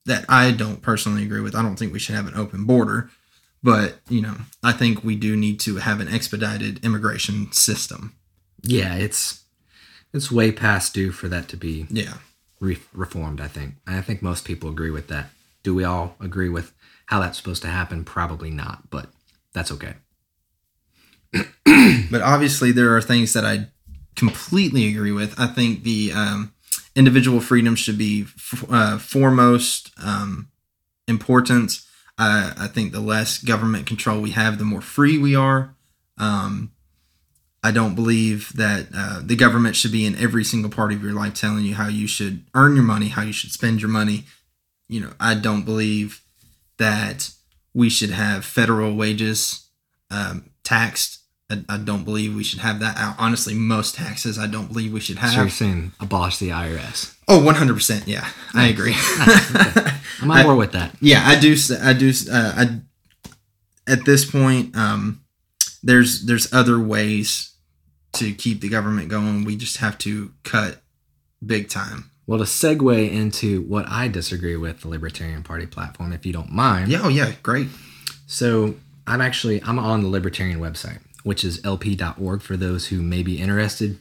that 0.07 0.25
i 0.29 0.53
don't 0.53 0.83
personally 0.83 1.25
agree 1.25 1.41
with. 1.41 1.55
I 1.55 1.63
don't 1.63 1.77
think 1.77 1.93
we 1.93 1.99
should 1.99 2.15
have 2.15 2.29
an 2.29 2.37
open 2.37 2.65
border. 2.65 3.11
But 3.63 4.01
you 4.09 4.23
know 4.23 4.37
i 4.63 4.73
think 4.73 5.03
we 5.03 5.17
do 5.17 5.37
need 5.37 5.59
to 5.61 5.77
have 5.77 6.01
an 6.01 6.09
expedited 6.09 6.85
immigration 6.85 7.51
system. 7.51 8.15
Yeah 8.63 8.95
it's 8.95 9.44
it's 10.15 10.31
way 10.31 10.53
past 10.53 10.95
due 10.95 11.11
for 11.11 11.29
that 11.29 11.49
to 11.49 11.57
be 11.57 11.87
yeah 11.91 12.15
re- 12.61 12.79
reformed. 12.95 13.41
I 13.41 13.49
think. 13.49 13.75
I 13.87 14.01
think 14.01 14.23
most 14.23 14.45
people 14.45 14.71
agree 14.71 14.91
with 14.91 15.09
that. 15.09 15.27
Do 15.63 15.75
we 15.75 15.85
all 15.85 16.17
agree 16.21 16.49
with 16.49 16.73
how 17.07 17.21
that's 17.21 17.37
supposed 17.37 17.63
to 17.63 17.69
happen? 17.69 18.05
Probably 18.05 18.51
not, 18.51 18.89
but 18.91 19.09
that's 19.53 19.73
okay. 19.73 19.95
but 22.11 22.23
obviously, 22.23 22.73
there 22.73 22.97
are 22.97 23.03
things 23.03 23.33
that 23.33 23.45
I 23.45 23.69
completely 24.15 24.89
agree 24.89 25.13
with. 25.13 25.39
I 25.39 25.49
think 25.49 25.83
the 25.83 26.13
um, 26.15 26.55
individual 26.95 27.41
freedom 27.41 27.75
should 27.75 27.99
be 27.99 28.23
f- 28.23 28.65
uh, 28.71 28.99
foremost 28.99 29.91
um, 30.03 30.49
importance. 31.09 31.87
Uh, 32.17 32.55
I 32.57 32.69
think 32.69 32.93
the 32.93 33.01
less 33.01 33.39
government 33.39 33.87
control 33.87 34.21
we 34.21 34.31
have, 34.31 34.59
the 34.59 34.65
more 34.65 34.81
free 34.81 35.19
we 35.19 35.35
are. 35.35 35.75
Um, 36.17 36.71
I 37.65 37.71
don't 37.71 37.95
believe 37.95 38.53
that 38.57 38.89
uh, 38.95 39.21
the 39.25 39.37
government 39.37 39.75
should 39.75 39.91
be 39.91 40.05
in 40.05 40.15
every 40.17 40.45
single 40.45 40.71
part 40.71 40.93
of 40.93 41.03
your 41.03 41.15
life 41.15 41.33
telling 41.33 41.65
you 41.65 41.75
how 41.75 41.89
you 41.89 42.07
should 42.07 42.45
earn 42.55 42.77
your 42.77 42.85
money, 42.85 43.09
how 43.09 43.23
you 43.23 43.33
should 43.33 43.53
spend 43.53 43.81
your 43.81 43.89
money. 43.89 44.25
You 44.87 45.01
know, 45.01 45.13
I 45.19 45.35
don't 45.35 45.65
believe 45.65 46.23
that 46.77 47.31
we 47.73 47.89
should 47.89 48.11
have 48.11 48.45
federal 48.45 48.95
wages 48.95 49.71
um, 50.11 50.51
taxed. 50.63 51.21
I, 51.51 51.65
I, 51.71 51.79
don't 51.79 52.05
believe 52.05 52.37
we 52.37 52.45
should 52.45 52.59
have 52.59 52.81
that. 52.81 53.17
Honestly, 53.19 53.55
most 53.55 53.95
taxes 53.95 54.39
I 54.39 54.47
don't 54.47 54.69
believe 54.69 54.93
we 54.93 55.01
should 55.01 55.17
have. 55.17 55.31
So 55.31 55.41
you're 55.41 55.49
saying 55.49 55.93
abolish 56.01 56.37
the 56.37 56.51
IRS? 56.51 57.17
Oh, 57.29 57.41
100%. 57.41 58.07
Yeah, 58.07 58.21
nice. 58.21 58.31
I 58.55 58.67
agree. 58.67 58.95
okay. 59.73 59.97
I'm 60.21 60.31
on 60.31 60.45
board 60.45 60.59
with 60.59 60.73
that. 60.73 60.95
Yeah, 61.01 61.23
I 61.25 61.41
do. 61.41 61.57
I 61.81 61.95
do. 61.95 62.13
Uh, 62.31 62.53
I, 62.57 62.81
at 63.91 64.05
this 64.05 64.31
point, 64.31 64.77
um, 64.77 65.25
there's 65.83 66.27
there's 66.27 66.53
other 66.53 66.79
ways 66.79 67.54
to 68.15 68.33
keep 68.33 68.61
the 68.61 68.69
government 68.69 69.09
going. 69.09 69.45
We 69.45 69.57
just 69.57 69.79
have 69.79 69.99
to 69.99 70.33
cut 70.43 70.83
big 71.45 71.69
time. 71.69 72.11
Well, 72.27 72.39
to 72.39 72.45
segue 72.45 73.11
into 73.11 73.63
what 73.63 73.87
I 73.89 74.09
disagree 74.09 74.57
with 74.57 74.81
the 74.81 74.89
Libertarian 74.89 75.43
Party 75.43 75.67
platform, 75.67 76.13
if 76.13 76.25
you 76.25 76.33
don't 76.33 76.51
mind. 76.51 76.91
Yeah, 76.91 77.03
oh 77.03 77.09
yeah, 77.09 77.33
great. 77.43 77.69
So 78.27 78.77
I'm 79.07 79.21
actually 79.21 79.63
I'm 79.63 79.79
on 79.79 80.03
the 80.03 80.09
Libertarian 80.09 80.59
website, 80.59 81.01
which 81.23 81.45
is 81.45 81.61
lp.org 81.63 82.41
for 82.41 82.57
those 82.57 82.87
who 82.87 83.03
may 83.03 83.23
be 83.23 83.41
interested. 83.41 83.99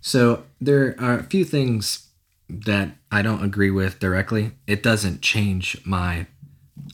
So 0.00 0.44
there 0.60 0.94
are 1.00 1.18
a 1.18 1.24
few 1.24 1.44
things 1.44 2.06
that 2.48 2.90
I 3.10 3.22
don't 3.22 3.42
agree 3.42 3.72
with 3.72 3.98
directly. 3.98 4.52
It 4.68 4.82
doesn't 4.82 5.20
change 5.20 5.76
my 5.84 6.26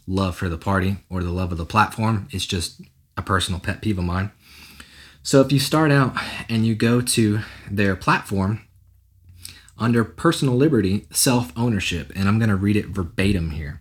love 0.07 0.37
for 0.37 0.49
the 0.49 0.57
party 0.57 0.99
or 1.11 1.23
the 1.23 1.31
love 1.31 1.53
of 1.53 1.59
the 1.59 1.67
platform. 1.67 2.29
It's 2.31 2.47
just 2.47 2.81
a 3.17 3.23
personal 3.23 3.61
pet 3.61 3.83
peeve 3.83 3.99
of 3.99 4.05
mine. 4.05 4.31
So 5.25 5.41
if 5.41 5.53
you 5.53 5.61
start 5.61 5.93
out 5.93 6.17
and 6.49 6.67
you 6.67 6.75
go 6.75 7.01
to 7.01 7.41
their 7.71 7.95
platform 7.95 8.61
under 9.79 10.05
personal 10.05 10.57
liberty, 10.57 11.07
self 11.13 11.53
ownership, 11.57 12.13
and 12.17 12.29
I'm 12.29 12.39
going 12.39 12.51
to 12.51 12.57
read 12.57 12.77
it 12.77 12.89
verbatim 12.89 13.51
here. 13.51 13.81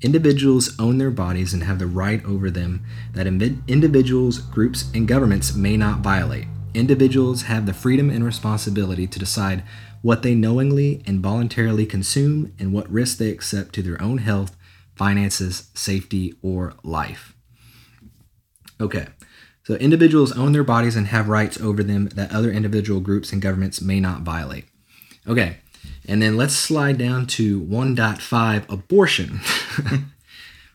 Individuals 0.00 0.74
own 0.78 0.96
their 0.96 1.10
bodies 1.10 1.52
and 1.52 1.64
have 1.64 1.78
the 1.78 1.86
right 1.86 2.24
over 2.24 2.50
them 2.50 2.82
that 3.12 3.26
individuals, 3.26 4.38
groups, 4.38 4.90
and 4.94 5.06
governments 5.06 5.54
may 5.54 5.76
not 5.76 6.00
violate. 6.00 6.46
Individuals 6.72 7.42
have 7.42 7.66
the 7.66 7.74
freedom 7.74 8.08
and 8.08 8.24
responsibility 8.24 9.06
to 9.06 9.18
decide 9.18 9.62
what 10.00 10.22
they 10.22 10.34
knowingly 10.34 11.02
and 11.06 11.20
voluntarily 11.20 11.84
consume 11.84 12.54
and 12.58 12.72
what 12.72 12.90
risks 12.90 13.18
they 13.18 13.28
accept 13.28 13.74
to 13.74 13.82
their 13.82 14.00
own 14.00 14.18
health, 14.18 14.56
finances, 14.96 15.70
safety, 15.74 16.34
or 16.40 16.72
life. 16.82 17.34
Okay, 18.80 19.08
so 19.70 19.76
individuals 19.76 20.36
own 20.36 20.50
their 20.50 20.64
bodies 20.64 20.96
and 20.96 21.06
have 21.06 21.28
rights 21.28 21.60
over 21.60 21.84
them 21.84 22.08
that 22.08 22.32
other 22.32 22.50
individual 22.50 22.98
groups 22.98 23.32
and 23.32 23.40
governments 23.40 23.80
may 23.80 24.00
not 24.00 24.22
violate. 24.22 24.64
Okay, 25.28 25.58
and 26.08 26.20
then 26.20 26.36
let's 26.36 26.56
slide 26.56 26.98
down 26.98 27.28
to 27.28 27.60
1.5 27.60 28.68
abortion. 28.68 29.38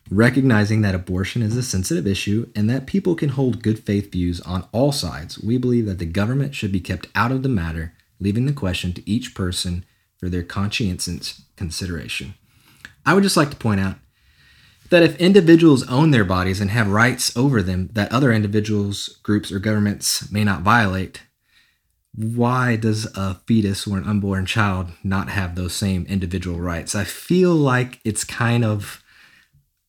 Recognizing 0.10 0.81
that 0.81 0.95
abortion 0.95 1.41
is 1.41 1.58
a 1.58 1.63
sensitive 1.63 2.08
issue 2.08 2.49
and 2.55 2.69
that 2.69 2.86
people 2.86 3.15
can 3.15 3.27
hold 3.27 3.62
good 3.62 3.79
faith 3.79 4.13
views 4.13 4.39
on 4.39 4.65
all 4.71 4.93
sides, 4.93 5.38
we 5.39 5.58
believe 5.58 5.88
that 5.88 5.99
the 5.99 6.05
government 6.05 6.55
should 6.55 6.71
be 6.71 6.79
kept 6.79 7.10
out 7.15 7.34
of 7.34 7.43
the 7.43 7.49
matter, 7.49 7.91
leaving 8.21 8.45
the 8.45 8.53
question 8.53 8.93
to 8.93 9.10
each 9.10 9.36
person 9.36 9.84
for 10.15 10.29
their 10.29 10.43
conscientious 10.43 11.41
consideration. 11.58 12.34
I 13.05 13.13
would 13.13 13.23
just 13.23 13.36
like 13.36 13.49
to 13.49 13.58
point 13.58 13.81
out 13.81 13.97
that 14.89 15.04
if 15.04 15.17
individuals 15.17 15.88
own 15.89 16.12
their 16.12 16.26
bodies 16.26 16.62
and 16.62 16.69
have 16.71 16.88
rights 16.89 17.36
over 17.36 17.62
them 17.62 17.89
that 17.93 18.12
other 18.12 18.32
individuals, 18.32 19.19
groups, 19.24 19.52
or 19.52 19.60
governments 19.60 20.32
may 20.32 20.43
not 20.43 20.62
violate, 20.62 21.24
why 22.15 22.76
does 22.76 23.06
a 23.15 23.36
fetus 23.45 23.86
or 23.88 23.98
an 23.98 24.06
unborn 24.06 24.45
child 24.45 24.91
not 25.04 25.30
have 25.30 25.56
those 25.56 25.74
same 25.74 26.06
individual 26.08 26.60
rights? 26.60 26.95
I 26.95 27.04
feel 27.04 27.54
like 27.54 28.00
it's 28.06 28.24
kind 28.24 28.63
of 28.63 29.04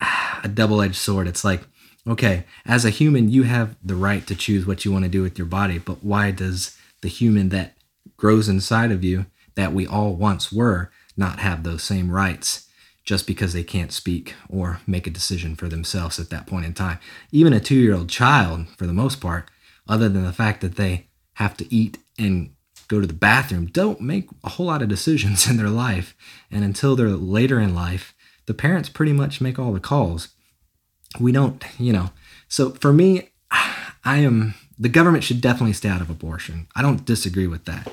ah, 0.00 0.40
a 0.42 0.48
double 0.48 0.82
edged 0.82 0.96
sword. 0.96 1.28
It's 1.28 1.44
like, 1.44 1.62
okay, 2.06 2.44
as 2.64 2.84
a 2.84 2.90
human, 2.90 3.28
you 3.28 3.44
have 3.44 3.76
the 3.82 3.94
right 3.94 4.26
to 4.26 4.34
choose 4.34 4.66
what 4.66 4.84
you 4.84 4.92
want 4.92 5.04
to 5.04 5.10
do 5.10 5.22
with 5.22 5.38
your 5.38 5.46
body, 5.46 5.78
but 5.78 6.02
why 6.02 6.30
does 6.30 6.76
the 7.02 7.08
human 7.08 7.50
that 7.50 7.76
grows 8.16 8.48
inside 8.48 8.90
of 8.90 9.04
you, 9.04 9.26
that 9.54 9.72
we 9.72 9.86
all 9.86 10.14
once 10.14 10.52
were, 10.52 10.90
not 11.16 11.38
have 11.40 11.62
those 11.62 11.82
same 11.82 12.10
rights? 12.10 12.65
Just 13.06 13.26
because 13.26 13.52
they 13.52 13.62
can't 13.62 13.92
speak 13.92 14.34
or 14.50 14.80
make 14.86 15.06
a 15.06 15.10
decision 15.10 15.54
for 15.54 15.68
themselves 15.68 16.18
at 16.18 16.28
that 16.28 16.46
point 16.46 16.66
in 16.66 16.74
time. 16.74 16.98
Even 17.32 17.52
a 17.52 17.60
two 17.60 17.76
year 17.76 17.94
old 17.94 18.10
child, 18.10 18.68
for 18.76 18.86
the 18.86 18.92
most 18.92 19.20
part, 19.20 19.48
other 19.88 20.08
than 20.08 20.24
the 20.24 20.32
fact 20.32 20.60
that 20.60 20.74
they 20.74 21.06
have 21.34 21.56
to 21.56 21.74
eat 21.74 21.98
and 22.18 22.50
go 22.88 23.00
to 23.00 23.06
the 23.06 23.14
bathroom, 23.14 23.66
don't 23.66 24.00
make 24.00 24.28
a 24.42 24.50
whole 24.50 24.66
lot 24.66 24.82
of 24.82 24.88
decisions 24.88 25.46
in 25.50 25.56
their 25.56 25.70
life. 25.70 26.16
And 26.50 26.64
until 26.64 26.96
they're 26.96 27.08
later 27.10 27.60
in 27.60 27.74
life, 27.74 28.14
the 28.46 28.54
parents 28.54 28.88
pretty 28.88 29.12
much 29.12 29.40
make 29.40 29.58
all 29.58 29.72
the 29.72 29.80
calls. 29.80 30.28
We 31.20 31.32
don't, 31.32 31.64
you 31.78 31.92
know. 31.92 32.10
So 32.48 32.70
for 32.70 32.92
me, 32.92 33.30
I 34.04 34.18
am, 34.18 34.54
the 34.78 34.88
government 34.88 35.24
should 35.24 35.40
definitely 35.40 35.72
stay 35.72 35.88
out 35.88 36.00
of 36.00 36.10
abortion. 36.10 36.66
I 36.74 36.82
don't 36.82 37.04
disagree 37.04 37.46
with 37.46 37.64
that. 37.66 37.92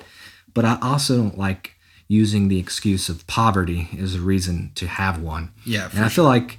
But 0.54 0.66
I 0.66 0.78
also 0.82 1.18
don't 1.18 1.38
like 1.38 1.74
using 2.08 2.48
the 2.48 2.60
excuse 2.60 3.10
of 3.10 3.26
poverty 3.28 3.90
as 4.00 4.16
a 4.16 4.20
reason 4.20 4.72
to 4.76 4.88
have 4.88 5.22
one. 5.22 5.52
Yeah, 5.66 5.90
and 5.94 6.04
I 6.06 6.10
feel 6.10 6.26
like 6.26 6.58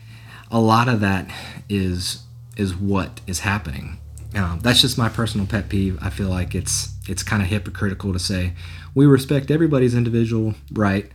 a 0.51 0.61
lot 0.61 0.89
of 0.89 1.01
that 1.01 1.31
is 1.69 2.23
is 2.57 2.75
what 2.75 3.21
is 3.27 3.41
happening. 3.41 3.99
Um, 4.35 4.61
that's 4.61 4.81
just 4.81 4.99
my 4.99 5.09
personal 5.09 5.47
pet 5.47 5.69
peeve. 5.69 5.99
I 6.01 6.11
feel 6.11 6.29
like 6.29 6.55
it's 6.55 6.93
it's 7.09 7.23
kind 7.23 7.43
of 7.43 7.49
hypocritical 7.49 8.13
to 8.13 8.19
say 8.19 8.53
we 8.95 9.07
respect 9.07 9.51
everybody's 9.51 9.95
individual 9.95 10.55
right, 10.73 11.11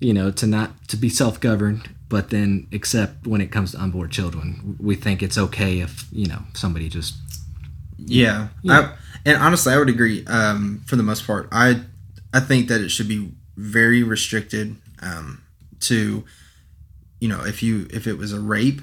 you 0.00 0.12
know, 0.12 0.30
to 0.32 0.46
not 0.46 0.88
to 0.88 0.96
be 0.96 1.08
self 1.08 1.40
governed, 1.40 1.90
but 2.08 2.30
then 2.30 2.66
except 2.72 3.26
when 3.26 3.40
it 3.40 3.52
comes 3.52 3.72
to 3.72 3.82
unborn 3.82 4.10
children, 4.10 4.76
we 4.80 4.94
think 4.94 5.22
it's 5.22 5.38
okay 5.38 5.80
if 5.80 6.06
you 6.12 6.26
know 6.26 6.42
somebody 6.54 6.88
just 6.88 7.14
yeah. 7.98 8.48
yeah. 8.62 8.72
I, 8.72 8.96
and 9.26 9.42
honestly, 9.42 9.72
I 9.72 9.78
would 9.78 9.88
agree. 9.88 10.24
Um, 10.26 10.82
for 10.86 10.96
the 10.96 11.02
most 11.02 11.26
part, 11.26 11.48
I 11.52 11.82
I 12.32 12.40
think 12.40 12.68
that 12.68 12.80
it 12.80 12.90
should 12.90 13.08
be 13.08 13.32
very 13.58 14.04
restricted 14.04 14.76
um, 15.02 15.42
to 15.80 16.24
you 17.20 17.28
know 17.28 17.44
if 17.44 17.62
you 17.62 17.88
if 17.92 18.06
it 18.06 18.16
was 18.16 18.32
a 18.32 18.40
rape 18.40 18.80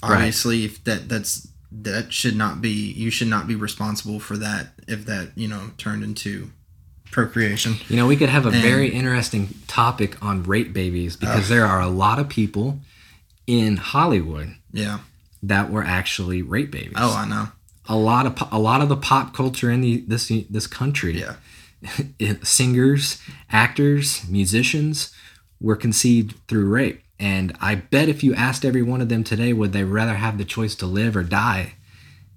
obviously 0.00 0.60
right. 0.60 0.70
if 0.70 0.84
that 0.84 1.08
that's 1.08 1.48
that 1.72 2.12
should 2.12 2.36
not 2.36 2.60
be 2.60 2.92
you 2.92 3.10
should 3.10 3.26
not 3.26 3.48
be 3.48 3.56
responsible 3.56 4.20
for 4.20 4.36
that 4.36 4.68
if 4.86 5.04
that 5.06 5.32
you 5.34 5.48
know 5.48 5.70
turned 5.76 6.04
into 6.04 6.50
procreation. 7.10 7.76
You 7.88 7.96
know 7.96 8.06
we 8.06 8.16
could 8.16 8.28
have 8.28 8.46
a 8.46 8.50
and, 8.50 8.62
very 8.62 8.88
interesting 8.88 9.48
topic 9.66 10.22
on 10.22 10.44
rape 10.44 10.72
babies 10.72 11.16
because 11.16 11.50
uh, 11.50 11.54
there 11.54 11.66
are 11.66 11.80
a 11.80 11.88
lot 11.88 12.18
of 12.18 12.28
people 12.28 12.78
in 13.46 13.76
hollywood 13.76 14.54
yeah. 14.72 15.00
that 15.42 15.70
were 15.70 15.82
actually 15.82 16.42
rape 16.42 16.70
babies. 16.70 16.94
Oh 16.96 17.16
i 17.16 17.26
know. 17.26 17.48
A 17.88 17.96
lot 17.96 18.24
of 18.24 18.48
a 18.52 18.58
lot 18.58 18.82
of 18.82 18.88
the 18.88 18.96
pop 18.96 19.34
culture 19.34 19.70
in 19.70 19.80
the 19.80 20.04
this 20.06 20.30
this 20.48 20.68
country 20.68 21.18
yeah 21.18 21.36
singers, 22.42 23.20
actors, 23.50 24.28
musicians 24.28 25.14
were 25.60 25.76
conceived 25.76 26.34
through 26.48 26.68
rape. 26.68 27.02
And 27.18 27.56
I 27.60 27.76
bet 27.76 28.08
if 28.08 28.22
you 28.22 28.34
asked 28.34 28.64
every 28.64 28.82
one 28.82 29.00
of 29.00 29.08
them 29.08 29.24
today, 29.24 29.52
would 29.52 29.72
they 29.72 29.84
rather 29.84 30.14
have 30.14 30.36
the 30.36 30.44
choice 30.44 30.74
to 30.76 30.86
live 30.86 31.16
or 31.16 31.22
die? 31.22 31.74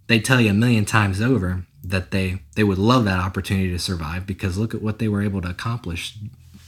They 0.08 0.20
tell 0.20 0.40
you 0.40 0.52
a 0.52 0.54
million 0.54 0.86
times 0.86 1.22
over 1.22 1.66
that 1.84 2.12
they 2.12 2.42
they 2.56 2.64
would 2.64 2.78
love 2.78 3.06
that 3.06 3.20
opportunity 3.20 3.70
to 3.72 3.80
survive 3.80 4.26
because 4.26 4.58
look 4.58 4.74
at 4.74 4.82
what 4.82 5.00
they 5.00 5.08
were 5.08 5.22
able 5.22 5.42
to 5.42 5.50
accomplish. 5.50 6.18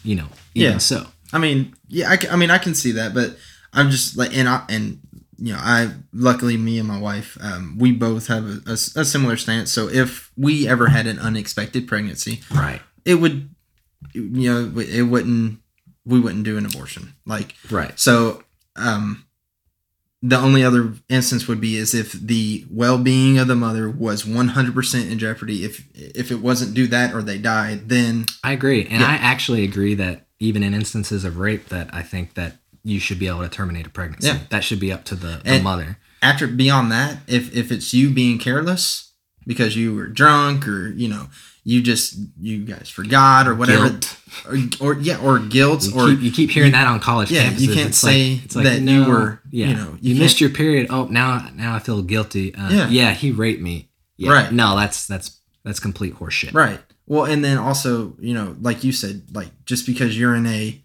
You 0.03 0.15
know, 0.15 0.27
even 0.55 0.73
yeah. 0.73 0.77
so. 0.79 1.07
I 1.31 1.37
mean, 1.37 1.75
yeah, 1.87 2.09
I, 2.09 2.17
I 2.31 2.35
mean, 2.35 2.49
I 2.49 2.57
can 2.57 2.73
see 2.73 2.91
that, 2.93 3.13
but 3.13 3.37
I'm 3.71 3.91
just 3.91 4.17
like, 4.17 4.35
and 4.35 4.49
I, 4.49 4.63
and 4.67 4.99
you 5.41 5.53
know, 5.53 5.59
I 5.61 5.91
luckily 6.13 6.57
me 6.57 6.79
and 6.79 6.87
my 6.87 6.99
wife, 6.99 7.37
um, 7.41 7.77
we 7.79 7.91
both 7.91 8.27
have 8.27 8.45
a, 8.45 8.61
a, 8.67 8.73
a, 8.73 9.05
similar 9.05 9.37
stance. 9.37 9.71
So 9.71 9.87
if 9.87 10.31
we 10.35 10.67
ever 10.67 10.87
had 10.87 11.07
an 11.07 11.19
unexpected 11.19 11.87
pregnancy, 11.87 12.41
right, 12.53 12.81
it 13.05 13.15
would, 13.15 13.49
you 14.13 14.51
know, 14.51 14.79
it 14.79 15.03
wouldn't, 15.03 15.59
we 16.05 16.19
wouldn't 16.19 16.43
do 16.43 16.57
an 16.57 16.65
abortion. 16.65 17.13
Like, 17.25 17.55
right. 17.71 17.97
So, 17.99 18.43
um, 18.75 19.25
the 20.21 20.37
only 20.37 20.63
other 20.63 20.93
instance 21.07 21.47
would 21.47 21.61
be 21.61 21.77
is 21.77 21.93
if 21.93 22.11
the 22.11 22.65
well-being 22.69 23.37
of 23.37 23.47
the 23.47 23.55
mother 23.55 23.89
was 23.89 24.23
100% 24.23 25.11
in 25.11 25.17
jeopardy. 25.17 25.63
If 25.63 25.87
if 25.93 26.29
it 26.29 26.41
wasn't 26.41 26.73
do 26.73 26.87
that 26.87 27.13
or 27.13 27.21
they 27.21 27.37
died, 27.37 27.87
then 27.87 28.25
I 28.43 28.51
agree, 28.51 28.83
and 28.83 28.99
yeah. 28.99 29.07
I 29.07 29.13
actually 29.13 29.63
agree 29.63 29.93
that 29.95 30.27
even 30.39 30.63
in 30.63 30.73
instances 30.73 31.23
of 31.23 31.37
rape, 31.37 31.69
that 31.69 31.93
I 31.93 32.01
think 32.01 32.33
that 32.33 32.57
you 32.83 32.99
should 32.99 33.19
be 33.19 33.27
able 33.27 33.41
to 33.41 33.49
terminate 33.49 33.87
a 33.87 33.89
pregnancy. 33.89 34.27
Yeah. 34.27 34.39
That 34.49 34.63
should 34.63 34.79
be 34.79 34.91
up 34.91 35.05
to 35.05 35.15
the, 35.15 35.41
the 35.43 35.61
mother. 35.61 35.97
After 36.21 36.47
beyond 36.47 36.91
that, 36.91 37.19
if 37.27 37.55
if 37.55 37.71
it's 37.71 37.93
you 37.93 38.09
being 38.09 38.39
careless 38.39 39.13
because 39.47 39.75
you 39.75 39.95
were 39.95 40.07
drunk 40.07 40.67
or 40.67 40.89
you 40.89 41.07
know 41.07 41.27
you 41.63 41.81
just 41.81 42.17
you 42.39 42.65
guys 42.65 42.89
forgot 42.89 43.47
or 43.47 43.55
whatever 43.55 43.89
guilt. 43.89 44.17
Or, 44.47 44.57
or 44.79 44.93
yeah 44.99 45.19
or 45.19 45.39
guilt 45.39 45.83
you 45.83 45.99
or 45.99 46.07
keep, 46.07 46.21
you 46.21 46.31
keep 46.31 46.49
hearing 46.51 46.67
you, 46.67 46.73
that 46.73 46.87
on 46.87 46.99
college 46.99 47.31
yeah 47.31 47.49
campuses. 47.49 47.59
you 47.59 47.73
can't 47.73 47.89
it's 47.89 47.97
say 47.97 48.35
like, 48.35 48.55
like, 48.55 48.63
that 48.65 48.81
no, 48.81 48.91
you 48.91 49.09
were 49.09 49.41
yeah 49.51 49.67
you 49.67 49.75
know 49.75 49.97
you, 50.01 50.13
you 50.13 50.21
missed 50.21 50.39
your 50.39 50.49
period 50.49 50.87
oh 50.89 51.05
now 51.05 51.49
now 51.55 51.75
i 51.75 51.79
feel 51.79 52.01
guilty 52.01 52.55
uh, 52.55 52.69
yeah 52.69 52.87
yeah 52.89 53.11
he 53.11 53.31
raped 53.31 53.61
me 53.61 53.89
yeah. 54.17 54.31
right 54.31 54.51
no 54.51 54.75
that's 54.75 55.05
that's 55.07 55.39
that's 55.63 55.79
complete 55.79 56.15
horseshit 56.15 56.53
right 56.53 56.79
well 57.07 57.25
and 57.25 57.43
then 57.43 57.57
also 57.57 58.15
you 58.19 58.33
know 58.33 58.55
like 58.61 58.83
you 58.83 58.91
said 58.91 59.23
like 59.33 59.49
just 59.65 59.85
because 59.85 60.17
you're 60.17 60.35
in 60.35 60.45
a 60.45 60.81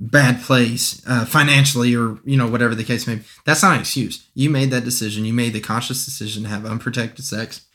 bad 0.00 0.42
place 0.42 1.02
uh, 1.06 1.24
financially 1.24 1.94
or 1.94 2.18
you 2.24 2.36
know 2.36 2.48
whatever 2.48 2.74
the 2.74 2.84
case 2.84 3.06
may 3.06 3.16
be. 3.16 3.22
That's 3.44 3.62
not 3.62 3.74
an 3.74 3.80
excuse. 3.80 4.26
You 4.34 4.50
made 4.50 4.70
that 4.70 4.84
decision. 4.84 5.24
You 5.24 5.32
made 5.32 5.52
the 5.52 5.60
conscious 5.60 6.04
decision 6.04 6.42
to 6.44 6.48
have 6.48 6.66
unprotected 6.66 7.24
sex. 7.24 7.66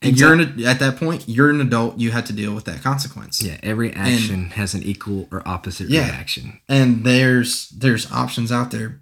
And 0.00 0.18
you're 0.18 0.32
an, 0.32 0.64
at 0.64 0.78
that 0.78 0.96
point 0.96 1.24
you're 1.28 1.50
an 1.50 1.60
adult. 1.60 1.98
You 1.98 2.12
have 2.12 2.24
to 2.26 2.32
deal 2.32 2.54
with 2.54 2.64
that 2.64 2.82
consequence. 2.82 3.42
Yeah 3.42 3.58
every 3.62 3.92
action 3.92 4.34
and, 4.34 4.52
has 4.52 4.74
an 4.74 4.82
equal 4.82 5.28
or 5.30 5.46
opposite 5.46 5.88
yeah, 5.88 6.06
reaction. 6.06 6.60
And 6.68 7.04
there's 7.04 7.68
there's 7.70 8.10
options 8.10 8.50
out 8.50 8.70
there. 8.70 9.00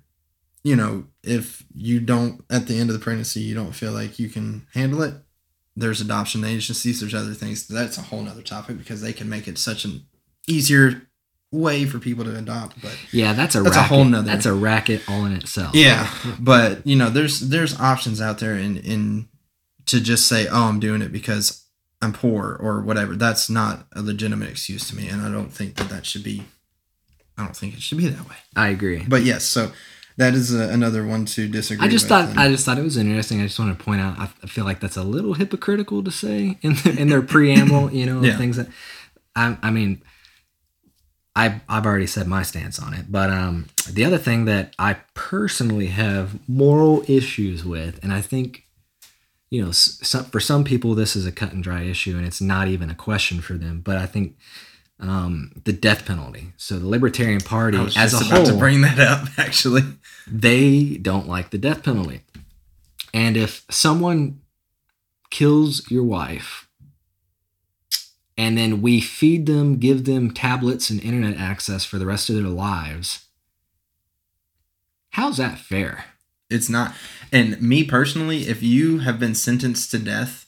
You 0.63 0.77
know 0.77 1.05
if 1.23 1.65
you 1.75 2.01
don't 2.01 2.45
at 2.51 2.67
the 2.67 2.79
end 2.79 2.91
of 2.91 2.95
the 2.95 3.03
pregnancy 3.03 3.41
you 3.41 3.55
don't 3.55 3.73
feel 3.73 3.93
like 3.93 4.19
you 4.19 4.29
can 4.29 4.67
handle 4.75 5.03
it 5.03 5.15
there's 5.77 6.01
adoption 6.01 6.45
agencies 6.45 7.01
there's 7.01 7.15
other 7.15 7.35
things. 7.35 7.69
That's 7.69 7.99
a 7.99 8.03
whole 8.03 8.23
nother 8.23 8.43
topic 8.43 8.79
because 8.79 9.01
they 9.01 9.13
can 9.13 9.29
make 9.29 9.47
it 9.47 9.59
such 9.59 9.85
an 9.85 10.07
easier 10.49 11.03
way 11.53 11.85
for 11.85 11.99
people 11.99 12.25
to 12.25 12.37
adopt. 12.37 12.81
But 12.81 12.97
yeah, 13.13 13.33
that's 13.33 13.55
a 13.55 13.63
that's 13.63 13.77
racket. 13.77 13.91
a 13.91 13.95
whole 13.95 14.05
nother. 14.05 14.27
That's 14.31 14.47
a 14.47 14.55
racket 14.55 15.03
all 15.09 15.25
in 15.25 15.33
itself. 15.33 15.75
Yeah, 15.75 16.13
but 16.39 16.87
you 16.87 16.97
know, 16.97 17.11
there's 17.11 17.41
there's 17.41 17.79
options 17.81 18.21
out 18.21 18.39
there 18.39 18.55
in 18.55 18.77
in 18.79 19.29
to 19.87 20.01
just 20.01 20.29
say, 20.29 20.47
oh, 20.49 20.69
I'm 20.69 20.81
doing 20.81 21.03
it 21.03 21.13
because 21.13 21.65
I'm 22.01 22.13
poor 22.13 22.57
or 22.61 22.81
whatever. 22.81 23.17
That's 23.17 23.51
not 23.51 23.87
a 23.95 24.03
legitimate 24.03 24.49
excuse 24.49 24.89
to 24.91 24.97
me, 24.97 25.09
and 25.09 25.23
I 25.23 25.31
don't 25.31 25.53
think 25.53 25.77
that 25.77 25.89
that 25.89 26.07
should 26.07 26.25
be. 26.25 26.45
I 27.37 27.45
don't 27.45 27.57
think 27.57 27.75
it 27.75 27.81
should 27.81 27.99
be 27.99 28.09
that 28.09 28.29
way. 28.29 28.37
I 28.55 28.69
agree. 28.69 29.05
But 29.09 29.23
yes, 29.23 29.45
so 29.45 29.73
that 30.19 30.35
is 30.35 30.55
a, 30.55 30.69
another 30.69 31.07
one 31.07 31.25
to 31.25 31.49
disagree. 31.49 31.87
I 31.87 31.91
just 31.91 32.07
thought 32.07 32.37
I 32.37 32.49
just 32.49 32.67
thought 32.67 32.79
it 32.79 32.83
was 32.83 32.97
interesting. 32.97 33.41
I 33.41 33.45
just 33.45 33.59
want 33.59 33.77
to 33.77 33.83
point 33.83 34.01
out. 34.01 34.19
I, 34.19 34.27
feel 34.47 34.65
like 34.65 34.81
that's 34.81 34.99
a 34.99 35.03
little 35.03 35.35
hypocritical 35.35 36.05
to 36.05 36.11
say 36.11 36.59
in 36.61 36.75
the, 36.75 36.97
in 36.99 37.09
their 37.09 37.23
preamble. 37.23 37.91
You 37.91 38.07
know, 38.07 38.23
yeah. 38.25 38.37
things 38.37 38.57
that 38.57 38.69
I 39.35 39.57
I 39.63 39.71
mean 39.71 40.03
I've, 41.41 41.61
I've 41.71 41.87
already 41.87 42.07
said 42.07 42.27
my 42.27 42.43
stance 42.43 42.79
on 42.79 42.93
it. 42.93 43.11
But 43.11 43.31
um, 43.31 43.69
the 43.91 44.05
other 44.05 44.19
thing 44.19 44.45
that 44.45 44.75
I 44.79 44.97
personally 45.15 45.87
have 45.87 46.39
moral 46.47 47.03
issues 47.09 47.65
with, 47.65 47.99
and 48.03 48.13
I 48.13 48.21
think, 48.21 48.67
you 49.51 49.65
know, 49.65 49.71
some, 49.71 50.27
for 50.27 50.39
some 50.39 50.65
people, 50.65 50.95
this 50.95 51.17
is 51.17 51.25
a 51.25 51.33
cut 51.33 51.53
and 51.53 51.65
dry 51.65 51.83
issue 51.83 52.17
and 52.19 52.27
it's 52.27 52.43
not 52.43 52.69
even 52.69 52.91
a 52.91 52.95
question 52.95 53.41
for 53.41 53.55
them. 53.55 53.81
But 53.81 53.97
I 53.97 54.05
think 54.05 54.37
um, 55.01 55.53
the 55.65 55.73
death 55.73 56.05
penalty. 56.05 56.53
So 56.59 56.79
the 56.79 56.87
Libertarian 56.87 57.41
Party 57.41 57.79
as 57.97 58.13
a 58.13 58.23
whole. 58.23 58.45
to 58.45 58.55
bring 58.55 58.83
that 58.83 58.99
up, 58.99 59.27
actually. 59.39 59.83
They 60.27 60.99
don't 61.01 61.27
like 61.27 61.51
the 61.51 61.59
death 61.59 61.83
penalty. 61.83 62.21
And 63.15 63.39
if 63.39 63.65
someone 63.71 64.43
kills 65.31 65.91
your 65.91 66.05
wife 66.05 66.69
and 68.41 68.57
then 68.57 68.81
we 68.81 69.03
feed 69.03 69.45
them, 69.45 69.77
give 69.77 70.07
them 70.07 70.31
tablets 70.31 70.89
and 70.89 70.99
internet 71.05 71.37
access 71.39 71.85
for 71.85 71.99
the 71.99 72.07
rest 72.07 72.31
of 72.31 72.37
their 72.37 72.45
lives. 72.45 73.27
How's 75.11 75.37
that 75.37 75.59
fair? 75.59 76.07
It's 76.49 76.71
not. 76.71 76.95
And 77.31 77.61
me 77.61 77.85
personally, 77.85 78.49
if 78.49 78.63
you 78.63 79.01
have 79.01 79.21
been 79.21 79.35
sentenced 79.35 79.91
to 79.91 79.99
death, 79.99 80.47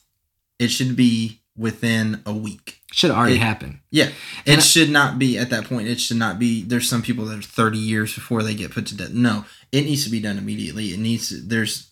it 0.57 0.69
should 0.69 0.95
be 0.95 1.41
within 1.55 2.23
a 2.25 2.33
week. 2.33 2.81
Should 2.91 3.11
already 3.11 3.35
it, 3.35 3.41
happen. 3.41 3.81
Yeah. 3.91 4.09
It 4.43 4.63
should 4.63 4.89
not 4.89 5.19
be 5.19 5.37
at 5.37 5.51
that 5.51 5.65
point. 5.65 5.87
It 5.87 5.99
should 5.99 6.17
not 6.17 6.39
be. 6.39 6.63
There's 6.63 6.89
some 6.89 7.03
people 7.03 7.25
that 7.25 7.37
are 7.37 7.43
30 7.43 7.77
years 7.77 8.15
before 8.15 8.41
they 8.41 8.55
get 8.55 8.71
put 8.71 8.87
to 8.87 8.97
death. 8.97 9.11
No, 9.11 9.45
it 9.71 9.81
needs 9.81 10.03
to 10.05 10.09
be 10.09 10.19
done 10.19 10.39
immediately. 10.39 10.87
It 10.95 10.99
needs 10.99 11.29
to, 11.29 11.35
there's, 11.35 11.91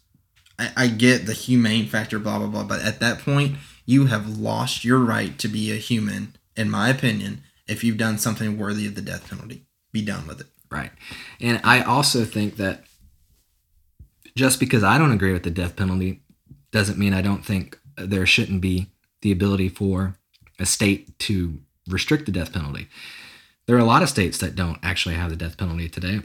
I, 0.57 0.71
I 0.75 0.87
get 0.87 1.27
the 1.27 1.33
humane 1.33 1.85
factor, 1.85 2.17
blah, 2.17 2.39
blah, 2.39 2.47
blah. 2.47 2.63
But 2.63 2.81
at 2.81 3.01
that 3.01 3.19
point, 3.19 3.57
you 3.91 4.05
have 4.05 4.39
lost 4.39 4.85
your 4.85 4.99
right 4.99 5.37
to 5.37 5.49
be 5.49 5.71
a 5.71 5.75
human, 5.75 6.35
in 6.55 6.69
my 6.69 6.87
opinion, 6.89 7.43
if 7.67 7.83
you've 7.83 7.97
done 7.97 8.17
something 8.17 8.57
worthy 8.57 8.87
of 8.87 8.95
the 8.95 9.01
death 9.01 9.29
penalty. 9.29 9.65
Be 9.91 10.01
done 10.01 10.25
with 10.25 10.39
it. 10.39 10.47
Right. 10.71 10.91
And 11.41 11.59
I 11.65 11.81
also 11.81 12.23
think 12.23 12.55
that 12.55 12.85
just 14.35 14.61
because 14.61 14.83
I 14.83 14.97
don't 14.97 15.11
agree 15.11 15.33
with 15.33 15.43
the 15.43 15.51
death 15.51 15.75
penalty 15.75 16.21
doesn't 16.71 16.97
mean 16.97 17.13
I 17.13 17.21
don't 17.21 17.45
think 17.45 17.77
there 17.97 18.25
shouldn't 18.25 18.61
be 18.61 18.87
the 19.21 19.33
ability 19.33 19.67
for 19.67 20.15
a 20.57 20.65
state 20.65 21.19
to 21.19 21.59
restrict 21.89 22.25
the 22.25 22.31
death 22.31 22.53
penalty. 22.53 22.87
there 23.67 23.75
are 23.75 23.79
a 23.79 23.85
lot 23.85 24.03
of 24.03 24.09
states 24.09 24.37
that 24.37 24.55
don't 24.55 24.79
actually 24.81 25.15
have 25.15 25.29
the 25.29 25.35
death 25.35 25.57
penalty 25.57 25.89
today. 25.89 26.21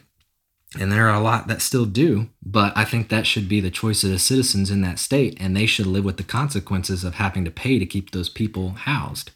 And 0.79 0.93
there 0.93 1.09
are 1.09 1.15
a 1.15 1.21
lot 1.21 1.49
that 1.49 1.63
still 1.63 1.87
do, 1.87 2.29
but 2.43 2.73
I 2.77 2.85
think 2.85 3.09
that 3.09 3.27
should 3.27 3.49
be 3.49 3.61
the 3.61 3.71
choice 3.71 4.05
of 4.05 4.11
the 4.11 4.19
citizens 4.19 4.71
in 4.71 4.83
that 4.83 4.99
state, 4.99 5.37
and 5.41 5.57
they 5.57 5.67
should 5.67 5.87
live 5.87 6.05
with 6.05 6.17
the 6.17 6.23
consequences 6.23 7.05
of 7.05 7.15
having 7.15 7.45
to 7.45 7.51
pay 7.51 7.79
to 7.79 7.87
keep 7.87 8.11
those 8.11 8.29
people 8.29 8.71
housed. 8.71 9.31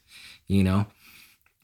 You 0.46 0.64
know, 0.64 0.86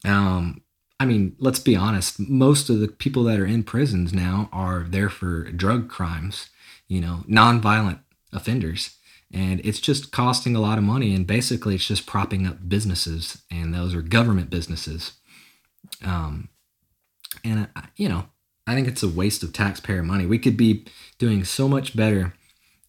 um, 0.05 0.61
I 0.99 1.05
mean, 1.05 1.35
let's 1.39 1.59
be 1.59 1.75
honest. 1.75 2.19
Most 2.19 2.69
of 2.69 2.79
the 2.79 2.87
people 2.87 3.23
that 3.25 3.39
are 3.39 3.45
in 3.45 3.63
prisons 3.63 4.13
now 4.13 4.49
are 4.51 4.85
there 4.87 5.09
for 5.09 5.43
drug 5.51 5.89
crimes. 5.89 6.49
You 6.87 7.01
know, 7.01 7.23
nonviolent 7.29 7.99
offenders, 8.31 8.95
and 9.31 9.59
it's 9.63 9.81
just 9.81 10.11
costing 10.11 10.55
a 10.55 10.61
lot 10.61 10.77
of 10.77 10.83
money. 10.85 11.13
And 11.13 11.27
basically, 11.27 11.75
it's 11.75 11.87
just 11.87 12.07
propping 12.07 12.47
up 12.47 12.69
businesses, 12.69 13.41
and 13.51 13.73
those 13.73 13.93
are 13.93 14.01
government 14.01 14.49
businesses. 14.49 15.13
Um, 16.03 16.49
and 17.43 17.67
you 17.97 18.07
know, 18.09 18.25
I 18.67 18.75
think 18.75 18.87
it's 18.87 19.03
a 19.03 19.09
waste 19.09 19.43
of 19.43 19.53
taxpayer 19.53 20.03
money. 20.03 20.25
We 20.25 20.39
could 20.39 20.57
be 20.57 20.85
doing 21.17 21.45
so 21.45 21.67
much 21.67 21.95
better 21.95 22.33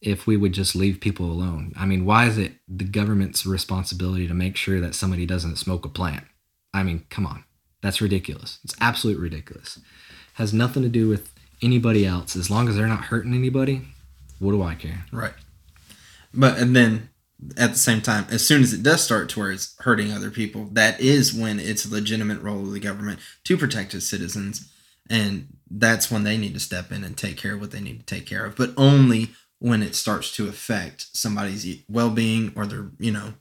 if 0.01 0.27
we 0.27 0.37
would 0.37 0.53
just 0.53 0.77
leave 0.77 1.01
people 1.01 1.27
alone. 1.27 1.73
I 1.79 1.87
mean, 1.87 2.05
why 2.05 2.27
is 2.27 2.37
it 2.37 2.55
the 2.69 2.85
government's 2.85 3.47
responsibility 3.47 4.27
to 4.29 4.35
make 4.35 4.57
sure 4.57 4.81
that 4.81 4.95
somebody 4.95 5.25
doesn't 5.25 5.57
smoke 5.57 5.85
a 5.85 5.89
plant? 5.89 6.25
I 6.75 6.83
mean, 6.83 7.07
come 7.11 7.27
on. 7.27 7.45
That's 7.81 8.01
ridiculous. 8.01 8.59
It's 8.65 8.75
absolute 8.81 9.19
ridiculous. 9.19 9.79
Has 10.35 10.53
nothing 10.53 10.83
to 10.83 10.89
do 10.89 11.09
with 11.09 11.33
anybody 11.63 12.05
else. 12.05 12.37
As 12.37 12.51
long 12.51 12.69
as 12.69 12.77
they're 12.77 12.87
not 12.87 13.05
hurting 13.05 13.35
anybody, 13.35 13.83
what 14.39 14.53
do 14.53 14.63
I 14.63 14.75
care? 14.75 15.05
Right. 15.13 15.35
But 16.35 16.59
and 16.59 16.75
then 16.75 17.11
at 17.57 17.73
the 17.73 17.79
same 17.79 18.01
time, 18.01 18.27
as 18.31 18.45
soon 18.45 18.63
as 18.63 18.73
it 18.73 18.83
does 18.83 19.03
start 19.03 19.29
to 19.31 19.57
hurting 19.79 20.13
other 20.13 20.31
people, 20.31 20.69
that 20.73 21.01
is 21.01 21.33
when 21.33 21.61
it's 21.61 21.85
a 21.85 21.93
legitimate 21.93 22.43
role 22.43 22.63
of 22.63 22.73
the 22.73 22.81
government 22.81 23.21
to 23.45 23.57
protect 23.57 23.95
its 23.95 24.09
citizens 24.09 24.73
and 25.09 25.57
that's 25.71 26.11
when 26.11 26.25
they 26.25 26.37
need 26.37 26.55
to 26.55 26.61
step 26.61 26.91
in 26.91 27.05
and 27.05 27.17
take 27.17 27.37
care 27.37 27.55
of 27.55 27.61
what 27.61 27.71
they 27.71 27.81
need 27.81 27.99
to 27.99 28.15
take 28.15 28.27
care 28.27 28.45
of 28.45 28.57
but 28.57 28.73
only 28.77 29.31
when 29.59 29.83
it 29.83 29.95
starts 29.95 30.35
to 30.37 30.49
affect 30.49 31.09
somebody's 31.13 31.83
well-being 31.89 32.53
or 32.55 32.67
their 32.67 32.91
you 32.99 33.11
know 33.11 33.35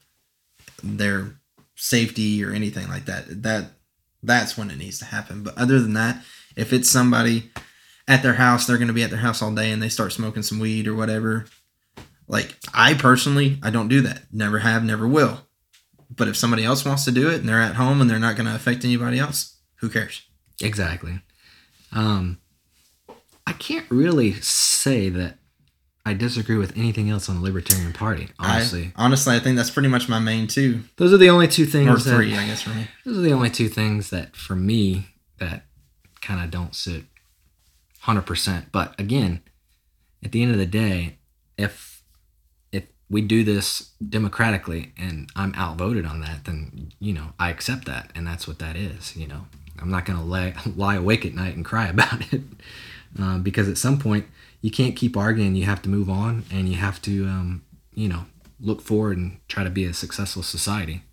their 0.83 1.39
safety 1.75 2.43
or 2.43 2.51
anything 2.51 2.87
like 2.87 3.05
that. 3.05 3.43
That 3.43 3.71
that's 4.23 4.57
when 4.57 4.71
it 4.71 4.77
needs 4.77 4.99
to 4.99 5.05
happen. 5.05 5.43
But 5.43 5.57
other 5.57 5.79
than 5.79 5.93
that 5.93 6.23
if 6.55 6.73
it's 6.73 6.89
somebody 6.89 7.51
at 8.07 8.23
their 8.23 8.33
house 8.33 8.65
they're 8.65 8.77
going 8.77 8.87
to 8.87 8.93
be 8.93 9.03
at 9.03 9.09
their 9.09 9.19
house 9.19 9.41
all 9.41 9.53
day 9.53 9.71
and 9.71 9.81
they 9.81 9.89
start 9.89 10.13
smoking 10.13 10.43
some 10.43 10.59
weed 10.59 10.87
or 10.87 10.95
whatever. 10.95 11.45
Like 12.27 12.57
i 12.73 12.93
personally 12.93 13.59
i 13.63 13.69
don't 13.69 13.87
do 13.87 14.01
that. 14.01 14.23
Never 14.31 14.59
have 14.59 14.83
never 14.83 15.07
will. 15.07 15.41
But 16.09 16.27
if 16.27 16.37
somebody 16.37 16.63
else 16.63 16.85
wants 16.85 17.05
to 17.05 17.11
do 17.11 17.29
it 17.29 17.41
and 17.41 17.49
they're 17.49 17.61
at 17.61 17.75
home 17.75 18.01
and 18.01 18.09
they're 18.09 18.17
not 18.17 18.37
going 18.37 18.47
to 18.47 18.55
affect 18.55 18.85
anybody 18.85 19.19
else 19.19 19.57
who 19.75 19.89
cares? 19.89 20.23
Exactly 20.61 21.19
um, 21.91 22.39
I 23.45 23.53
can't 23.53 23.85
really 23.89 24.33
say 24.33 25.09
that 25.09 25.37
I 26.05 26.13
disagree 26.13 26.57
with 26.57 26.77
anything 26.77 27.09
else 27.09 27.27
on 27.27 27.35
the 27.35 27.41
Libertarian 27.41 27.91
Party. 27.91 28.29
Honestly, 28.39 28.93
I, 28.95 29.05
honestly, 29.05 29.35
I 29.35 29.39
think 29.39 29.57
that's 29.57 29.69
pretty 29.69 29.89
much 29.89 30.07
my 30.07 30.19
main 30.19 30.47
two. 30.47 30.83
Those 30.95 31.11
are 31.11 31.17
the 31.17 31.29
only 31.29 31.47
two 31.49 31.65
things. 31.65 32.07
Or 32.07 32.15
three, 32.15 32.31
that, 32.31 32.39
I 32.39 32.45
guess, 32.47 32.61
for 32.61 32.69
me. 32.69 32.87
Those 33.05 33.17
are 33.17 33.21
the 33.21 33.33
only 33.33 33.49
two 33.49 33.67
things 33.67 34.09
that, 34.11 34.35
for 34.35 34.55
me, 34.55 35.07
that 35.39 35.65
kind 36.21 36.43
of 36.43 36.49
don't 36.49 36.75
sit 36.75 37.03
hundred 37.99 38.25
percent. 38.25 38.71
But 38.71 38.97
again, 38.97 39.41
at 40.23 40.31
the 40.31 40.41
end 40.41 40.51
of 40.51 40.57
the 40.57 40.65
day, 40.65 41.17
if 41.57 42.03
if 42.71 42.85
we 43.09 43.21
do 43.21 43.43
this 43.43 43.91
democratically 44.07 44.93
and 44.97 45.29
I'm 45.35 45.53
outvoted 45.55 46.05
on 46.05 46.21
that, 46.21 46.45
then 46.45 46.93
you 46.99 47.11
know 47.11 47.33
I 47.37 47.49
accept 47.49 47.83
that, 47.85 48.11
and 48.15 48.25
that's 48.25 48.47
what 48.47 48.59
that 48.59 48.77
is. 48.77 49.17
You 49.17 49.27
know, 49.27 49.47
I'm 49.79 49.91
not 49.91 50.05
going 50.05 50.19
to 50.19 50.25
lie, 50.25 50.53
lie 50.75 50.95
awake 50.95 51.25
at 51.25 51.33
night 51.33 51.55
and 51.55 51.65
cry 51.65 51.87
about 51.87 52.33
it 52.33 52.41
uh, 53.19 53.37
because 53.43 53.67
at 53.67 53.77
some 53.77 53.99
point 53.99 54.25
you 54.61 54.71
can't 54.71 54.95
keep 54.95 55.15
arguing. 55.15 55.55
You 55.55 55.65
have 55.65 55.81
to 55.83 55.89
move 55.89 56.09
on 56.09 56.43
and 56.51 56.67
you 56.67 56.75
have 56.75 57.01
to, 57.03 57.25
um, 57.25 57.63
you 57.93 58.09
know, 58.09 58.25
look 58.59 58.81
forward 58.81 59.17
and 59.17 59.39
try 59.47 59.63
to 59.63 59.69
be 59.69 59.85
a 59.85 59.93
successful 59.93 60.43
society. 60.43 61.03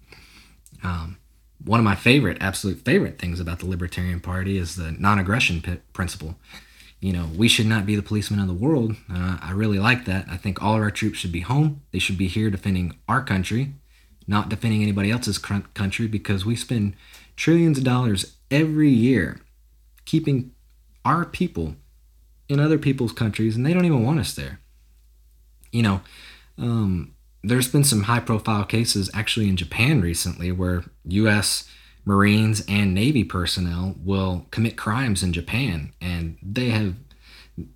Um, 0.83 1.19
one 1.65 1.81
of 1.81 1.85
my 1.85 1.95
favorite, 1.95 2.39
absolute 2.41 2.85
favorite 2.85 3.19
things 3.19 3.41
about 3.41 3.59
the 3.59 3.67
Libertarian 3.67 4.21
Party 4.21 4.59
is 4.59 4.77
the 4.77 4.93
non 4.93 5.19
aggression 5.19 5.63
p- 5.63 5.81
principle. 5.93 6.37
You 7.01 7.13
know, 7.13 7.29
we 7.37 7.49
should 7.49 7.67
not 7.67 7.87
be 7.87 7.97
the 7.97 8.03
policemen 8.03 8.41
of 8.41 8.47
the 8.47 8.55
world. 8.55 8.97
Uh, 9.13 9.39
I 9.41 9.53
really 9.53 9.79
like 9.79 10.05
that. 10.07 10.27
I 10.31 10.37
think 10.37 10.63
all 10.63 10.75
of 10.75 10.81
our 10.81 10.91
troops 10.91 11.19
should 11.19 11.33
be 11.33 11.41
home. 11.41 11.83
They 11.93 11.99
should 11.99 12.17
be 12.17 12.29
here 12.29 12.51
defending 12.51 12.97
our 13.09 13.23
country, 13.23 13.75
not 14.27 14.49
defending 14.49 14.83
anybody 14.83 15.11
else's 15.11 15.39
country 15.39 16.07
because 16.07 16.47
we 16.47 16.57
spend 16.57 16.97
trillions 17.37 17.79
of 17.79 17.85
dollars 17.85 18.34
every 18.51 18.91
year 18.91 19.41
keeping 20.05 20.53
our 21.05 21.25
people 21.25 21.77
in 22.49 22.61
other 22.61 22.79
people's 22.79 23.13
countries 23.13 23.57
and 23.57 23.65
they 23.65 23.73
don't 23.73 23.85
even 23.85 24.05
want 24.05 24.21
us 24.21 24.35
there. 24.35 24.61
You 25.73 25.83
know, 25.83 26.01
um, 26.59 27.15
there's 27.43 27.69
been 27.69 27.85
some 27.85 28.05
high 28.05 28.21
profile 28.21 28.65
cases 28.65 29.11
actually 29.13 29.49
in 29.49 29.57
Japan 29.57 30.01
recently 30.01 30.53
where 30.53 30.85
U.S. 31.05 31.69
Marines 32.05 32.65
and 32.69 32.95
Navy 32.95 33.25
personnel 33.25 33.97
will 34.03 34.47
commit 34.51 34.77
crimes 34.77 35.23
in 35.23 35.33
Japan 35.33 35.93
and 36.01 36.37
they 36.43 36.71
have 36.71 36.95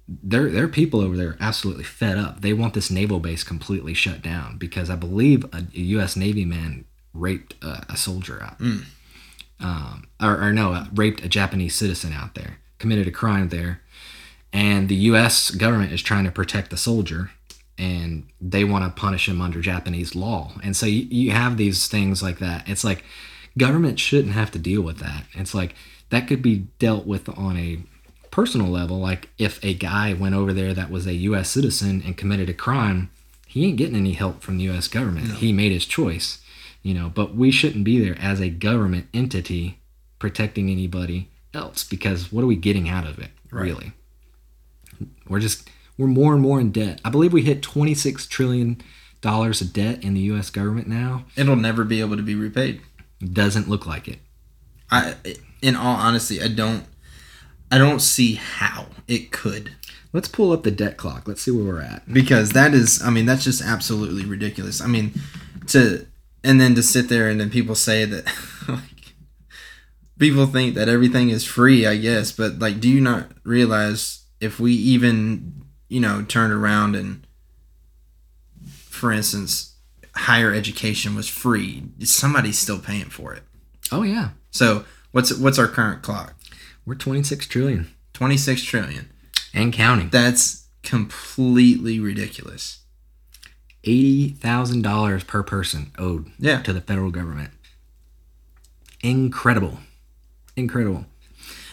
their 0.08 0.50
their 0.50 0.66
people 0.66 1.00
over 1.00 1.16
there 1.16 1.36
absolutely 1.38 1.84
fed 1.84 2.18
up. 2.18 2.40
They 2.40 2.52
want 2.52 2.74
this 2.74 2.90
naval 2.90 3.20
base 3.20 3.44
completely 3.44 3.94
shut 3.94 4.22
down 4.22 4.58
because 4.58 4.90
I 4.90 4.96
believe 4.96 5.44
a, 5.52 5.58
a 5.58 5.80
U.S. 5.80 6.16
Navy 6.16 6.44
man 6.44 6.84
raped 7.14 7.54
a, 7.62 7.86
a 7.90 7.96
soldier 7.96 8.42
out. 8.42 8.58
Mm 8.58 8.84
um, 9.60 10.08
or, 10.20 10.40
or 10.40 10.52
no, 10.52 10.72
uh, 10.72 10.86
raped 10.94 11.24
a 11.24 11.28
Japanese 11.28 11.74
citizen 11.74 12.12
out 12.12 12.34
there, 12.34 12.58
committed 12.78 13.06
a 13.06 13.12
crime 13.12 13.48
there, 13.48 13.80
and 14.52 14.88
the 14.88 14.94
U.S. 14.94 15.50
government 15.50 15.92
is 15.92 16.02
trying 16.02 16.24
to 16.24 16.30
protect 16.30 16.70
the 16.70 16.76
soldier, 16.76 17.30
and 17.76 18.26
they 18.40 18.64
want 18.64 18.84
to 18.84 19.00
punish 19.00 19.28
him 19.28 19.40
under 19.40 19.60
Japanese 19.60 20.14
law. 20.14 20.52
And 20.62 20.76
so 20.76 20.86
you, 20.86 21.02
you 21.10 21.30
have 21.32 21.56
these 21.56 21.86
things 21.86 22.22
like 22.22 22.38
that. 22.38 22.68
It's 22.68 22.84
like 22.84 23.04
government 23.56 24.00
shouldn't 24.00 24.34
have 24.34 24.50
to 24.52 24.58
deal 24.58 24.82
with 24.82 24.98
that. 24.98 25.24
It's 25.34 25.54
like 25.54 25.74
that 26.10 26.26
could 26.26 26.42
be 26.42 26.68
dealt 26.78 27.06
with 27.06 27.28
on 27.28 27.56
a 27.56 27.80
personal 28.30 28.68
level. 28.68 28.98
Like 28.98 29.28
if 29.38 29.62
a 29.64 29.74
guy 29.74 30.12
went 30.12 30.34
over 30.34 30.52
there 30.52 30.74
that 30.74 30.90
was 30.90 31.06
a 31.06 31.14
U.S. 31.14 31.50
citizen 31.50 32.02
and 32.04 32.16
committed 32.16 32.48
a 32.48 32.54
crime, 32.54 33.10
he 33.46 33.66
ain't 33.66 33.76
getting 33.76 33.96
any 33.96 34.12
help 34.12 34.42
from 34.42 34.58
the 34.58 34.64
U.S. 34.64 34.88
government. 34.88 35.28
No. 35.28 35.34
He 35.34 35.52
made 35.52 35.72
his 35.72 35.86
choice 35.86 36.40
you 36.82 36.94
know 36.94 37.08
but 37.08 37.34
we 37.34 37.50
shouldn't 37.50 37.84
be 37.84 37.98
there 38.02 38.16
as 38.20 38.40
a 38.40 38.48
government 38.48 39.06
entity 39.12 39.78
protecting 40.18 40.70
anybody 40.70 41.28
else 41.54 41.84
because 41.84 42.32
what 42.32 42.42
are 42.42 42.48
we 42.48 42.56
getting 42.56 42.88
out 42.88 43.06
of 43.06 43.18
it 43.18 43.30
right. 43.50 43.62
really? 43.62 43.92
We're 45.28 45.40
just 45.40 45.68
we're 45.96 46.06
more 46.06 46.32
and 46.32 46.42
more 46.42 46.60
in 46.60 46.70
debt. 46.72 47.00
I 47.04 47.10
believe 47.10 47.32
we 47.32 47.42
hit 47.42 47.62
26 47.62 48.26
trillion 48.26 48.80
dollars 49.20 49.60
of 49.60 49.72
debt 49.72 50.02
in 50.02 50.14
the 50.14 50.22
us 50.22 50.50
government 50.50 50.88
now. 50.88 51.24
It'll 51.36 51.56
never 51.56 51.84
be 51.84 52.00
able 52.00 52.16
to 52.16 52.22
be 52.22 52.34
repaid. 52.34 52.80
Doesn't 53.20 53.68
look 53.68 53.86
like 53.86 54.08
it. 54.08 54.18
I 54.90 55.16
in 55.60 55.74
all 55.74 55.96
honesty 55.96 56.40
i 56.40 56.46
don't 56.46 56.84
i 57.72 57.78
don't 57.78 58.00
see 58.00 58.34
how 58.34 58.86
it 59.06 59.30
could. 59.30 59.72
Let's 60.12 60.28
pull 60.28 60.52
up 60.52 60.62
the 60.62 60.70
debt 60.70 60.96
clock. 60.96 61.28
Let's 61.28 61.42
see 61.42 61.50
where 61.50 61.64
we're 61.64 61.82
at. 61.82 62.10
Because 62.10 62.52
that 62.52 62.74
is 62.74 63.02
i 63.02 63.10
mean 63.10 63.26
that's 63.26 63.44
just 63.44 63.62
absolutely 63.62 64.24
ridiculous. 64.24 64.80
I 64.80 64.86
mean 64.86 65.12
to 65.68 66.06
and 66.44 66.60
then 66.60 66.74
to 66.74 66.82
sit 66.82 67.08
there 67.08 67.28
and 67.28 67.40
then 67.40 67.50
people 67.50 67.74
say 67.74 68.04
that 68.04 68.24
like 68.68 69.14
people 70.18 70.46
think 70.46 70.74
that 70.74 70.88
everything 70.88 71.30
is 71.30 71.44
free 71.44 71.86
i 71.86 71.96
guess 71.96 72.32
but 72.32 72.58
like 72.58 72.80
do 72.80 72.88
you 72.88 73.00
not 73.00 73.30
realize 73.44 74.24
if 74.40 74.60
we 74.60 74.72
even 74.72 75.64
you 75.88 76.00
know 76.00 76.22
turned 76.22 76.52
around 76.52 76.94
and 76.94 77.26
for 78.64 79.12
instance 79.12 79.68
higher 80.18 80.52
education 80.52 81.14
was 81.14 81.28
free 81.28 81.84
somebody's 82.02 82.58
still 82.58 82.78
paying 82.78 83.04
for 83.04 83.32
it? 83.32 83.42
Oh 83.92 84.02
yeah. 84.02 84.30
So 84.50 84.84
what's 85.12 85.36
what's 85.38 85.58
our 85.58 85.68
current 85.68 86.02
clock? 86.02 86.34
We're 86.84 86.94
26 86.94 87.46
trillion. 87.46 87.94
26 88.14 88.62
trillion. 88.62 89.10
And 89.54 89.72
counting. 89.72 90.08
That's 90.10 90.66
completely 90.82 92.00
ridiculous 92.00 92.80
eighty 93.88 94.28
thousand 94.28 94.82
dollars 94.82 95.24
per 95.24 95.42
person 95.42 95.90
owed 95.98 96.26
yeah. 96.38 96.60
to 96.62 96.72
the 96.72 96.80
federal 96.80 97.10
government. 97.10 97.50
Incredible, 99.02 99.78
incredible. 100.56 101.06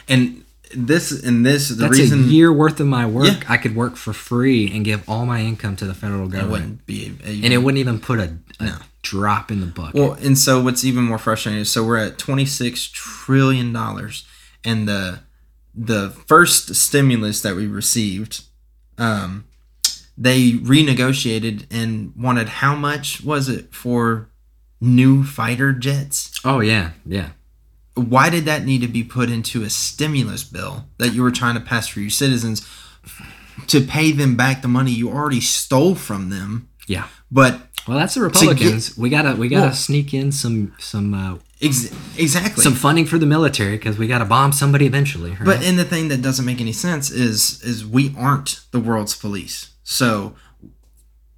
And 0.07 0.43
this 0.75 1.11
and 1.11 1.45
this 1.45 1.69
the 1.69 1.75
That's 1.75 1.99
reason 1.99 2.19
a 2.19 2.27
year 2.27 2.51
worth 2.53 2.79
of 2.79 2.87
my 2.87 3.05
work. 3.05 3.25
Yeah. 3.27 3.53
I 3.53 3.57
could 3.57 3.75
work 3.75 3.95
for 3.95 4.13
free 4.13 4.71
and 4.73 4.85
give 4.85 5.07
all 5.09 5.25
my 5.25 5.41
income 5.41 5.75
to 5.77 5.85
the 5.85 5.93
federal 5.93 6.27
government. 6.27 6.47
It 6.47 6.51
wouldn't 6.51 6.85
be, 6.85 6.93
even, 7.05 7.43
and 7.45 7.53
it 7.53 7.57
wouldn't 7.59 7.79
even 7.79 7.99
put 7.99 8.19
a, 8.19 8.37
a 8.59 8.65
no. 8.65 8.75
drop 9.01 9.51
in 9.51 9.59
the 9.61 9.67
bucket. 9.67 9.95
Well, 9.95 10.13
and 10.13 10.37
so 10.37 10.61
what's 10.61 10.83
even 10.83 11.03
more 11.03 11.17
frustrating 11.17 11.61
is 11.61 11.71
so 11.71 11.83
we're 11.83 11.97
at 11.97 12.17
twenty 12.17 12.45
six 12.45 12.87
trillion 12.87 13.73
dollars, 13.73 14.25
and 14.63 14.87
the 14.87 15.19
the 15.73 16.11
first 16.27 16.75
stimulus 16.75 17.41
that 17.41 17.55
we 17.55 17.67
received, 17.67 18.43
um, 18.97 19.45
they 20.17 20.51
renegotiated 20.53 21.65
and 21.71 22.13
wanted 22.15 22.47
how 22.49 22.75
much 22.75 23.21
was 23.23 23.49
it 23.49 23.73
for 23.73 24.29
new 24.79 25.23
fighter 25.23 25.73
jets? 25.73 26.31
Oh 26.45 26.59
yeah, 26.61 26.91
yeah. 27.05 27.29
why 27.95 28.29
did 28.29 28.45
that 28.45 28.65
need 28.65 28.81
to 28.81 28.87
be 28.87 29.03
put 29.03 29.29
into 29.29 29.63
a 29.63 29.69
stimulus 29.69 30.43
bill 30.43 30.85
that 30.97 31.13
you 31.13 31.21
were 31.23 31.31
trying 31.31 31.55
to 31.55 31.61
pass 31.61 31.87
for 31.87 31.99
your 31.99 32.09
citizens 32.09 32.67
to 33.67 33.81
pay 33.81 34.11
them 34.11 34.35
back 34.35 34.61
the 34.61 34.67
money 34.67 34.91
you 34.91 35.09
already 35.09 35.41
stole 35.41 35.95
from 35.95 36.29
them? 36.29 36.69
Yeah. 36.87 37.07
But 37.31 37.61
Well, 37.87 37.97
that's 37.97 38.13
the 38.15 38.21
Republicans. 38.21 38.97
we 38.97 39.09
gotta 39.09 39.35
we 39.35 39.47
gotta 39.49 39.67
Well- 39.67 39.73
sneak 39.75 40.13
in 40.13 40.31
some 40.31 40.73
some 40.79 41.13
uh, 41.13 41.37
ex- 41.61 41.91
exactly. 42.17 42.63
some 42.63 42.73
funding 42.75 43.05
for 43.05 43.17
the 43.17 43.25
military 43.25 43.77
because 43.77 43.97
we 43.97 44.07
gotta 44.07 44.25
bomb 44.25 44.51
somebody 44.51 44.85
eventually. 44.85 45.31
Right? 45.31 45.43
But 45.45 45.63
and 45.63 45.77
the 45.79 45.85
thing 45.85 46.07
that 46.09 46.21
doesn't 46.21 46.45
make 46.45 46.61
any 46.61 46.73
sense 46.73 47.09
is 47.11 47.61
is 47.63 47.85
we 47.85 48.13
aren't 48.17 48.61
the 48.71 48.79
world's 48.79 49.15
police. 49.15 49.71
So 49.85 50.35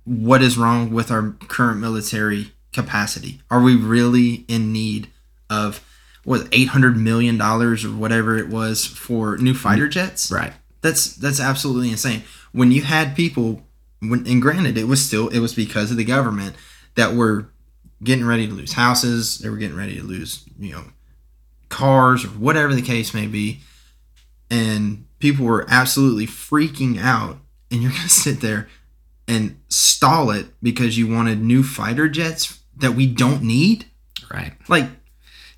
what 0.06 0.42
is 0.42 0.58
wrong 0.58 0.90
with 0.90 1.12
our 1.12 1.36
current 1.48 1.80
military 1.80 2.54
capacity? 2.74 3.42
Are 3.52 3.62
we 3.62 3.76
really 3.76 4.46
in 4.48 4.72
need 4.72 5.10
of 5.50 5.86
what 6.24 6.48
eight 6.52 6.70
hundred 6.70 6.98
million 6.98 7.38
dollars 7.38 7.86
or 7.86 7.90
whatever 7.90 8.38
it 8.38 8.48
was 8.48 8.86
for 8.86 9.38
new 9.38 9.54
fighter 9.54 9.84
mm-hmm. 9.84 9.92
jets? 9.92 10.32
right. 10.32 10.54
That's 10.82 11.16
that's 11.16 11.40
absolutely 11.40 11.92
insane. 11.92 12.24
When 12.54 12.72
you 12.72 12.84
had 12.84 13.16
people, 13.16 13.66
when, 14.00 14.26
and 14.26 14.42
granted, 14.42 14.78
it 14.78 14.86
was 14.86 15.06
still 15.06 15.28
it 15.28 15.40
was 15.40 15.54
because 15.54 15.92
of 15.92 15.98
the 15.98 16.06
government 16.06 16.56
that 16.96 17.14
were 17.14 17.50
getting 18.02 18.26
ready 18.26 18.48
to 18.48 18.54
lose 18.54 18.74
houses. 18.74 19.40
They 19.40 19.50
were 19.50 19.58
getting 19.58 19.78
ready 19.78 19.98
to 19.98 20.04
lose, 20.04 20.46
you 20.58 20.72
know, 20.72 20.86
cars 21.68 22.24
or 22.24 22.30
whatever 22.30 22.74
the 22.74 22.82
case 22.82 23.14
may 23.14 23.28
be, 23.28 23.60
and 24.50 25.06
people 25.20 25.46
were 25.46 25.66
absolutely 25.68 26.28
freaking 26.28 27.02
out. 27.02 27.40
And 27.72 27.82
you're 27.82 27.92
gonna 27.92 28.10
sit 28.10 28.42
there 28.42 28.68
and 29.28 29.60
stall 29.68 30.32
it 30.32 30.48
because 30.64 30.98
you 30.98 31.08
wanted 31.08 31.42
new 31.42 31.64
fighter 31.64 32.08
jets 32.08 32.60
that 32.78 32.94
we 32.94 33.08
don't 33.08 33.44
need. 33.44 33.86
Right. 34.32 34.54
Like 34.70 34.86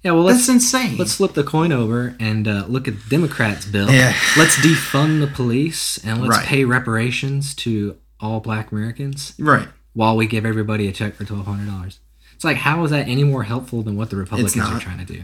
Yeah. 0.04 0.12
Well, 0.12 0.24
that's 0.24 0.50
insane. 0.50 0.98
let's 0.98 1.16
flip 1.16 1.34
the 1.34 1.44
coin 1.44 1.72
over 1.72 2.16
and 2.20 2.48
uh, 2.48 2.66
look 2.68 2.88
at 2.88 2.96
the 2.96 3.10
Democrats' 3.10 3.66
bill. 3.66 3.92
Yeah. 3.92 4.14
Let's 4.38 4.56
defund 4.58 5.20
the 5.20 5.28
police 5.28 6.00
and 6.04 6.22
let's 6.22 6.38
Right. 6.38 6.46
pay 6.46 6.66
reparations 6.66 7.54
to 7.56 7.98
all 8.20 8.40
Black 8.40 8.72
Americans 8.72 9.34
right. 9.40 9.68
while 9.94 10.16
we 10.18 10.26
give 10.28 10.46
everybody 10.46 10.88
a 10.88 10.92
check 10.92 11.16
for 11.16 11.26
twelve 11.26 11.46
hundred 11.46 11.68
dollars. 11.68 12.00
It's 12.36 12.44
like 12.44 12.58
how 12.58 12.84
is 12.86 12.92
that 12.92 13.08
any 13.08 13.24
more 13.24 13.44
helpful 13.44 13.82
than 13.84 13.96
what 13.98 14.10
the 14.10 14.16
Republicans 14.16 14.58
are 14.58 14.80
trying 14.80 15.06
to 15.06 15.14
do? 15.14 15.24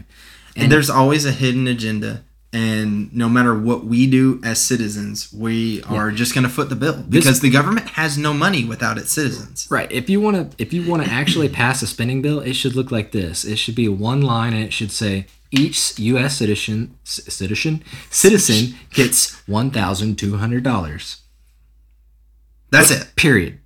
And 0.54 0.70
there's 0.70 0.88
always 0.88 1.24
a 1.26 1.32
hidden 1.32 1.66
agenda. 1.66 2.22
And 2.52 3.14
no 3.14 3.28
matter 3.28 3.58
what 3.58 3.84
we 3.84 4.06
do 4.06 4.40
as 4.44 4.60
citizens, 4.60 5.32
we 5.32 5.82
are 5.82 6.10
just 6.10 6.34
going 6.34 6.44
to 6.44 6.48
foot 6.50 6.68
the 6.68 6.76
bill 6.76 7.04
because 7.08 7.40
the 7.40 7.50
government 7.50 7.90
has 7.90 8.16
no 8.16 8.32
money 8.32 8.64
without 8.64 8.96
its 8.98 9.12
citizens. 9.12 9.66
Right. 9.70 9.90
If 9.92 10.08
you 10.08 10.20
want 10.20 10.52
to, 10.52 10.62
if 10.62 10.72
you 10.72 10.88
want 10.88 11.04
to 11.04 11.10
actually 11.10 11.48
pass 11.48 11.82
a 11.82 11.86
spending 11.86 12.22
bill, 12.22 12.40
it 12.40 12.54
should 12.54 12.74
look 12.74 12.90
like 12.90 13.12
this. 13.12 13.44
It 13.44 13.56
should 13.56 13.74
be 13.74 13.88
one 13.88 14.22
line, 14.22 14.54
and 14.54 14.64
it 14.64 14.72
should 14.72 14.92
say 14.92 15.26
each 15.50 15.98
U.S. 15.98 16.36
citizen 16.36 16.96
c- 17.04 17.30
citizen 17.30 17.82
citizen 18.10 18.78
gets 18.90 19.34
one 19.46 19.70
thousand 19.70 20.16
two 20.16 20.36
hundred 20.36 20.62
dollars. 20.62 21.22
That's 22.70 22.90
it. 22.90 23.14
Period. 23.16 23.58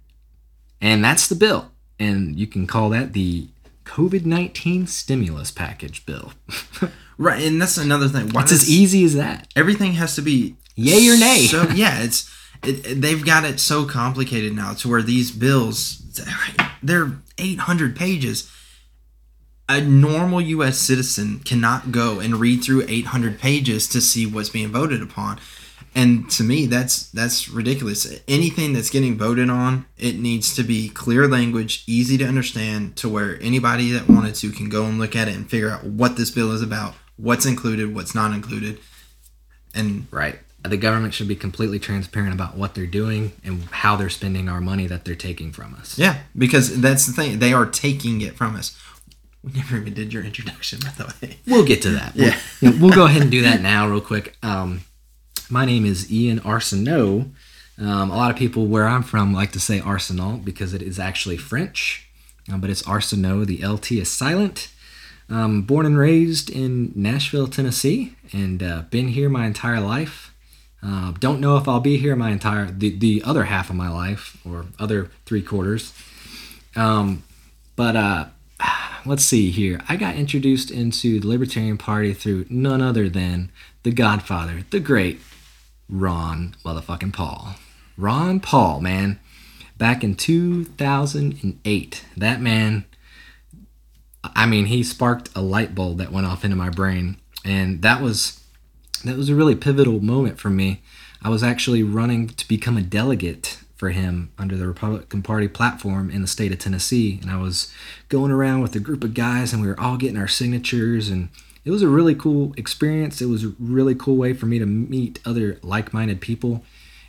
And 0.81 1.05
that's 1.05 1.29
the 1.29 1.35
bill. 1.35 1.71
And 1.99 2.37
you 2.37 2.47
can 2.47 2.67
call 2.67 2.89
that 2.91 3.13
the 3.13 3.49
COVID 3.85 4.25
nineteen 4.25 4.87
stimulus 4.87 5.51
package 5.51 6.05
bill. 6.07 6.33
Right. 7.21 7.43
And 7.47 7.61
that's 7.61 7.77
another 7.77 8.09
thing. 8.09 8.31
Why 8.31 8.43
it's 8.43 8.53
as 8.53 8.69
easy 8.71 9.05
as 9.05 9.15
that. 9.15 9.47
everything 9.55 9.93
has 9.93 10.15
to 10.17 10.23
be 10.23 10.57
Yay 10.75 11.09
or 11.11 11.19
nay. 11.19 11.47
So 11.47 11.69
yeah, 11.75 12.03
it's 12.03 12.31
it, 12.65 12.87
it- 12.87 13.01
they've 13.03 13.25
got 13.25 13.45
it 13.45 13.61
so 13.61 13.85
complicated 13.85 14.55
now 14.55 14.73
to 14.75 14.89
where 14.89 15.03
these 15.03 15.31
bills 15.31 15.99
they're 16.83 17.13
800 17.39 17.95
pages. 17.95 18.51
A 19.69 19.81
normal 19.81 20.41
U.S. 20.41 20.79
citizen 20.79 21.41
cannot 21.45 21.93
go 21.93 22.19
and 22.19 22.37
read 22.41 22.65
through 22.65 22.87
800 22.89 23.39
pages 23.39 23.87
to 23.89 24.01
see 24.01 24.27
what's 24.27 24.49
being 24.49 24.69
voted 24.73 25.01
upon, 25.01 25.39
and 25.95 26.29
to 26.33 26.43
me, 26.43 26.67
that's 26.67 27.09
that's 27.13 27.49
ridiculous. 27.49 28.21
Anything 28.27 28.73
that's 28.73 28.91
getting 28.91 29.17
voted 29.17 29.49
on, 29.49 29.87
it 29.97 30.19
needs 30.19 30.57
to 30.57 30.65
be 30.65 30.89
clear 30.89 31.29
language, 31.29 31.85
easy 31.87 32.19
to 32.19 32.25
understand, 32.27 32.97
to 32.97 33.09
where 33.09 33.39
anybody 33.41 33.93
that 33.93 34.09
wanted 34.09 34.35
to 34.37 34.51
can 34.51 34.69
go 34.69 34.87
and 34.87 34.99
look 34.99 35.15
at 35.15 35.29
it 35.29 35.37
and 35.37 35.49
figure 35.49 35.71
out 35.71 35.85
what 35.85 36.17
this 36.17 36.31
bill 36.33 36.51
is 36.51 36.63
about, 36.63 36.95
what's 37.21 37.47
included, 37.47 37.95
what's 37.95 38.15
not 38.15 38.33
included, 38.33 38.79
and 39.75 40.07
Right. 40.11 40.39
The 40.63 40.77
government 40.77 41.15
should 41.15 41.29
be 41.29 41.37
completely 41.37 41.79
transparent 41.79 42.35
about 42.35 42.55
what 42.55 42.75
they're 42.75 42.85
doing 42.85 43.33
and 43.43 43.63
how 43.71 43.97
they're 43.97 44.11
spending 44.11 44.47
our 44.47 44.61
money 44.61 44.87
that 44.87 45.07
they're 45.07 45.15
taking 45.15 45.53
from 45.53 45.75
us. 45.75 45.99
Yeah, 45.99 46.19
because 46.37 46.83
that's 46.83 47.07
the 47.07 47.15
thing. 47.15 47.39
They 47.39 47.55
are 47.55 47.65
taking 47.65 48.21
it 48.21 48.37
from 48.37 48.57
us. 48.57 48.79
We 49.43 49.53
never 49.53 49.79
even 49.79 49.95
did 49.95 50.13
your 50.13 50.23
introduction, 50.23 50.81
by 50.81 50.91
the 50.91 51.15
way. 51.23 51.39
We'll 51.47 51.65
get 51.65 51.81
to 51.83 51.91
that. 51.93 52.15
Yeah. 52.15 52.39
We'll, 52.61 52.79
we'll 52.79 52.91
go 52.91 53.07
ahead 53.07 53.23
and 53.23 53.31
do 53.31 53.41
that 53.41 53.63
now, 53.63 53.89
real 53.89 54.03
quick. 54.03 54.37
Um, 54.43 54.83
my 55.49 55.65
name 55.65 55.87
is 55.87 56.13
Ian 56.13 56.41
Arsenault. 56.41 57.31
Um, 57.79 58.11
a 58.11 58.17
lot 58.17 58.31
of 58.31 58.37
people 58.37 58.67
where 58.67 58.87
I'm 58.87 59.03
from 59.03 59.33
like 59.33 59.53
to 59.53 59.61
say 59.61 59.81
Arsenal 59.81 60.37
because 60.37 60.75
it 60.75 60.83
is 60.83 60.99
actually 60.99 61.39
French, 61.39 62.07
uh, 62.53 62.59
but 62.59 62.69
it's 62.69 62.83
Arsenault. 62.83 63.47
The 63.47 63.67
LT 63.67 63.93
is 63.93 64.11
silent. 64.11 64.69
Um, 65.31 65.63
born 65.63 65.87
and 65.87 65.97
raised 65.97 66.51
in 66.51 66.93
Nashville, 66.97 67.47
Tennessee, 67.47 68.17
and 68.33 68.63
uh, 68.63 68.83
been 68.91 69.09
here 69.09 69.29
my 69.29 69.47
entire 69.47 69.81
life. 69.81 70.35
Uh, 70.83 71.13
don't 71.21 71.41
know 71.41 71.57
if 71.57 71.69
I'll 71.69 71.81
be 71.81 71.99
here 71.99 72.17
my 72.17 72.31
entire 72.31 72.71
the, 72.71 72.99
the 72.99 73.23
other 73.25 73.45
half 73.45 73.71
of 73.71 73.77
my 73.77 73.89
life 73.89 74.37
or 74.45 74.67
other 74.79 75.11
three 75.27 75.43
quarters. 75.43 75.95
Um, 76.75 77.23
but 77.77 77.97
uh, 77.97 78.27
let's 79.07 79.25
see 79.25 79.51
here. 79.51 79.81
I 79.89 79.97
got 79.97 80.17
introduced 80.17 80.71
into 80.71 81.21
the 81.21 81.29
Libertarian 81.29 81.79
Party 81.79 82.13
through 82.13 82.47
none 82.49 82.83
other 82.83 83.09
than 83.09 83.53
the 83.83 83.93
Godfather, 83.93 84.65
the 84.71 84.81
great 84.81 85.21
Ron 85.89 86.57
motherfucking 86.65 87.13
Paul. 87.13 87.55
Ron 87.97 88.41
Paul, 88.41 88.81
man. 88.81 89.21
Back 89.77 90.05
in 90.05 90.15
2008, 90.15 92.05
that 92.17 92.41
man, 92.41 92.85
I 94.23 94.47
mean, 94.47 94.67
he 94.67 94.83
sparked 94.83 95.31
a 95.35 95.41
light 95.41 95.75
bulb 95.75 95.99
that 95.99 96.13
went 96.13 96.27
off 96.27 96.45
into 96.45 96.57
my 96.57 96.71
brain. 96.71 97.17
And 97.45 97.83
that 97.83 98.03
was 98.03 98.43
that 99.05 99.17
was 99.17 99.31
a 99.31 99.35
really 99.35 99.55
pivotal 99.55 100.01
moment 100.01 100.39
for 100.39 100.51
me. 100.51 100.83
I 101.23 101.31
was 101.31 101.43
actually 101.43 101.83
running 101.83 102.29
to 102.29 102.49
become 102.49 102.77
a 102.77 102.83
delegate 102.83 103.59
for 103.77 103.91
him 103.91 104.31
under 104.39 104.59
the 104.59 104.67
Republican 104.67 105.23
Party 105.23 105.49
platform 105.49 106.11
in 106.11 106.21
the 106.21 106.29
state 106.29 106.53
of 106.53 106.59
Tennessee. 106.59 107.19
And 107.23 107.31
I 107.31 107.39
was 107.39 107.73
going 108.11 108.31
around 108.31 108.61
with 108.61 108.77
a 108.77 108.81
group 108.81 109.03
of 109.03 109.15
guys 109.15 109.53
and 109.53 109.63
we 109.63 109.69
were 109.69 109.81
all 109.81 109.97
getting 109.97 110.19
our 110.19 110.29
signatures. 110.29 111.09
And 111.09 111.31
it 111.65 111.71
was 111.71 111.81
a 111.81 111.89
really 111.89 112.15
cool 112.15 112.53
experience. 112.59 113.23
It 113.23 113.27
was 113.27 113.45
a 113.45 113.55
really 113.59 113.95
cool 113.95 114.17
way 114.17 114.35
for 114.35 114.45
me 114.45 114.59
to 114.59 114.67
meet 114.67 115.19
other 115.25 115.59
like 115.63 115.95
minded 115.95 116.21
people. 116.21 116.63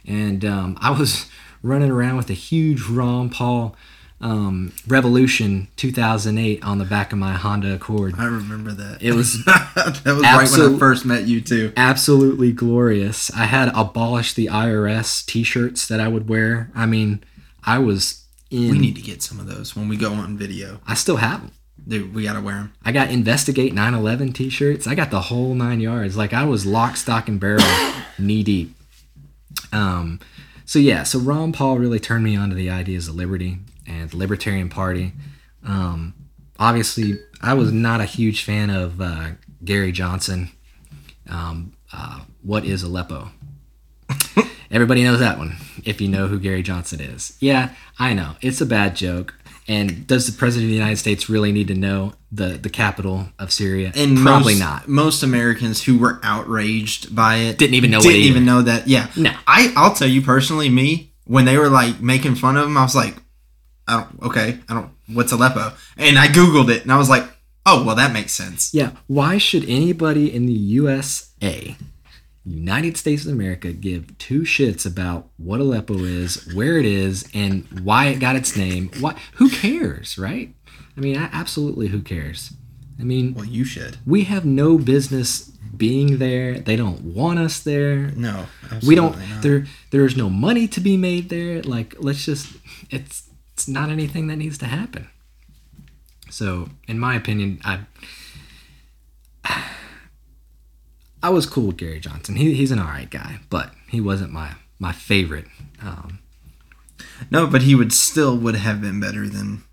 And 0.06 0.46
um, 0.46 0.78
I 0.80 0.92
was 0.92 1.30
running 1.62 1.92
around 1.92 2.16
with 2.16 2.30
a 2.30 2.34
huge 2.34 2.84
Ron 2.84 3.30
Paul 3.30 3.76
um, 4.22 4.72
Revolution 4.88 5.68
2008 5.78 6.64
on 6.64 6.78
the 6.78 6.86
back 6.86 7.12
of 7.12 7.18
my 7.18 7.34
Honda 7.34 7.74
Accord. 7.74 8.16
I 8.18 8.26
remember 8.26 8.72
that. 8.72 9.02
It 9.02 9.14
was 9.14 9.44
that 9.46 10.02
was 10.06 10.22
right 10.22 10.50
when 10.50 10.76
I 10.76 10.80
first 10.80 11.06
met 11.06 11.28
you 11.28 11.42
too. 11.42 11.74
absolutely 11.76 12.52
glorious. 12.52 13.32
I 13.32 13.46
had 13.46 13.72
abolish 13.74 14.34
the 14.34 14.48
IRS 14.48 15.26
t-shirts 15.26 15.88
that 15.88 16.00
I 16.00 16.08
would 16.08 16.30
wear. 16.30 16.72
I 16.76 16.86
mean, 16.86 17.24
I 17.64 17.80
was 17.80 18.26
in 18.50 18.72
We 18.72 18.80
need 18.80 18.96
to 18.96 19.02
get 19.02 19.24
some 19.24 19.40
of 19.40 19.48
those 19.48 19.76
when 19.76 19.90
we 19.90 19.98
go 19.98 20.14
on 20.14 20.38
video. 20.38 20.80
I 20.88 20.94
still 20.94 21.18
have 21.18 21.42
them. 21.42 21.52
Dude, 21.88 22.14
we 22.14 22.24
gotta 22.24 22.42
wear 22.42 22.56
them. 22.56 22.74
I 22.86 22.92
got 22.92 23.10
investigate 23.10 23.74
9/11 23.74 24.36
t-shirts. 24.36 24.86
I 24.86 24.94
got 24.94 25.10
the 25.10 25.22
whole 25.22 25.56
9 25.56 25.80
yards. 25.80 26.16
Like 26.16 26.32
I 26.34 26.46
was 26.46 26.66
lock 26.66 26.96
stock 26.96 27.28
and 27.28 27.40
barrel 27.40 27.66
knee 28.20 28.44
deep. 28.44 28.76
Um 29.74 30.20
so 30.64 30.78
yeah, 30.78 31.04
so 31.04 31.20
Ron 31.20 31.52
Paul 31.52 31.80
really 31.80 32.00
turned 32.00 32.24
me 32.24 32.36
on 32.36 32.50
to 32.50 32.56
the 32.56 32.70
ideas 32.70 33.08
of 33.08 33.16
liberty 33.16 33.60
and 33.92 34.10
the 34.10 34.18
Libertarian 34.18 34.70
Party. 34.70 35.14
Um 35.66 36.14
obviously, 36.62 37.20
I 37.42 37.56
was 37.56 37.74
not 37.74 38.00
a 38.00 38.06
huge 38.06 38.44
fan 38.44 38.70
of 38.70 39.02
uh, 39.02 39.32
Gary 39.66 39.92
Johnson. 39.92 40.52
Um, 41.28 41.74
uh, 41.92 42.22
what 42.44 42.64
is 42.64 42.84
Aleppo? 42.84 43.30
Everybody 44.72 45.04
knows 45.04 45.20
that 45.20 45.38
one. 45.38 45.58
If 45.84 46.00
you 46.00 46.08
know 46.08 46.28
who 46.28 46.40
Gary 46.40 46.62
Johnson 46.62 47.02
is, 47.02 47.36
yeah, 47.40 47.74
I 48.00 48.14
know 48.14 48.36
it's 48.42 48.62
a 48.62 48.66
bad 48.66 48.96
joke. 48.96 49.34
And 49.68 50.08
does 50.08 50.26
the 50.26 50.38
president 50.38 50.66
of 50.66 50.70
the 50.70 50.76
United 50.76 50.98
States 50.98 51.30
really 51.30 51.52
need 51.52 51.68
to 51.68 51.76
know 51.76 52.14
the 52.32 52.58
the 52.58 52.70
capital 52.70 53.28
of 53.38 53.52
Syria? 53.52 53.92
And 53.96 54.18
Probably 54.18 54.54
most, 54.54 54.60
not. 54.60 54.88
Most 54.88 55.24
Americans 55.24 55.84
who 55.84 55.98
were 55.98 56.20
outraged 56.24 57.16
by 57.16 57.36
it 57.36 57.58
Didn't 57.58 57.76
even 57.76 57.92
know 57.92 58.02
Didn't 58.02 58.22
even 58.22 58.46
know 58.46 58.62
that. 58.64 58.88
Yeah. 58.88 59.10
No. 59.16 59.32
I 59.48 59.72
I'll 59.76 59.94
tell 59.94 60.08
you 60.08 60.22
personally, 60.22 60.70
me 60.70 61.12
when 61.26 61.46
they 61.46 61.58
were 61.58 61.70
like 61.70 62.02
making 62.02 62.36
fun 62.36 62.58
of 62.58 62.66
him, 62.66 62.78
I 62.78 62.82
was 62.82 62.96
like, 62.96 63.16
I 63.88 64.02
don't. 64.02 64.22
Okay, 64.24 64.60
I 64.70 64.74
don't. 64.74 64.92
What's 65.08 65.32
Aleppo? 65.32 65.74
And 65.98 66.18
I 66.18 66.28
googled 66.28 66.70
it, 66.70 66.84
and 66.84 66.92
I 66.92 66.98
was 66.98 67.10
like, 67.10 67.26
oh 67.66 67.84
well, 67.84 67.96
that 67.96 68.14
makes 68.14 68.32
sense. 68.34 68.74
Yeah. 68.74 68.92
Why 69.08 69.38
should 69.38 69.64
anybody 69.68 70.34
in 70.34 70.46
the 70.46 70.54
USA, 70.54 71.76
United 72.46 72.98
States 72.98 73.26
of 73.26 73.32
America, 73.32 73.72
give 73.74 74.18
two 74.18 74.42
shits 74.42 74.86
about 74.86 75.28
what 75.38 75.60
Aleppo 75.60 75.98
is, 76.00 76.52
where 76.54 76.78
it 76.78 76.86
is, 76.86 77.30
and 77.34 77.66
why 77.84 78.08
it 78.08 78.20
got 78.20 78.36
its 78.36 78.56
name? 78.58 78.90
Why? 79.00 79.16
Who 79.36 79.50
cares, 79.50 80.18
right? 80.18 80.54
I 80.98 81.00
mean, 81.02 81.16
a- 81.18 81.30
absolutely, 81.34 81.88
who 81.88 82.02
cares? 82.02 82.54
I 83.00 83.04
mean, 83.04 83.34
Well, 83.34 83.46
you 83.46 83.64
should. 83.66 83.98
we 84.06 84.26
have 84.26 84.46
no 84.46 84.78
business 84.78 85.50
being 85.76 86.20
there. 86.20 86.60
They 86.60 86.76
don't 86.76 87.02
want 87.02 87.40
us 87.40 87.60
there. 87.62 88.12
No, 88.16 88.46
we 88.86 88.94
don't. 88.96 89.18
Not. 89.18 89.42
there 89.42 89.66
there's 89.90 90.16
no 90.16 90.30
money 90.30 90.68
to 90.68 90.80
be 90.80 90.98
made 90.98 91.30
there. 91.30 91.62
Like 91.64 91.96
let's 92.00 92.24
just 92.26 92.48
it's 92.92 93.24
it's 93.62 93.68
not 93.68 93.90
anything 93.92 94.26
that 94.28 94.38
needs 94.38 94.58
to 94.58 94.66
happen. 94.66 95.08
So, 96.32 96.70
in 96.88 96.98
my 96.98 97.14
opinion, 97.16 97.62
I 97.64 97.82
I 101.24 101.30
was 101.30 101.46
cool 101.46 101.68
with 101.68 101.78
Gary 101.78 102.00
Johnson. 102.00 102.36
He, 102.36 102.54
he's 102.56 102.72
an 102.72 102.80
all 102.80 102.86
right 102.86 103.10
guy, 103.10 103.40
but 103.50 103.72
he 103.88 104.02
wasn't 104.02 104.32
my 104.32 104.54
my 104.80 104.92
favorite. 104.92 105.46
Um, 105.82 106.20
No, 107.30 107.46
but 107.46 107.62
he 107.62 107.76
would 107.76 107.94
still 107.94 108.36
would 108.38 108.56
have 108.56 108.82
been 108.82 109.00
better 109.00 109.28
than 109.30 109.64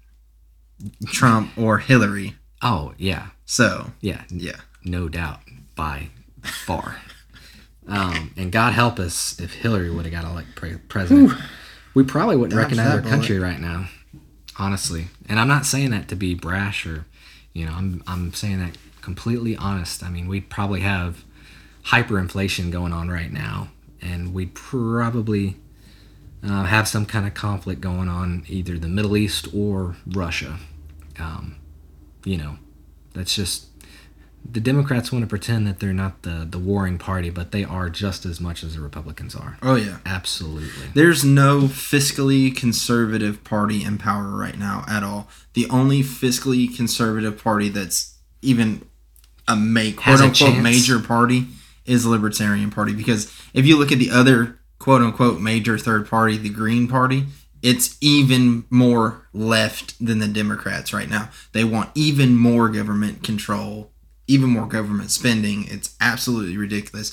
Trump 1.06 1.56
or 1.56 1.78
Hillary. 1.78 2.34
oh 2.60 2.92
yeah, 2.98 3.28
So 3.46 3.92
yeah, 4.02 4.24
yeah, 4.28 4.60
no 4.84 5.08
doubt 5.08 5.40
by 5.74 6.08
far. 6.42 7.00
um, 7.86 8.34
and 8.36 8.52
God 8.52 8.74
help 8.74 8.98
us 8.98 9.40
if 9.40 9.54
Hillary 9.54 9.90
would 9.90 10.04
have 10.04 10.12
got 10.12 10.30
elected 10.30 10.56
pre- 10.56 10.76
president. 10.76 11.32
We 11.94 12.04
probably 12.04 12.36
wouldn't 12.36 12.54
Dodge 12.54 12.64
recognize 12.64 12.94
our 12.94 13.00
bullet. 13.00 13.10
country 13.10 13.38
right 13.38 13.60
now, 13.60 13.88
honestly. 14.56 15.08
And 15.28 15.38
I'm 15.40 15.48
not 15.48 15.66
saying 15.66 15.90
that 15.90 16.08
to 16.08 16.16
be 16.16 16.34
brash 16.34 16.86
or, 16.86 17.06
you 17.52 17.66
know, 17.66 17.72
I'm 17.72 18.02
I'm 18.06 18.32
saying 18.32 18.60
that 18.60 18.76
completely 19.00 19.56
honest. 19.56 20.02
I 20.02 20.10
mean, 20.10 20.28
we'd 20.28 20.50
probably 20.50 20.80
have 20.80 21.24
hyperinflation 21.86 22.70
going 22.70 22.92
on 22.92 23.08
right 23.08 23.32
now, 23.32 23.68
and 24.02 24.34
we'd 24.34 24.54
probably 24.54 25.56
uh, 26.44 26.64
have 26.64 26.86
some 26.86 27.06
kind 27.06 27.26
of 27.26 27.34
conflict 27.34 27.80
going 27.80 28.08
on 28.08 28.44
either 28.48 28.78
the 28.78 28.88
Middle 28.88 29.16
East 29.16 29.48
or 29.54 29.96
Russia. 30.06 30.58
Um, 31.18 31.56
you 32.24 32.36
know, 32.36 32.58
that's 33.14 33.34
just 33.34 33.67
the 34.50 34.60
Democrats 34.60 35.12
want 35.12 35.22
to 35.22 35.26
pretend 35.26 35.66
that 35.66 35.80
they're 35.80 35.92
not 35.92 36.22
the 36.22 36.46
the 36.48 36.58
warring 36.58 36.98
party, 36.98 37.30
but 37.30 37.52
they 37.52 37.64
are 37.64 37.90
just 37.90 38.24
as 38.24 38.40
much 38.40 38.62
as 38.62 38.74
the 38.74 38.80
Republicans 38.80 39.34
are. 39.34 39.58
oh 39.62 39.74
yeah. 39.76 39.98
Absolutely. 40.06 40.88
There's 40.94 41.24
no 41.24 41.62
fiscally 41.62 42.54
conservative 42.54 43.44
party 43.44 43.84
in 43.84 43.98
power 43.98 44.28
right 44.36 44.58
now 44.58 44.84
at 44.88 45.02
all. 45.02 45.28
The 45.54 45.68
only 45.70 46.02
fiscally 46.02 46.74
conservative 46.74 47.42
party 47.42 47.68
that's 47.68 48.16
even 48.42 48.86
a 49.46 49.56
make 49.56 49.96
quote 49.96 50.20
unquote 50.20 50.58
major 50.58 50.98
party 50.98 51.46
is 51.84 52.04
the 52.04 52.10
Libertarian 52.10 52.70
Party. 52.70 52.92
Because 52.94 53.32
if 53.54 53.66
you 53.66 53.76
look 53.78 53.90
at 53.92 53.98
the 53.98 54.10
other 54.10 54.58
quote 54.78 55.02
unquote 55.02 55.40
major 55.40 55.78
third 55.78 56.08
party, 56.08 56.36
the 56.36 56.50
Green 56.50 56.86
Party, 56.88 57.24
it's 57.62 57.96
even 58.00 58.64
more 58.70 59.26
left 59.32 59.94
than 60.04 60.20
the 60.20 60.28
Democrats 60.28 60.92
right 60.92 61.08
now. 61.08 61.30
They 61.52 61.64
want 61.64 61.90
even 61.94 62.36
more 62.36 62.68
government 62.68 63.24
control, 63.24 63.90
even 64.28 64.48
more 64.50 64.66
government 64.66 65.10
spending. 65.10 65.66
It's 65.68 65.94
absolutely 66.00 66.56
ridiculous. 66.56 67.10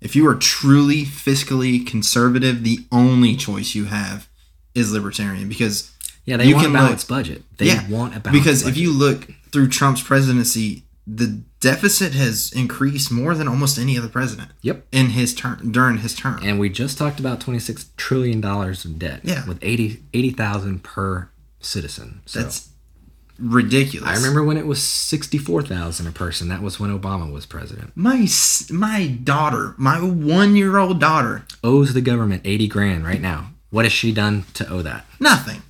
If 0.00 0.14
you 0.14 0.26
are 0.28 0.36
truly 0.36 1.02
fiscally 1.04 1.84
conservative, 1.84 2.62
the 2.62 2.86
only 2.92 3.34
choice 3.34 3.74
you 3.74 3.86
have 3.86 4.28
is 4.74 4.92
libertarian 4.92 5.48
because 5.48 5.90
Yeah, 6.24 6.36
they 6.36 6.46
You 6.46 6.54
want 6.56 6.66
a 6.66 6.68
can 6.68 6.72
look- 6.74 6.82
balanced 6.82 7.08
budget. 7.08 7.44
They 7.56 7.66
yeah, 7.66 7.88
want 7.88 8.14
a 8.14 8.20
balanced 8.20 8.44
because 8.44 8.62
budget. 8.62 8.76
if 8.76 8.82
you 8.82 8.92
look 8.92 9.28
through 9.50 9.68
Trump's 9.68 10.02
presidency, 10.02 10.84
the 11.06 11.40
deficit 11.60 12.12
has 12.12 12.52
increased 12.52 13.10
more 13.10 13.34
than 13.34 13.48
almost 13.48 13.78
any 13.78 13.96
other 13.98 14.08
president 14.10 14.50
Yep. 14.60 14.86
in 14.92 15.06
his 15.10 15.32
term 15.34 15.72
during 15.72 15.98
his 15.98 16.14
term. 16.14 16.38
And 16.42 16.60
we 16.60 16.68
just 16.68 16.98
talked 16.98 17.18
about 17.18 17.40
twenty 17.40 17.58
six 17.58 17.86
trillion 17.96 18.40
dollars 18.42 18.84
of 18.84 18.98
debt. 18.98 19.20
Yeah. 19.24 19.46
With 19.46 19.58
80 19.62 20.02
80,000 20.12 20.84
per 20.84 21.30
citizen. 21.60 22.20
So 22.26 22.42
That's 22.42 22.68
ridiculous. 23.38 24.08
I 24.08 24.14
remember 24.14 24.42
when 24.44 24.56
it 24.56 24.66
was 24.66 24.82
sixty 24.82 25.38
four 25.38 25.62
thousand 25.62 26.06
a 26.06 26.12
person. 26.12 26.48
That 26.48 26.62
was 26.62 26.78
when 26.80 26.96
Obama 26.96 27.30
was 27.32 27.46
president. 27.46 27.92
my 27.94 28.26
my 28.70 29.06
daughter, 29.06 29.74
my 29.78 30.00
one 30.00 30.56
year 30.56 30.78
old 30.78 31.00
daughter, 31.00 31.44
Owes 31.62 31.94
the 31.94 32.00
government 32.00 32.42
eighty 32.44 32.68
grand 32.68 33.04
right 33.04 33.20
now. 33.20 33.50
What 33.70 33.84
has 33.84 33.92
she 33.92 34.12
done 34.12 34.44
to 34.54 34.68
owe 34.68 34.82
that? 34.82 35.04
nothing. 35.20 35.62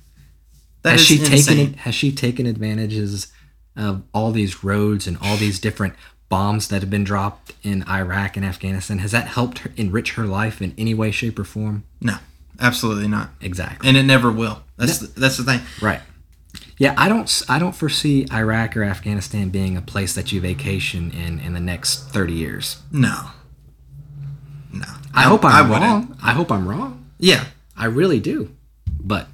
That 0.83 0.91
has 0.93 1.01
she 1.01 1.19
insane. 1.19 1.57
taken 1.57 1.73
has 1.79 1.93
she 1.95 2.11
taken 2.11 2.45
advantages 2.45 3.31
of 3.75 4.03
all 4.13 4.31
these 4.31 4.63
roads 4.63 5.07
and 5.07 5.17
all 5.21 5.35
these 5.37 5.59
different 5.59 5.93
bombs 6.29 6.67
that 6.69 6.81
have 6.81 6.89
been 6.89 7.03
dropped 7.03 7.53
in 7.63 7.83
Iraq 7.89 8.37
and 8.37 8.45
Afghanistan? 8.45 8.99
Has 8.99 9.11
that 9.11 9.27
helped 9.27 9.59
her 9.59 9.71
enrich 9.75 10.13
her 10.13 10.25
life 10.25 10.61
in 10.61 10.73
any 10.77 10.93
way, 10.93 11.11
shape, 11.11 11.37
or 11.39 11.43
form? 11.43 11.83
No, 11.99 12.17
absolutely 12.59 13.07
not, 13.09 13.31
Exactly. 13.41 13.87
and 13.89 13.97
it 13.97 14.03
never 14.03 14.31
will. 14.31 14.63
That's 14.77 14.99
the, 14.99 15.19
that's 15.19 15.35
the 15.37 15.43
thing. 15.43 15.59
Right. 15.81 15.99
Yeah, 16.79 16.95
I 16.97 17.07
don't. 17.09 17.41
I 17.47 17.59
don't 17.59 17.75
foresee 17.75 18.25
Iraq 18.33 18.75
or 18.77 18.83
Afghanistan 18.83 19.49
being 19.49 19.75
a 19.77 19.81
place 19.81 20.13
that 20.15 20.31
you 20.31 20.39
vacation 20.41 21.11
in 21.11 21.39
in 21.39 21.53
the 21.53 21.59
next 21.59 22.09
thirty 22.09 22.33
years. 22.33 22.81
No, 22.91 23.31
no. 24.73 24.85
I, 25.13 25.23
hope 25.23 25.43
I'm 25.43 25.67
wouldn't. 25.69 25.83
wrong. 25.83 26.17
I 26.23 26.31
hope 26.31 26.51
I'm 26.51 26.67
wrong. 26.67 27.05
Yeah, 27.19 27.45
I 27.75 27.85
really 27.85 28.19
do. 28.19 28.55
But 29.01 29.27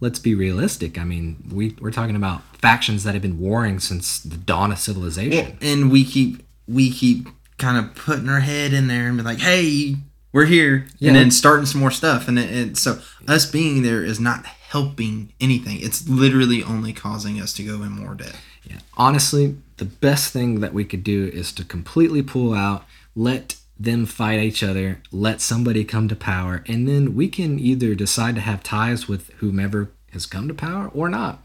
let's 0.00 0.18
be 0.18 0.34
realistic. 0.34 0.98
I 0.98 1.04
mean, 1.04 1.42
we 1.50 1.74
we're 1.80 1.90
talking 1.90 2.16
about 2.16 2.42
factions 2.58 3.04
that 3.04 3.14
have 3.14 3.22
been 3.22 3.38
warring 3.40 3.80
since 3.80 4.18
the 4.20 4.36
dawn 4.36 4.70
of 4.70 4.78
civilization. 4.78 5.56
and 5.62 5.90
we 5.90 6.04
keep 6.04 6.42
we 6.68 6.90
keep 6.90 7.28
kind 7.58 7.78
of 7.78 7.94
putting 7.94 8.28
our 8.28 8.40
head 8.40 8.72
in 8.74 8.88
there 8.88 9.08
and 9.08 9.16
be 9.16 9.22
like, 9.22 9.38
"Hey, 9.38 9.96
we're 10.32 10.44
here," 10.46 10.86
Yeah. 10.98 11.08
and 11.08 11.16
then 11.16 11.30
starting 11.30 11.64
some 11.66 11.80
more 11.80 11.90
stuff, 11.90 12.28
and 12.28 12.38
it, 12.38 12.50
it, 12.54 12.76
so 12.76 13.00
us 13.26 13.46
being 13.50 13.82
there 13.82 14.04
is 14.04 14.20
not 14.20 14.44
helping 14.70 15.32
anything. 15.40 15.80
It's 15.80 16.08
literally 16.08 16.62
only 16.62 16.92
causing 16.92 17.40
us 17.40 17.52
to 17.54 17.64
go 17.64 17.82
in 17.82 17.90
more 17.90 18.14
debt. 18.14 18.36
Yeah. 18.62 18.78
Honestly, 18.96 19.56
the 19.78 19.84
best 19.84 20.32
thing 20.32 20.60
that 20.60 20.72
we 20.72 20.84
could 20.84 21.02
do 21.02 21.26
is 21.34 21.50
to 21.54 21.64
completely 21.64 22.22
pull 22.22 22.54
out, 22.54 22.84
let 23.16 23.56
them 23.76 24.06
fight 24.06 24.38
each 24.38 24.62
other, 24.62 25.02
let 25.10 25.40
somebody 25.40 25.82
come 25.84 26.06
to 26.06 26.14
power, 26.14 26.62
and 26.68 26.86
then 26.86 27.16
we 27.16 27.26
can 27.26 27.58
either 27.58 27.96
decide 27.96 28.36
to 28.36 28.40
have 28.42 28.62
ties 28.62 29.08
with 29.08 29.30
whomever 29.38 29.90
has 30.12 30.24
come 30.24 30.46
to 30.46 30.54
power 30.54 30.88
or 30.94 31.08
not. 31.08 31.42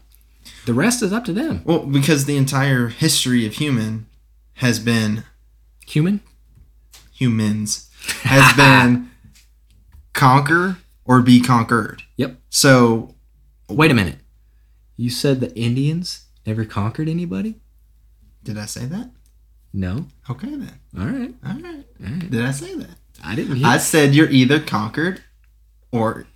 The 0.64 0.74
rest 0.74 1.02
is 1.02 1.12
up 1.12 1.24
to 1.24 1.32
them. 1.32 1.62
Well, 1.64 1.80
because 1.84 2.26
the 2.26 2.36
entire 2.36 2.88
history 2.88 3.44
of 3.44 3.54
human 3.54 4.06
has 4.54 4.78
been 4.78 5.24
Human? 5.86 6.20
humans 7.12 7.90
has 8.22 8.54
been 8.56 9.10
conquer 10.12 10.78
or 11.04 11.22
be 11.22 11.40
conquered. 11.40 12.02
Yep. 12.16 12.36
So 12.50 13.15
Wait 13.68 13.90
a 13.90 13.94
minute. 13.94 14.18
You 14.96 15.10
said 15.10 15.40
the 15.40 15.54
Indians 15.56 16.26
never 16.46 16.64
conquered 16.64 17.08
anybody? 17.08 17.56
did 18.44 18.56
I 18.58 18.66
say 18.66 18.84
that? 18.86 19.10
No. 19.72 20.06
Okay 20.30 20.48
then. 20.50 20.78
All 20.96 21.04
right. 21.06 21.34
All 21.44 21.52
right. 21.60 21.84
All 22.00 22.12
right. 22.12 22.30
Did 22.30 22.44
I 22.44 22.52
say 22.52 22.76
that? 22.76 22.90
I 23.24 23.34
didn't 23.34 23.56
hear. 23.56 23.66
I 23.66 23.78
said 23.78 24.14
you're 24.14 24.30
either 24.30 24.60
conquered 24.60 25.22
or 25.90 26.26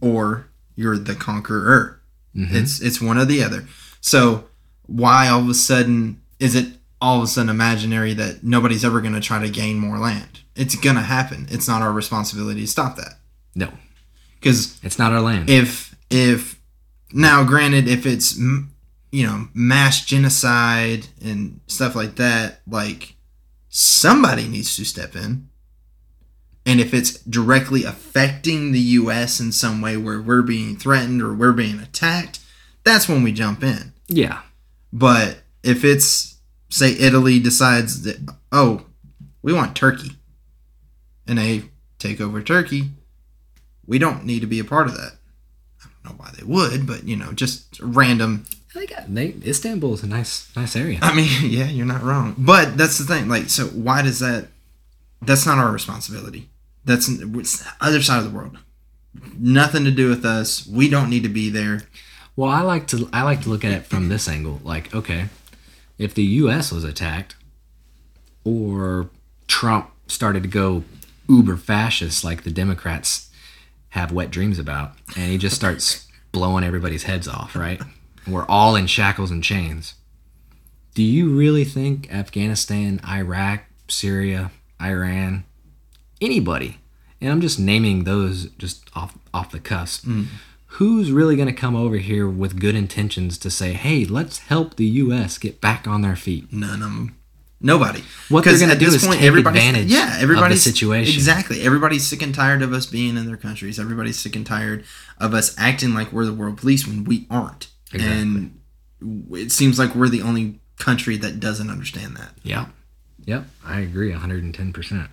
or 0.00 0.48
you're 0.74 0.96
the 0.96 1.14
conqueror. 1.14 2.00
Mhm. 2.34 2.50
It's 2.54 2.80
it's 2.80 3.00
one 3.00 3.18
or 3.18 3.26
the 3.26 3.42
other. 3.44 3.66
So 4.00 4.44
why 4.86 5.28
all 5.28 5.40
of 5.42 5.48
a 5.50 5.54
sudden 5.54 6.22
is 6.40 6.54
it 6.54 6.78
all 7.00 7.18
of 7.18 7.24
a 7.24 7.26
sudden 7.26 7.50
imaginary 7.50 8.14
that 8.14 8.42
nobody's 8.42 8.84
ever 8.84 9.02
going 9.02 9.12
to 9.14 9.20
try 9.20 9.38
to 9.38 9.50
gain 9.50 9.78
more 9.78 9.98
land? 9.98 10.40
It's 10.56 10.74
going 10.76 10.96
to 10.96 11.02
happen. 11.02 11.46
It's 11.50 11.68
not 11.68 11.82
our 11.82 11.92
responsibility 11.92 12.62
to 12.62 12.66
stop 12.66 12.96
that. 12.96 13.18
no. 13.54 13.70
Because 14.40 14.78
It's 14.82 14.98
not 14.98 15.12
our 15.12 15.20
land. 15.20 15.50
if 15.50 15.94
if 16.10 16.53
now 17.14 17.44
granted 17.44 17.86
if 17.88 18.04
it's 18.04 18.36
you 18.36 19.26
know 19.26 19.48
mass 19.54 20.04
genocide 20.04 21.06
and 21.24 21.60
stuff 21.68 21.94
like 21.94 22.16
that 22.16 22.60
like 22.66 23.14
somebody 23.68 24.46
needs 24.48 24.76
to 24.76 24.84
step 24.84 25.16
in. 25.16 25.48
And 26.66 26.80
if 26.80 26.94
it's 26.94 27.18
directly 27.18 27.84
affecting 27.84 28.72
the 28.72 28.80
US 28.80 29.38
in 29.38 29.52
some 29.52 29.80
way 29.82 29.96
where 29.96 30.20
we're 30.20 30.42
being 30.42 30.76
threatened 30.76 31.20
or 31.22 31.34
we're 31.34 31.52
being 31.52 31.78
attacked 31.80 32.40
that's 32.84 33.08
when 33.08 33.22
we 33.22 33.32
jump 33.32 33.62
in. 33.62 33.92
Yeah. 34.08 34.42
but 34.92 35.38
if 35.62 35.84
it's 35.84 36.38
say 36.68 36.92
Italy 36.98 37.38
decides 37.38 38.02
that 38.02 38.18
oh 38.50 38.86
we 39.40 39.52
want 39.52 39.76
Turkey 39.76 40.12
and 41.26 41.38
they 41.38 41.62
take 41.98 42.20
over 42.20 42.42
Turkey 42.42 42.90
we 43.86 43.98
don't 43.98 44.24
need 44.24 44.40
to 44.40 44.46
be 44.46 44.58
a 44.58 44.64
part 44.64 44.86
of 44.88 44.94
that 44.96 45.12
know 46.04 46.12
why 46.16 46.30
they 46.36 46.44
would 46.44 46.86
but 46.86 47.04
you 47.04 47.16
know 47.16 47.32
just 47.32 47.80
random 47.80 48.44
They 48.74 48.86
got, 48.86 49.12
they, 49.14 49.34
Istanbul 49.46 49.94
is 49.94 50.02
a 50.02 50.06
nice 50.08 50.50
nice 50.56 50.74
area. 50.76 50.98
I 51.02 51.14
mean 51.14 51.28
yeah 51.50 51.68
you're 51.68 51.86
not 51.86 52.02
wrong 52.02 52.34
but 52.38 52.76
that's 52.76 52.98
the 52.98 53.04
thing 53.04 53.28
like 53.28 53.48
so 53.48 53.66
why 53.66 54.02
does 54.02 54.20
that 54.20 54.48
that's 55.22 55.46
not 55.46 55.58
our 55.58 55.72
responsibility 55.72 56.48
that's 56.84 57.08
it's 57.08 57.58
the 57.64 57.70
other 57.80 58.02
side 58.02 58.18
of 58.18 58.24
the 58.24 58.36
world 58.36 58.58
nothing 59.38 59.84
to 59.84 59.90
do 59.90 60.08
with 60.08 60.24
us 60.24 60.66
we 60.66 60.88
don't 60.88 61.08
need 61.08 61.22
to 61.22 61.28
be 61.28 61.48
there 61.50 61.82
Well, 62.36 62.50
I 62.50 62.62
like 62.62 62.88
to 62.88 63.08
I 63.12 63.22
like 63.22 63.42
to 63.42 63.48
look 63.48 63.64
at 63.64 63.70
it 63.72 63.86
from 63.86 64.08
this 64.08 64.26
angle. 64.28 64.60
Like, 64.64 64.92
okay, 64.92 65.26
if 65.98 66.14
the 66.14 66.24
U.S. 66.42 66.72
was 66.72 66.82
attacked, 66.82 67.36
or 68.44 69.08
Trump 69.46 69.90
started 70.08 70.42
to 70.42 70.48
go 70.48 70.82
uber 71.28 71.56
fascist, 71.56 72.24
like 72.24 72.42
the 72.42 72.50
Democrats 72.50 73.23
have 73.94 74.12
wet 74.12 74.30
dreams 74.30 74.58
about, 74.58 74.92
and 75.16 75.30
he 75.30 75.38
just 75.38 75.56
starts 75.56 76.06
blowing 76.32 76.64
everybody's 76.64 77.04
heads 77.04 77.28
off, 77.28 77.54
right? 77.54 77.80
We're 78.26 78.46
all 78.46 78.74
in 78.74 78.86
shackles 78.86 79.30
and 79.30 79.42
chains. 79.42 79.94
Do 80.94 81.02
you 81.02 81.36
really 81.36 81.64
think 81.64 82.12
Afghanistan, 82.12 83.00
Iraq, 83.08 83.64
Syria, 83.88 84.50
Iran, 84.80 85.44
anybody, 86.20 86.78
and 87.20 87.30
I'm 87.30 87.40
just 87.40 87.58
naming 87.58 88.04
those 88.04 88.46
just 88.58 88.90
off 88.94 89.16
off 89.32 89.50
the 89.50 89.60
cusp. 89.60 90.04
Mm. 90.04 90.26
Who's 90.78 91.12
really 91.12 91.36
going 91.36 91.48
to 91.48 91.54
come 91.54 91.76
over 91.76 91.98
here 91.98 92.28
with 92.28 92.58
good 92.60 92.74
intentions 92.74 93.38
to 93.38 93.50
say, 93.50 93.74
"Hey, 93.74 94.04
let's 94.04 94.38
help 94.38 94.74
the 94.74 94.86
U.S. 94.86 95.38
get 95.38 95.60
back 95.60 95.86
on 95.86 96.02
their 96.02 96.16
feet"? 96.16 96.52
None 96.52 96.82
of 96.82 96.90
them. 96.90 97.16
Nobody. 97.64 98.04
What 98.28 98.44
they're 98.44 98.58
gonna 98.58 98.72
at 98.74 98.78
do 98.78 98.90
this 98.90 99.02
is 99.02 99.08
take 99.08 99.22
everybody's- 99.22 99.64
advantage 99.64 99.90
yeah, 99.90 100.08
of 100.08 100.14
the 100.16 100.20
everybody's, 100.22 100.62
situation. 100.62 101.14
Exactly. 101.14 101.62
Everybody's 101.62 102.06
sick 102.06 102.20
and 102.20 102.34
tired 102.34 102.60
of 102.60 102.72
us 102.74 102.84
being 102.84 103.16
in 103.16 103.26
their 103.26 103.38
countries. 103.38 103.80
Everybody's 103.80 104.18
sick 104.18 104.36
and 104.36 104.44
tired 104.46 104.84
of 105.18 105.32
us 105.32 105.54
acting 105.56 105.94
like 105.94 106.12
we're 106.12 106.26
the 106.26 106.34
world 106.34 106.58
police 106.58 106.86
when 106.86 107.04
we 107.04 107.26
aren't. 107.30 107.68
Exactly. 107.92 108.20
And 108.20 108.60
it 109.32 109.50
seems 109.50 109.78
like 109.78 109.94
we're 109.94 110.10
the 110.10 110.20
only 110.22 110.60
country 110.78 111.16
that 111.16 111.40
doesn't 111.40 111.70
understand 111.70 112.16
that. 112.16 112.30
Yeah. 112.42 112.66
Yep, 113.24 113.46
I 113.64 113.80
agree 113.80 114.12
110%. 114.12 115.08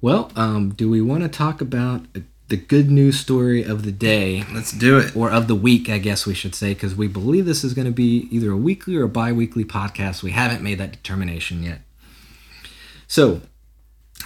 Well, 0.00 0.32
um, 0.36 0.70
do 0.70 0.88
we 0.88 1.02
want 1.02 1.22
to 1.22 1.28
talk 1.28 1.60
about 1.60 2.06
the 2.48 2.56
good 2.56 2.90
news 2.90 3.18
story 3.18 3.62
of 3.62 3.84
the 3.84 3.92
day 3.92 4.44
Let's 4.52 4.72
do 4.72 4.98
it. 4.98 5.16
or 5.16 5.30
of 5.30 5.48
the 5.48 5.54
week, 5.54 5.88
I 5.88 5.98
guess 5.98 6.26
we 6.26 6.34
should 6.34 6.54
say, 6.54 6.74
because 6.74 6.94
we 6.94 7.08
believe 7.08 7.46
this 7.46 7.64
is 7.64 7.74
going 7.74 7.86
to 7.86 7.92
be 7.92 8.28
either 8.30 8.50
a 8.50 8.56
weekly 8.56 8.96
or 8.96 9.04
a 9.04 9.08
bi 9.08 9.32
weekly 9.32 9.64
podcast. 9.64 10.22
We 10.22 10.32
haven't 10.32 10.62
made 10.62 10.78
that 10.78 10.92
determination 10.92 11.62
yet. 11.62 11.80
So, 13.06 13.40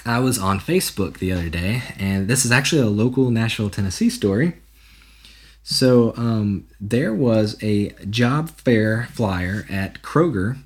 I 0.05 0.19
was 0.21 0.39
on 0.39 0.61
Facebook 0.61 1.19
the 1.19 1.33
other 1.33 1.49
day, 1.49 1.83
and 1.99 2.29
this 2.29 2.45
is 2.45 2.53
actually 2.53 2.83
a 2.83 2.87
local 2.87 3.31
Nashville, 3.31 3.71
Tennessee 3.71 4.11
story. 4.11 4.55
So, 5.62 6.14
um, 6.16 6.66
there 6.81 7.12
was 7.12 7.57
a 7.62 7.91
job 8.07 8.51
fair 8.51 9.09
flyer 9.12 9.66
at 9.69 10.03
Kroger, 10.03 10.59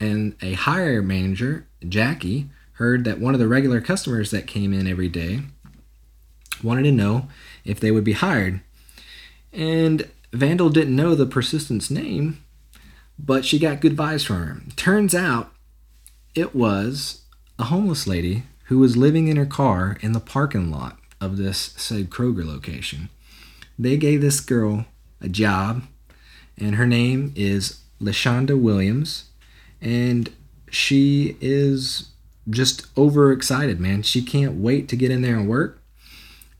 and 0.00 0.34
a 0.42 0.54
hire 0.54 1.02
manager, 1.02 1.66
Jackie, 1.88 2.48
heard 2.72 3.04
that 3.04 3.18
one 3.20 3.34
of 3.34 3.40
the 3.40 3.48
regular 3.48 3.80
customers 3.80 4.30
that 4.30 4.46
came 4.46 4.72
in 4.72 4.86
every 4.86 5.08
day 5.08 5.40
wanted 6.62 6.82
to 6.84 6.92
know 6.92 7.28
if 7.64 7.80
they 7.80 7.90
would 7.90 8.04
be 8.04 8.12
hired. 8.12 8.60
And 9.52 10.08
Vandal 10.32 10.70
didn't 10.70 10.96
know 10.96 11.14
the 11.14 11.26
persistent's 11.26 11.90
name, 11.90 12.42
but 13.18 13.44
she 13.44 13.58
got 13.58 13.80
good 13.80 13.96
vibes 13.96 14.26
from 14.26 14.36
her. 14.36 14.60
Turns 14.76 15.14
out 15.14 15.52
it 16.34 16.54
was 16.54 17.22
a 17.58 17.64
homeless 17.64 18.06
lady 18.06 18.44
who 18.64 18.78
was 18.78 18.96
living 18.96 19.28
in 19.28 19.36
her 19.36 19.46
car 19.46 19.96
in 20.00 20.12
the 20.12 20.20
parking 20.20 20.70
lot 20.70 20.98
of 21.20 21.36
this 21.36 21.74
said 21.76 22.10
Kroger 22.10 22.44
location. 22.44 23.08
They 23.78 23.96
gave 23.96 24.20
this 24.20 24.40
girl 24.40 24.86
a 25.20 25.28
job, 25.28 25.82
and 26.56 26.74
her 26.76 26.86
name 26.86 27.32
is 27.34 27.80
Lashonda 28.00 28.60
Williams, 28.60 29.30
and 29.80 30.30
she 30.70 31.36
is 31.40 32.10
just 32.50 32.86
overexcited, 32.96 33.80
man. 33.80 34.02
She 34.02 34.22
can't 34.22 34.56
wait 34.56 34.88
to 34.88 34.96
get 34.96 35.10
in 35.10 35.22
there 35.22 35.36
and 35.36 35.48
work. 35.48 35.77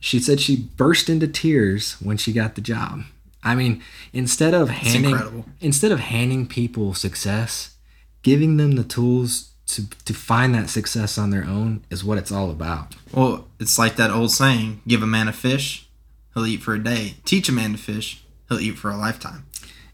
She 0.00 0.20
said 0.20 0.40
she 0.40 0.56
burst 0.56 1.08
into 1.08 1.26
tears 1.26 1.96
when 2.00 2.16
she 2.16 2.32
got 2.32 2.54
the 2.54 2.60
job. 2.60 3.02
I 3.42 3.54
mean, 3.54 3.82
instead 4.12 4.54
of 4.54 4.68
handing 4.68 5.10
incredible. 5.10 5.44
instead 5.60 5.92
of 5.92 6.00
handing 6.00 6.46
people 6.46 6.94
success, 6.94 7.74
giving 8.22 8.56
them 8.56 8.72
the 8.72 8.84
tools 8.84 9.52
to 9.68 9.86
to 10.04 10.14
find 10.14 10.54
that 10.54 10.70
success 10.70 11.18
on 11.18 11.30
their 11.30 11.44
own 11.44 11.84
is 11.90 12.04
what 12.04 12.18
it's 12.18 12.32
all 12.32 12.50
about. 12.50 12.94
Well, 13.12 13.46
it's 13.60 13.78
like 13.78 13.96
that 13.96 14.10
old 14.10 14.32
saying 14.32 14.80
give 14.86 15.02
a 15.02 15.06
man 15.06 15.28
a 15.28 15.32
fish, 15.32 15.88
he'll 16.34 16.46
eat 16.46 16.62
for 16.62 16.74
a 16.74 16.82
day. 16.82 17.14
Teach 17.24 17.48
a 17.48 17.52
man 17.52 17.72
to 17.72 17.78
fish, 17.78 18.22
he'll 18.48 18.60
eat 18.60 18.78
for 18.78 18.90
a 18.90 18.96
lifetime. 18.96 19.46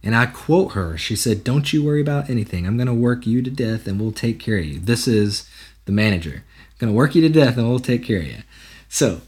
And 0.03 0.15
I 0.15 0.27
quote 0.27 0.73
her. 0.73 0.99
She 0.99 1.17
said, 1.17 1.45
"Don't 1.45 1.73
you 1.73 1.83
worry 1.83 2.01
about 2.01 2.29
anything. 2.29 2.67
I'm 2.67 2.77
going 2.77 2.87
to 2.87 2.95
work 2.95 3.27
you 3.27 3.41
to 3.43 3.51
death 3.51 3.87
and 3.87 4.01
we'll 4.01 4.13
take 4.13 4.39
care 4.39 4.59
of 4.59 4.65
you." 4.65 4.79
This 4.79 5.09
is 5.09 5.49
the 5.87 5.93
manager. 5.93 6.45
going 6.79 6.93
to 6.93 6.97
work 6.97 7.15
you 7.15 7.23
to 7.23 7.29
death 7.29 7.57
and 7.57 7.69
we'll 7.69 7.79
take 7.79 8.03
care 8.03 8.19
of 8.19 8.27
you. 8.27 8.43
So, 8.89 9.23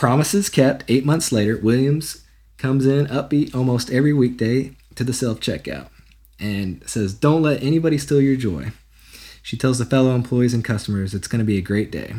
promises 0.00 0.48
kept. 0.48 0.82
8 0.88 1.04
months 1.04 1.30
later, 1.30 1.58
Williams 1.58 2.22
comes 2.56 2.86
in 2.86 3.06
upbeat 3.08 3.54
almost 3.54 3.90
every 3.90 4.14
weekday 4.14 4.74
to 4.94 5.04
the 5.04 5.12
self-checkout 5.12 5.88
and 6.38 6.82
says, 6.86 7.12
"Don't 7.12 7.42
let 7.42 7.62
anybody 7.62 7.98
steal 7.98 8.22
your 8.22 8.36
joy." 8.36 8.72
She 9.42 9.58
tells 9.58 9.76
the 9.76 9.84
fellow 9.84 10.14
employees 10.14 10.54
and 10.54 10.64
customers 10.64 11.12
it's 11.12 11.28
going 11.28 11.40
to 11.40 11.44
be 11.44 11.58
a 11.58 11.60
great 11.60 11.92
day. 11.92 12.14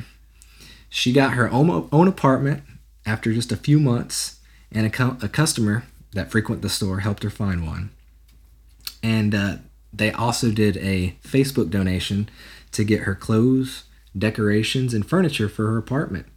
She 0.90 1.12
got 1.12 1.34
her 1.34 1.50
own, 1.50 1.90
own 1.92 2.08
apartment 2.08 2.62
after 3.04 3.34
just 3.34 3.52
a 3.52 3.58
few 3.58 3.80
months, 3.80 4.40
and 4.72 4.86
a, 4.86 5.18
a 5.24 5.28
customer 5.28 5.86
that 6.14 6.30
frequent 6.30 6.62
the 6.62 6.70
store 6.70 7.00
helped 7.00 7.24
her 7.24 7.32
find 7.32 7.66
one. 7.66 7.90
And 9.02 9.34
uh, 9.34 9.56
they 9.92 10.12
also 10.12 10.52
did 10.52 10.78
a 10.78 11.16
Facebook 11.24 11.72
donation 11.72 12.30
to 12.74 12.84
get 12.84 13.02
her 13.02 13.16
clothes, 13.16 13.86
decorations, 14.16 14.94
and 14.94 15.04
furniture 15.04 15.50
for 15.50 15.66
her 15.72 15.80
apartment. 15.80 16.28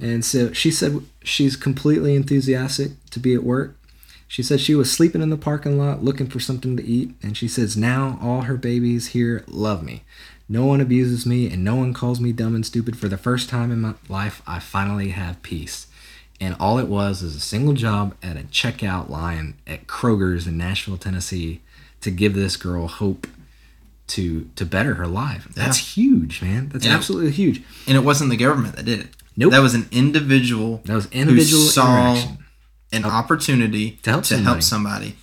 And 0.00 0.24
so 0.24 0.52
she 0.52 0.70
said 0.70 1.00
she's 1.22 1.56
completely 1.56 2.14
enthusiastic 2.14 2.92
to 3.10 3.18
be 3.20 3.34
at 3.34 3.42
work. 3.44 3.76
She 4.28 4.42
said 4.42 4.60
she 4.60 4.74
was 4.74 4.92
sleeping 4.92 5.22
in 5.22 5.30
the 5.30 5.36
parking 5.38 5.78
lot 5.78 6.04
looking 6.04 6.28
for 6.28 6.38
something 6.38 6.76
to 6.76 6.84
eat, 6.84 7.14
and 7.22 7.36
she 7.36 7.48
says 7.48 7.76
now 7.76 8.18
all 8.22 8.42
her 8.42 8.56
babies 8.56 9.08
here 9.08 9.42
love 9.48 9.82
me. 9.82 10.02
No 10.50 10.64
one 10.66 10.80
abuses 10.80 11.26
me, 11.26 11.50
and 11.50 11.64
no 11.64 11.76
one 11.76 11.92
calls 11.94 12.20
me 12.20 12.32
dumb 12.32 12.54
and 12.54 12.64
stupid. 12.64 12.96
For 12.98 13.08
the 13.08 13.16
first 13.18 13.48
time 13.48 13.70
in 13.70 13.80
my 13.80 13.94
life, 14.08 14.40
I 14.46 14.60
finally 14.60 15.10
have 15.10 15.42
peace. 15.42 15.86
And 16.40 16.54
all 16.60 16.78
it 16.78 16.86
was 16.88 17.22
is 17.22 17.34
a 17.36 17.40
single 17.40 17.74
job 17.74 18.14
at 18.22 18.36
a 18.36 18.44
checkout 18.44 19.08
line 19.10 19.54
at 19.66 19.86
Kroger's 19.86 20.46
in 20.46 20.56
Nashville, 20.56 20.96
Tennessee, 20.96 21.60
to 22.02 22.10
give 22.10 22.34
this 22.34 22.56
girl 22.56 22.86
hope 22.86 23.26
to 24.08 24.48
to 24.56 24.64
better 24.64 24.94
her 24.94 25.06
life. 25.06 25.48
That's 25.54 25.96
huge, 25.96 26.40
man. 26.40 26.70
That's 26.72 26.86
Yeah. 26.86 26.94
absolutely 26.94 27.32
huge. 27.32 27.62
And 27.86 27.96
it 27.96 28.04
wasn't 28.04 28.30
the 28.30 28.36
government 28.36 28.76
that 28.76 28.84
did 28.86 29.00
it. 29.00 29.08
Nope. 29.38 29.52
That 29.52 29.60
was 29.60 29.74
an 29.74 29.86
individual 29.92 30.82
That 30.84 30.94
was 30.94 31.06
individual 31.12 31.62
who 31.62 31.68
saw 31.68 32.22
an 32.92 33.04
opportunity 33.04 33.92
To 34.02 34.10
help 34.10 34.24
somebody. 34.24 34.60
somebody. 34.60 35.16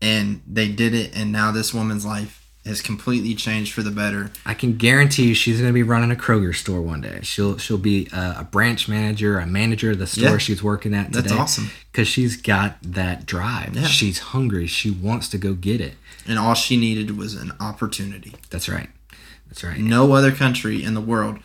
And 0.00 0.42
they 0.46 0.68
did 0.68 0.94
it 0.94 1.16
and 1.16 1.30
now 1.32 1.52
this 1.52 1.72
woman's 1.72 2.04
life 2.04 2.38
has 2.64 2.80
completely 2.80 3.34
changed 3.34 3.72
for 3.72 3.82
the 3.82 3.90
better. 3.90 4.30
I 4.46 4.54
can 4.54 4.76
guarantee 4.76 5.26
you 5.28 5.34
she's 5.34 5.58
going 5.60 5.68
to 5.68 5.74
be 5.74 5.82
running 5.82 6.12
a 6.12 6.14
Kroger 6.14 6.54
store 6.54 6.80
one 6.80 7.00
day. 7.00 7.18
She'll 7.22 7.56
she'll 7.58 7.76
be 7.78 8.08
a, 8.12 8.36
a 8.38 8.44
branch 8.50 8.88
manager, 8.88 9.38
a 9.38 9.46
manager 9.46 9.90
of 9.92 9.98
the 9.98 10.06
store 10.06 10.30
Yeah. 10.32 10.38
she's 10.38 10.62
working 10.62 10.94
at 10.94 11.06
today. 11.12 11.22
That's 11.28 11.32
awesome. 11.32 11.70
Because 11.90 12.06
she's 12.08 12.36
got 12.40 12.76
that 12.82 13.26
drive. 13.26 13.74
Yeah. 13.74 13.86
She's 13.86 14.18
hungry. 14.18 14.66
She 14.68 14.90
wants 14.90 15.28
to 15.30 15.38
go 15.38 15.54
get 15.54 15.80
it. 15.80 15.94
And 16.26 16.38
all 16.38 16.54
she 16.54 16.76
needed 16.76 17.16
was 17.16 17.34
an 17.34 17.52
opportunity. 17.60 18.34
That's 18.50 18.68
right. 18.68 18.88
That's 19.48 19.64
right. 19.64 19.78
No 19.78 20.12
other 20.12 20.30
country 20.32 20.82
in 20.84 20.94
the 20.94 21.00
world 21.00 21.38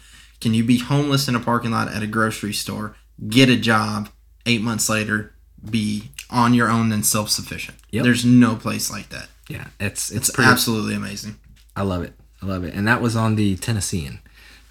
can 0.48 0.54
you 0.54 0.64
be 0.64 0.78
homeless 0.80 1.28
in 1.28 1.36
a 1.36 1.42
parking 1.42 1.72
lot 1.72 1.92
at 1.92 2.02
a 2.02 2.08
grocery 2.08 2.54
store, 2.54 2.96
get 3.28 3.50
a 3.50 3.58
job, 3.58 4.08
eight 4.46 4.62
months 4.62 4.88
later, 4.88 5.34
be 5.70 6.10
on 6.30 6.54
your 6.54 6.70
own 6.70 6.90
and 6.94 7.06
self 7.06 7.30
sufficient. 7.30 7.78
Yep. 7.92 8.04
There's 8.06 8.24
no 8.24 8.56
place 8.56 8.90
like 8.90 9.10
that. 9.10 9.28
Yeah, 9.50 9.68
it's 9.78 10.10
it's 10.10 10.30
It's 10.30 10.32
pretty. 10.32 10.50
absolutely 10.50 10.96
amazing. 10.96 11.36
I 11.76 11.82
love 11.82 12.02
it. 12.04 12.14
I 12.42 12.46
love 12.46 12.64
it. 12.64 12.74
And 12.74 12.88
that 12.88 13.02
was 13.02 13.18
on 13.18 13.36
the 13.36 13.58
Tennessean. 13.58 14.20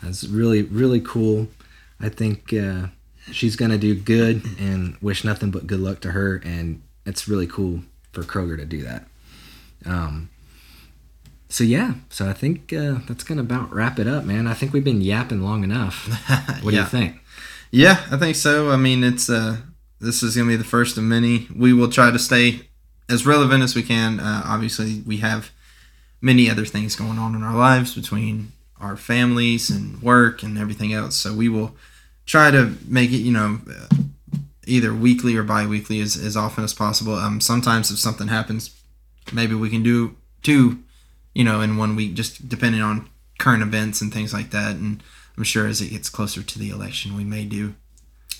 That's 0.03 0.25
really 0.25 0.63
really 0.63 1.01
cool. 1.03 1.49
I 2.01 2.09
think 2.09 2.55
uh, 2.55 2.87
she's 3.33 3.55
gonna 3.55 3.77
do 3.77 3.95
good, 3.95 4.43
and 4.59 4.97
wish 5.03 5.25
nothing 5.25 5.51
but 5.51 5.67
good 5.67 5.81
luck 5.81 6.01
to 6.01 6.13
her. 6.13 6.41
And 6.43 6.81
it's 7.05 7.29
really 7.29 7.47
cool 7.47 7.83
for 8.13 8.23
Kroger 8.23 8.57
to 8.57 8.65
do 8.65 8.83
that. 8.85 9.05
Um. 9.85 10.31
So 11.49 11.65
yeah, 11.65 11.95
so 12.11 12.29
I 12.29 12.33
think 12.33 12.73
uh, 12.73 12.97
that's 13.07 13.25
gonna 13.25 13.43
about 13.43 13.73
wrap 13.73 13.99
it 13.99 14.07
up, 14.07 14.25
man. 14.25 14.47
I 14.47 14.55
think 14.55 14.73
we've 14.73 14.85
been 14.85 15.01
yapping 15.01 15.43
long 15.43 15.65
enough. 15.65 16.09
What 16.63 16.73
do 16.73 16.77
you 16.77 16.85
think? 16.85 17.17
Yeah, 17.71 18.05
I 18.11 18.17
think 18.17 18.37
so. 18.37 18.71
I 18.71 18.77
mean, 18.77 19.05
it's 19.05 19.31
uh, 19.31 19.59
this 20.01 20.23
is 20.23 20.37
gonna 20.37 20.49
be 20.49 20.57
the 20.57 20.65
first 20.65 20.99
of 20.99 21.05
many. 21.05 21.47
We 21.55 21.73
will 21.73 21.91
try 21.91 22.11
to 22.11 22.19
stay 22.19 22.63
as 23.09 23.25
relevant 23.25 23.63
as 23.63 23.75
we 23.75 23.83
can. 23.83 24.19
Uh, 24.19 24.43
obviously, 24.45 25.03
we 25.07 25.19
have 25.19 25.51
many 26.21 26.51
other 26.51 26.65
things 26.65 26.97
going 26.97 27.19
on 27.19 27.35
in 27.35 27.43
our 27.43 27.55
lives 27.55 27.95
between 27.95 28.53
our 28.81 28.97
families 28.97 29.71
and 29.71 30.03
work 30.03 30.43
and 30.43 30.59
everything 30.59 30.93
else. 30.93 31.17
So 31.17 31.33
we 31.33 31.49
will 31.49 31.77
try 32.27 32.51
to 32.51 32.75
make 32.87 33.11
it, 33.11 33.19
you 33.19 33.33
know, 33.33 33.61
uh, 33.71 33.97
either 34.67 34.93
weekly 34.93 35.37
or 35.37 35.43
bi-weekly 35.43 36.01
as, 36.01 36.17
as 36.17 36.37
often 36.37 36.65
as 36.65 36.75
possible. 36.75 37.15
Um, 37.15 37.41
sometimes 37.41 37.91
if 37.91 37.99
something 37.99 38.29
happens, 38.29 38.75
maybe 39.33 39.55
we 39.55 39.71
can 39.71 39.83
do 39.83 40.17
two, 40.43 40.81
you 41.37 41.45
know, 41.45 41.61
in 41.61 41.77
one 41.77 41.95
week, 41.97 42.15
just 42.15 42.49
depending 42.49 42.81
on 42.83 43.09
current 43.39 43.63
events 43.63 44.01
and 44.01 44.13
things 44.13 44.33
like 44.33 44.51
that. 44.51 44.77
And 44.77 45.03
I'm 45.37 45.45
sure 45.45 45.67
as 45.67 45.81
it 45.81 45.91
gets 45.91 46.09
closer 46.09 46.43
to 46.43 46.59
the 46.59 46.71
election, 46.71 47.17
we 47.17 47.25
may 47.25 47.45
do 47.45 47.75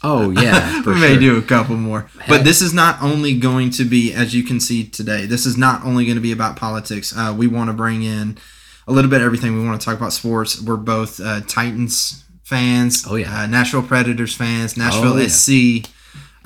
Oh 0.03 0.31
yeah, 0.31 0.83
we 0.87 0.95
may 0.95 1.13
sure. 1.13 1.21
do 1.21 1.39
a 1.39 1.43
couple 1.43 1.77
more. 1.77 2.09
But 2.29 2.45
this 2.45 2.61
is 2.61 2.73
not 2.75 3.03
only 3.03 3.39
going 3.39 3.71
to 3.71 3.85
be, 3.85 4.13
as 4.13 4.35
you 4.35 4.43
can 4.43 4.61
see 4.61 4.85
today, 4.87 5.27
this 5.27 5.47
is 5.47 5.57
not 5.57 5.85
only 5.85 6.05
going 6.05 6.17
to 6.17 6.23
be 6.23 6.33
about 6.33 6.57
politics. 6.57 7.15
Uh, 7.17 7.35
we 7.37 7.47
want 7.47 7.69
to 7.71 7.75
bring 7.75 8.03
in 8.03 8.37
a 8.87 8.93
little 8.93 9.11
bit 9.11 9.21
of 9.21 9.27
everything. 9.27 9.57
We 9.59 9.65
want 9.67 9.81
to 9.81 9.85
talk 9.85 9.97
about 9.97 10.13
sports. 10.13 10.61
We're 10.61 10.77
both 10.77 11.19
uh, 11.21 11.41
Titans 11.49 12.25
fans. 12.45 13.05
Oh, 13.09 13.17
yeah. 13.17 13.43
Uh, 13.43 13.47
Nashville 13.47 13.83
Predators 13.83 14.35
fans. 14.35 14.77
Nashville 14.77 15.15
Oh, 15.15 15.19
yeah. 15.19 15.29
SC. 15.29 15.89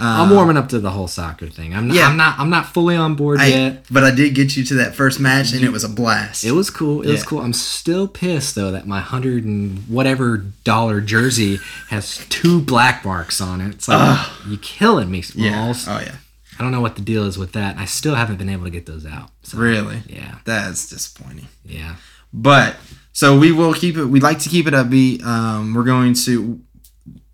I'm 0.02 0.30
warming 0.30 0.56
up 0.56 0.68
to 0.70 0.78
the 0.80 0.90
whole 0.90 1.08
soccer 1.08 1.48
thing. 1.48 1.74
I'm 1.74 1.88
not, 1.88 1.96
Yeah. 1.96 2.08
I'm 2.08 2.16
not 2.16 2.38
I'm 2.38 2.50
not 2.50 2.66
fully 2.72 2.96
on 2.96 3.14
board 3.14 3.40
I- 3.40 3.46
yet. 3.48 3.84
but 3.90 4.02
I 4.04 4.10
did 4.10 4.34
get 4.34 4.56
you 4.56 4.64
to 4.64 4.74
that 4.74 4.94
first 4.94 5.20
match, 5.20 5.52
and 5.52 5.62
it 5.62 5.70
was 5.72 5.84
a 5.84 5.88
blast. 5.88 6.44
It 6.44 6.52
was 6.52 6.70
cool. 6.70 7.02
It 7.02 7.10
was 7.10 7.22
cool. 7.22 7.40
I'm 7.40 7.52
still 7.52 8.08
pissed 8.08 8.54
though 8.54 8.70
that 8.70 8.86
my 8.86 9.00
hundred 9.00 9.44
and 9.44 9.78
whatever 9.88 10.38
dollar 10.64 11.00
jersey 11.00 11.58
has 11.88 12.24
two 12.28 12.60
black 12.60 13.04
marks 13.04 13.40
on 13.40 13.60
it. 13.60 13.74
It's 13.74 13.88
like 13.88 14.26
you 14.48 14.56
killing 14.58 15.10
me, 15.10 15.22
yeah. 15.34 15.72
Oh 15.86 16.00
yeah. 16.00 16.16
I 16.58 16.62
don't 16.62 16.72
know 16.72 16.80
what 16.82 16.96
the 16.96 17.02
deal 17.02 17.24
is 17.24 17.38
with 17.38 17.52
that. 17.52 17.78
I 17.78 17.86
still 17.86 18.14
haven't 18.16 18.36
been 18.36 18.50
able 18.50 18.64
to 18.64 18.70
get 18.70 18.84
those 18.84 19.06
out. 19.06 19.30
So, 19.44 19.56
Really? 19.56 20.02
Yeah. 20.06 20.38
That's 20.44 20.90
disappointing. 20.90 21.48
Yeah. 21.64 21.94
But 22.34 22.76
so 23.12 23.38
we 23.38 23.50
will 23.50 23.72
keep 23.72 23.96
it. 23.96 24.04
We'd 24.04 24.22
like 24.22 24.40
to 24.40 24.50
keep 24.50 24.66
it 24.66 24.74
upbeat. 24.74 25.24
Um, 25.24 25.72
we're 25.74 25.84
going 25.84 26.12
to. 26.26 26.60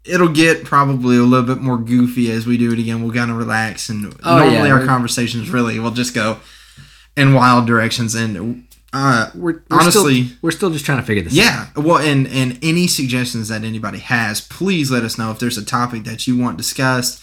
It'll 0.08 0.28
get 0.28 0.64
probably 0.64 1.16
a 1.16 1.22
little 1.22 1.46
bit 1.46 1.62
more 1.62 1.78
goofy 1.78 2.30
as 2.30 2.46
we 2.46 2.56
do 2.58 2.72
it 2.72 2.78
again. 2.78 3.02
We'll 3.02 3.12
kind 3.14 3.30
of 3.30 3.36
relax, 3.36 3.88
and 3.88 4.14
Oh, 4.24 4.38
normally 4.38 4.68
yeah, 4.68 4.74
our 4.74 4.86
conversations 4.86 5.50
really 5.50 5.78
will 5.78 5.90
just 5.90 6.14
go 6.14 6.38
in 7.16 7.34
wild 7.34 7.66
directions. 7.66 8.14
And 8.14 8.66
uh, 8.92 9.30
We're, 9.34 9.52
we're 9.52 9.62
honestly, 9.70 10.24
still, 10.24 10.36
we're 10.42 10.50
still 10.52 10.70
just 10.70 10.84
trying 10.86 10.98
to 11.00 11.04
figure 11.04 11.22
this 11.22 11.32
out. 11.34 11.36
yeah. 11.36 11.66
Well, 11.82 11.98
and 11.98 12.26
and 12.28 12.58
any 12.62 12.86
suggestions 12.86 13.48
that 13.48 13.64
anybody 13.64 13.98
has, 13.98 14.40
please 14.40 14.90
let 14.90 15.02
us 15.02 15.18
know 15.18 15.30
if 15.30 15.38
there's 15.38 15.58
a 15.58 15.64
topic 15.64 16.04
that 16.04 16.26
you 16.26 16.36
want 16.38 16.56
discussed. 16.56 17.22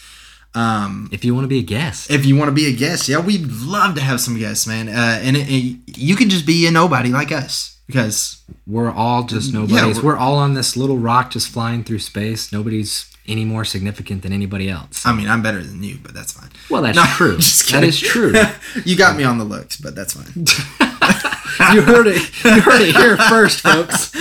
Um, 0.56 1.08
If 1.10 1.24
you 1.24 1.34
want 1.34 1.44
to 1.44 1.48
be 1.48 1.58
a 1.58 1.62
guest. 1.62 2.10
if 2.12 2.24
you 2.24 2.36
want 2.36 2.48
to 2.48 2.52
be 2.52 2.66
a 2.66 2.72
guest, 2.76 3.08
yeah, 3.08 3.18
we'd 3.18 3.50
love 3.50 3.96
to 3.96 4.00
have 4.00 4.20
some 4.20 4.38
guests, 4.38 4.68
man. 4.68 4.88
Uh, 4.88 5.18
and 5.20 5.36
it, 5.36 5.48
it, 5.50 5.98
you 5.98 6.14
can 6.14 6.30
just 6.30 6.46
be 6.46 6.64
a 6.66 6.70
nobody 6.70 7.08
like 7.08 7.32
us 7.32 7.73
because 7.86 8.42
We're 8.66 8.90
all 8.90 9.24
just 9.24 9.52
nobodies. 9.52 9.76
Yeah, 9.76 9.86
we're- 9.88 10.00
we're, 10.02 10.16
all 10.16 10.36
on 10.36 10.54
this 10.54 10.76
little 10.76 10.98
rock 10.98 11.30
just 11.30 11.48
flying 11.48 11.84
through 11.84 11.98
space. 11.98 12.52
Nobody's 12.52 13.10
any 13.26 13.44
more 13.44 13.64
significant 13.64 14.22
than 14.22 14.32
anybody 14.32 14.68
else. 14.68 15.04
I 15.06 15.12
mean, 15.12 15.28
I'm 15.28 15.42
better 15.42 15.62
than 15.62 15.82
you, 15.82 15.98
but 16.02 16.12
that's 16.14 16.32
fine. 16.32 16.50
Well, 16.70 16.82
that's 16.82 16.96
No, 16.96 17.04
true. 17.04 17.36
That 17.80 17.92
true. 17.94 18.32
you 18.84 18.96
got 18.96 19.16
me 19.16 19.24
on 19.24 19.38
the 19.38 19.44
looks, 19.44 19.76
but 19.78 19.94
that's 19.94 20.12
fine. 20.14 20.44
you 21.74 21.82
heard 21.82 22.06
it. 22.06 22.44
You 22.44 22.60
heard 22.60 22.80
it 22.82 22.94
here 22.94 23.16
first, 23.16 23.60
folks. 23.60 24.14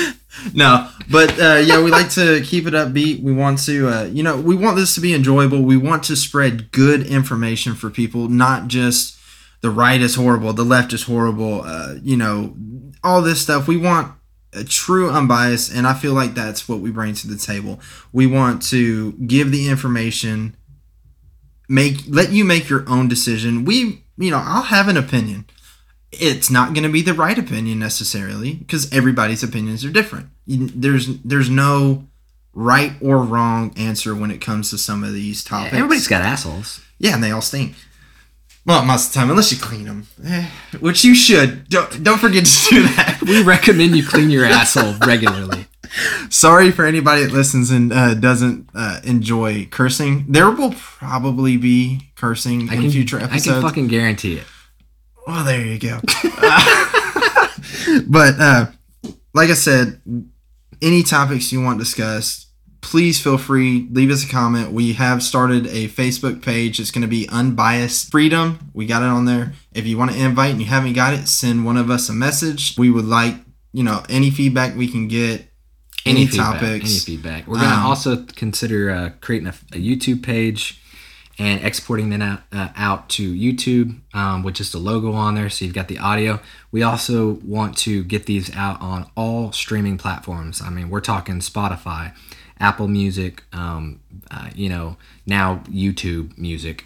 no, 0.54 0.90
but 1.10 1.38
uh, 1.40 1.62
yeah, 1.66 1.82
we 1.82 1.92
like 1.92 2.10
to 2.12 2.42
keep 2.44 2.66
it 2.68 2.74
upbeat. 2.74 3.22
We 3.22 3.34
want 3.34 3.60
to, 3.66 3.88
uh, 3.90 4.04
you 4.06 4.24
know, 4.24 4.40
we 4.40 4.56
want 4.56 4.76
this 4.78 4.96
to 4.96 5.02
be 5.02 5.14
enjoyable. 5.14 5.62
We 5.64 5.78
want 5.78 6.04
to 6.04 6.16
spread 6.16 6.72
good 6.72 7.06
information 7.06 7.76
for 7.76 7.90
people, 7.90 8.28
not 8.30 8.68
just 8.68 9.18
the 9.62 9.70
right 9.70 10.02
is 10.02 10.16
horrible, 10.16 10.52
the 10.54 10.66
left 10.66 10.92
is 10.94 11.04
horrible. 11.04 11.62
Uh, 11.64 11.96
you 12.02 12.18
know, 12.18 12.56
all 13.04 13.22
this 13.22 13.42
stuff. 13.42 13.68
We 13.68 13.78
want 13.78 14.14
a 14.54 14.64
true 14.64 15.10
unbiased, 15.10 15.74
and 15.74 15.88
I 15.88 15.94
feel 15.94 16.14
like 16.14 16.34
that's 16.34 16.70
what 16.70 16.80
we 16.80 16.92
bring 16.92 17.16
to 17.16 17.28
the 17.28 17.38
table. 17.38 17.80
We 18.12 18.28
want 18.28 18.62
to 18.70 19.14
give 19.14 19.52
the 19.52 19.70
information, 19.70 20.56
make 21.68 21.98
let 22.08 22.32
you 22.32 22.46
make 22.46 22.70
your 22.70 22.88
own 22.88 23.08
decision. 23.08 23.66
We, 23.66 24.04
you 24.18 24.32
know, 24.32 24.42
I'll 24.44 24.64
have 24.64 24.88
an 24.88 24.98
opinion 24.98 25.46
it's 26.20 26.50
not 26.50 26.74
going 26.74 26.84
to 26.84 26.90
be 26.90 27.02
the 27.02 27.14
right 27.14 27.38
opinion 27.38 27.80
necessarily 27.80 28.56
because 28.56 28.92
everybody's 28.94 29.44
opinions 29.44 29.84
are 29.84 29.90
different. 29.90 30.30
There's 30.48 31.18
there's 31.20 31.50
no 31.50 32.08
right 32.54 32.94
or 33.02 33.18
wrong 33.18 33.74
answer 33.78 34.16
when 34.16 34.32
it 34.32 34.40
comes 34.42 34.70
to 34.70 34.78
some 34.78 35.04
of 35.04 35.14
these 35.14 35.44
topics. 35.44 35.74
Everybody's 35.74 36.08
got 36.08 36.22
assholes. 36.22 36.82
yeah, 37.00 37.16
and 37.16 37.24
they 37.24 37.32
all 37.32 37.42
stink. 37.42 37.76
Well, 38.66 38.86
most 38.86 39.08
of 39.08 39.14
the 39.14 39.20
time, 39.20 39.30
unless 39.30 39.52
you 39.52 39.58
clean 39.58 39.86
them, 39.86 40.08
eh, 40.26 40.48
which 40.80 41.04
you 41.04 41.14
should. 41.14 41.68
Don't 41.68 42.02
don't 42.04 42.20
forget 42.20 42.46
to 42.46 42.70
do 42.70 42.84
that. 42.84 43.20
We 43.28 43.44
recommend 43.44 43.96
you 43.96 44.06
clean 44.06 44.30
your 44.30 44.46
asshole 44.46 44.96
regularly. 45.06 45.68
Sorry 46.30 46.72
for 46.72 46.86
anybody 46.86 47.24
that 47.24 47.32
listens 47.32 47.72
and 47.72 47.94
uh, 47.94 48.16
doesn't 48.16 48.70
uh, 48.74 49.00
enjoy 49.04 49.66
cursing. 49.66 50.26
There 50.28 50.50
will 50.50 50.74
probably 50.76 51.58
be 51.58 52.10
cursing 52.16 52.70
I 52.70 52.76
in 52.76 52.82
can, 52.82 52.92
future 52.92 53.20
episodes. 53.20 53.48
I 53.48 53.52
can 53.54 53.62
fucking 53.62 53.88
guarantee 53.88 54.38
it. 54.38 54.46
Well, 55.28 55.44
there 55.46 55.66
you 55.66 55.80
go. 55.80 56.00
but 58.08 58.40
uh, 58.40 58.66
like 59.34 59.50
I 59.50 59.54
said, 59.54 60.02
any 60.82 61.04
topics 61.04 61.52
you 61.52 61.62
want 61.62 61.80
discussed, 61.80 62.48
please 62.84 63.20
feel 63.20 63.38
free. 63.40 63.88
Leave 63.92 64.12
us 64.12 64.24
a 64.24 64.30
comment. 64.30 64.72
We 64.72 64.94
have 64.94 65.24
started 65.24 65.66
a 65.68 65.88
Facebook 65.88 66.44
page. 66.44 66.80
It's 66.80 66.92
going 66.92 67.02
to 67.02 67.08
be 67.08 67.28
Unbiased 67.30 68.12
Freedom. 68.12 68.60
We 68.74 68.86
got 68.86 69.02
it 69.02 69.08
on 69.08 69.26
there. 69.26 69.54
If 69.74 69.88
you 69.88 69.98
want 69.98 70.12
to 70.12 70.18
invite 70.24 70.52
and 70.52 70.60
you 70.62 70.68
haven't 70.68 70.94
got 70.94 71.14
it, 71.14 71.28
send 71.28 71.66
one 71.66 71.78
of 71.78 71.90
us 71.90 72.10
a 72.10 72.14
message. 72.14 72.78
We 72.78 72.92
would 72.92 73.06
like, 73.06 73.36
you 73.72 73.84
know, 73.84 74.04
any 74.10 74.30
feedback 74.30 74.76
we 74.76 74.88
can 74.88 75.08
get. 75.08 75.48
Any, 76.06 76.28
feedback, 76.28 76.60
topics. 76.60 76.90
Any 76.92 77.00
feedback. 77.00 77.48
We're 77.48 77.56
gonna 77.56 77.78
Um, 77.78 77.86
also 77.86 78.26
consider 78.36 78.92
uh, 78.92 79.10
creating 79.22 79.48
a, 79.48 79.56
a 79.72 79.78
YouTube 79.78 80.22
page 80.22 80.82
and 81.40 81.64
exporting 81.64 82.10
that 82.10 82.22
out, 82.22 82.42
uh, 82.52 82.70
out 82.76 83.10
to 83.10 83.34
YouTube 83.34 84.02
um, 84.14 84.44
with 84.44 84.56
just 84.56 84.76
a 84.76 84.78
logo 84.78 85.14
on 85.14 85.36
there, 85.36 85.50
so 85.50 85.66
you've 85.66 85.74
got 85.74 85.88
the 85.88 85.98
audio. 85.98 86.40
We 86.72 86.84
also 86.84 87.40
want 87.44 87.78
to 87.78 88.04
get 88.04 88.26
these 88.26 88.54
out 88.56 88.82
on 88.82 89.10
all 89.16 89.52
streaming 89.52 89.98
platforms. 89.98 90.62
I 90.62 90.70
mean, 90.70 90.90
we're 90.90 91.02
talking 91.02 91.40
Spotify, 91.40 92.14
Apple 92.60 92.88
Music, 92.88 93.44
um, 93.54 94.00
uh, 94.32 94.50
you 94.56 94.70
know, 94.70 94.98
now 95.26 95.64
YouTube 95.70 96.38
Music. 96.38 96.84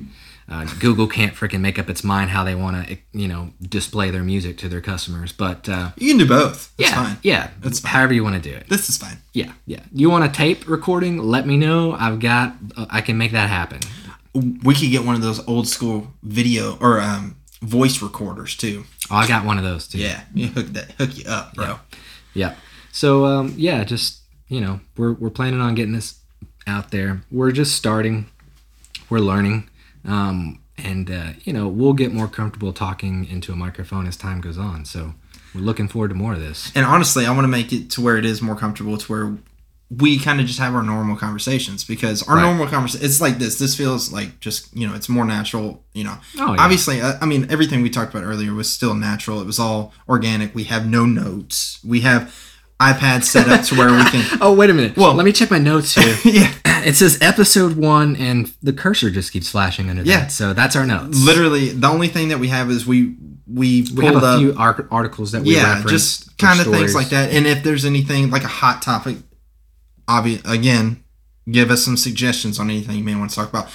Uh, 0.50 0.66
Google 0.80 1.08
can't 1.08 1.34
freaking 1.34 1.60
make 1.60 1.78
up 1.78 1.90
its 1.90 2.06
mind 2.06 2.30
how 2.30 2.42
they 2.46 2.56
want 2.56 2.88
to, 2.88 2.98
you 3.12 3.28
know, 3.28 3.50
display 3.62 4.10
their 4.12 4.24
music 4.24 4.58
to 4.60 4.70
their 4.70 4.80
customers. 4.80 5.34
But 5.34 5.68
uh, 5.68 5.92
You 5.98 6.10
can 6.14 6.18
do 6.20 6.26
both. 6.28 6.74
That's 6.78 6.90
yeah, 6.90 7.04
fine. 7.04 7.18
yeah, 7.22 7.50
That's 7.60 7.80
fine. 7.82 7.92
however 7.92 8.14
you 8.14 8.24
want 8.24 8.42
to 8.42 8.50
do 8.50 8.56
it. 8.56 8.70
This 8.70 8.88
is 8.90 8.98
fine. 8.98 9.18
Yeah, 9.34 9.52
yeah. 9.66 9.82
You 9.94 10.10
want 10.10 10.24
a 10.24 10.30
tape 10.30 10.66
recording? 10.68 11.18
Let 11.18 11.46
me 11.46 11.58
know. 11.58 11.92
I've 11.92 12.20
got. 12.20 12.56
Uh, 12.78 12.86
I 12.90 13.02
can 13.02 13.18
make 13.18 13.34
that 13.34 13.50
happen. 13.50 13.80
We 14.34 14.74
could 14.74 14.90
get 14.90 15.04
one 15.04 15.16
of 15.16 15.22
those 15.22 15.46
old 15.48 15.68
school 15.68 16.14
video 16.24 16.78
or 16.80 17.02
um, 17.02 17.36
voice 17.62 18.02
recorders 18.02 18.56
too. 18.56 18.86
Oh, 19.12 19.16
I 19.18 19.28
got 19.28 19.44
one 19.46 19.58
of 19.58 19.66
those 19.66 19.86
too. 19.88 19.98
Yeah, 19.98 20.22
you 20.34 20.48
hook 20.56 20.68
that, 20.68 20.92
hook 20.94 21.18
you 21.18 21.26
up, 21.30 21.56
bro. 21.56 21.80
Yeah. 22.34 22.56
So 22.94 23.26
um, 23.26 23.54
yeah, 23.58 23.84
just 23.84 24.17
you 24.48 24.62
know, 24.62 24.80
we're 24.96 25.14
we're 25.14 25.30
planning 25.30 25.62
on 25.62 25.76
getting 25.76 25.94
this 25.94 26.20
out 26.66 26.92
there. 26.92 27.22
We're 27.32 27.52
just 27.52 27.76
starting. 27.76 28.28
We're 29.10 29.20
learning, 29.20 29.70
um, 30.06 30.60
and 30.78 31.10
uh, 31.10 31.30
you 31.44 31.54
know, 31.54 31.68
we'll 31.68 31.94
get 31.94 32.14
more 32.14 32.28
comfortable 32.28 32.74
talking 32.74 33.26
into 33.26 33.54
a 33.54 33.56
microphone 33.56 34.06
as 34.08 34.18
time 34.18 34.42
goes 34.42 34.58
on. 34.58 34.86
So 34.86 35.14
we're 35.56 35.62
looking 35.62 35.88
forward 35.88 36.10
to 36.10 36.16
more 36.16 36.34
of 36.34 36.40
this. 36.40 36.72
And 36.76 36.86
honestly, 36.86 37.26
I 37.26 37.32
want 37.32 37.46
to 37.46 37.48
make 37.50 37.72
it 37.72 37.90
to 37.92 38.02
where 38.02 38.18
it 38.18 38.26
is 38.26 38.42
more 38.42 38.56
comfortable, 38.56 38.98
to 38.98 39.06
where 39.12 39.38
we 39.90 40.20
kind 40.20 40.42
of 40.42 40.46
just 40.46 40.60
have 40.60 40.76
our 40.76 40.84
normal 40.84 41.16
conversations 41.16 41.86
because 41.86 42.22
our 42.28 42.36
Right. 42.36 42.42
normal 42.42 42.68
conversation 42.68 43.06
it's 43.06 43.22
like 43.22 43.38
this. 43.40 43.58
This 43.58 43.74
feels 43.78 44.12
like 44.12 44.42
just 44.42 44.76
you 44.76 44.86
know, 44.86 44.94
it's 44.94 45.08
more 45.08 45.24
natural. 45.24 45.86
You 45.94 46.04
know, 46.04 46.18
Oh, 46.38 46.54
yeah. 46.54 46.62
obviously, 46.62 47.02
I, 47.02 47.18
I 47.22 47.26
mean, 47.26 47.48
everything 47.50 47.82
we 47.82 47.90
talked 47.90 48.14
about 48.14 48.26
earlier 48.26 48.54
was 48.54 48.70
still 48.70 48.94
natural. 48.94 49.40
It 49.40 49.46
was 49.48 49.60
all 49.60 49.94
organic. 50.10 50.54
We 50.54 50.66
have 50.66 50.86
no 50.86 51.06
notes. 51.06 51.80
We 51.86 52.02
have 52.02 52.34
iPads 52.80 53.24
set 53.24 53.48
up 53.50 53.66
to 53.66 53.76
where 53.76 53.88
we 53.92 54.04
can. 54.10 54.38
Oh 54.42 54.54
wait 54.54 54.70
a 54.70 54.74
minute. 54.74 54.96
Well- 54.98 55.14
let 55.14 55.26
me 55.26 55.32
check 55.32 55.50
my 55.52 55.58
notes 55.58 55.96
here. 55.96 56.16
yeah, 56.26 56.54
it 56.86 56.96
says 56.96 57.18
episode 57.22 57.76
one, 57.76 58.16
and 58.16 58.54
the 58.62 58.74
cursor 58.74 59.10
just 59.10 59.32
keeps 59.34 59.50
flashing 59.50 59.90
under 59.90 60.04
Yeah. 60.04 60.20
that. 60.22 60.32
So 60.32 60.54
that's 60.54 60.76
our 60.76 60.86
notes. 60.86 61.20
literally, 61.24 61.70
the 61.70 61.88
only 61.88 62.08
thing 62.08 62.30
that 62.30 62.40
we 62.40 62.50
have 62.50 62.70
is 62.70 62.86
we 62.86 63.16
we 63.48 63.88
we 63.96 64.06
have 64.06 64.14
pulled 64.14 64.24
a 64.24 64.28
up. 64.28 64.40
few 64.40 64.54
ar- 64.58 64.88
articles 64.92 65.32
that 65.32 65.42
we 65.42 65.56
yeah, 65.56 65.74
reference 65.76 65.90
just 65.92 66.38
kind 66.38 66.60
of 66.60 66.68
things 66.68 66.94
like 66.94 67.10
that. 67.10 67.32
And 67.32 67.48
if 67.48 67.64
there's 67.64 67.86
anything 67.86 68.30
like 68.30 68.44
a 68.44 68.48
hot 68.50 68.82
topic, 68.82 69.18
obvious 70.08 70.42
again, 70.46 71.04
give 71.50 71.72
us 71.72 71.84
some 71.84 71.98
suggestions 71.98 72.60
on 72.60 72.70
anything 72.70 72.98
you 72.98 73.04
may 73.04 73.16
want 73.16 73.30
to 73.32 73.36
talk 73.36 73.50
about. 73.50 73.70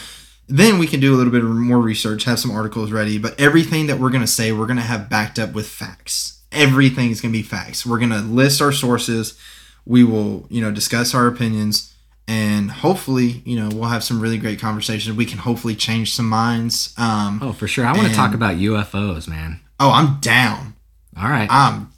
Then 0.49 0.79
we 0.79 0.87
can 0.87 1.01
do 1.01 1.15
a 1.15 1.17
little 1.17 1.33
bit 1.33 1.43
more 1.43 1.79
research, 1.81 2.25
have 2.25 2.39
some 2.39 2.51
articles 2.51 2.91
ready. 2.93 3.17
But 3.19 3.39
everything 3.41 3.87
that 3.87 3.99
we're 3.99 4.11
gonna 4.11 4.27
say, 4.27 4.53
we're 4.53 4.67
gonna 4.67 4.83
have 4.83 5.09
backed 5.09 5.39
up 5.39 5.55
with 5.55 5.67
facts. 5.67 6.32
Everything 6.53 7.11
is 7.11 7.21
gonna 7.21 7.33
be 7.33 7.43
facts. 7.43 7.85
We're 7.87 7.99
gonna 7.99 8.21
list 8.23 8.61
our 8.63 8.73
sources. 8.73 9.39
We 9.85 10.05
will, 10.05 10.47
you 10.49 10.61
know, 10.61 10.71
discuss 10.71 11.15
our 11.15 11.27
opinions, 11.27 11.93
and 12.29 12.71
hopefully, 12.71 13.43
you 13.45 13.59
know, 13.59 13.69
we'll 13.75 13.89
have 13.89 14.05
some 14.05 14.21
really 14.21 14.39
great 14.39 14.61
conversations. 14.61 15.17
We 15.17 15.27
can 15.27 15.39
hopefully 15.39 15.75
change 15.75 16.15
some 16.15 16.29
minds. 16.29 16.95
Um, 16.97 17.41
Oh, 17.43 17.53
for 17.53 17.67
sure. 17.67 17.85
I 17.85 17.93
want 17.97 18.09
to 18.09 18.15
talk 18.15 18.35
about 18.35 18.57
UFOs, 18.57 19.27
man. 19.27 19.61
oh, 19.81 19.91
I'm 19.91 20.21
down. 20.21 20.75
All 21.21 21.29
right. 21.29 21.51
Um, 21.51 21.93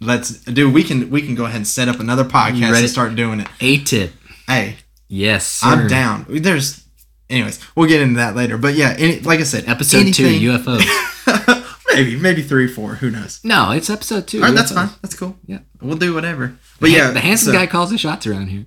let's 0.00 0.44
dude. 0.44 0.74
We 0.74 0.82
can 0.84 1.10
we 1.10 1.22
can 1.22 1.34
go 1.34 1.44
ahead 1.44 1.56
and 1.56 1.66
set 1.66 1.88
up 1.88 2.00
another 2.00 2.24
podcast 2.24 2.70
ready? 2.70 2.80
and 2.80 2.90
start 2.90 3.14
doing 3.14 3.40
it. 3.40 3.48
A 3.60 3.78
tip. 3.78 4.12
Hey, 4.46 4.76
Yes, 5.08 5.46
sir. 5.46 5.66
I'm 5.68 5.88
down. 5.88 6.24
There's, 6.28 6.82
anyways, 7.28 7.60
we'll 7.76 7.86
get 7.88 8.00
into 8.00 8.16
that 8.16 8.34
later. 8.34 8.56
But 8.56 8.74
yeah, 8.74 8.94
any, 8.98 9.20
like 9.20 9.40
I 9.40 9.42
said, 9.42 9.68
Episode 9.68 9.98
anything- 10.02 10.40
two, 10.40 10.48
UFOs. 10.50 10.82
maybe 11.94 12.16
maybe 12.16 12.42
three, 12.42 12.68
four. 12.68 12.94
Who 12.96 13.10
knows? 13.10 13.40
no, 13.44 13.70
it's 13.72 13.90
episode 13.90 14.26
two. 14.26 14.38
All 14.38 14.46
right, 14.46 14.54
that's 14.54 14.72
fine. 14.72 14.90
That's 15.02 15.14
cool. 15.14 15.36
Yeah. 15.46 15.60
we'll 15.80 15.96
do 15.96 16.14
whatever. 16.14 16.48
But 16.48 16.80
But 16.80 16.90
yeah, 16.90 17.10
the 17.10 17.20
handsome 17.20 17.52
so- 17.52 17.58
guy 17.58 17.66
calls 17.66 17.90
the 17.90 17.98
shots 17.98 18.26
around 18.26 18.48
here. 18.48 18.66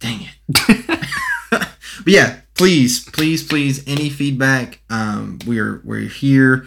Dang 0.00 0.20
it. 0.22 0.86
but 1.50 1.68
yeah, 2.06 2.40
please, 2.54 3.04
please, 3.10 3.42
please, 3.46 3.82
any 3.86 4.08
feedback. 4.10 4.80
Um, 4.90 5.38
we're 5.46 5.80
we're 5.84 6.08
here. 6.08 6.66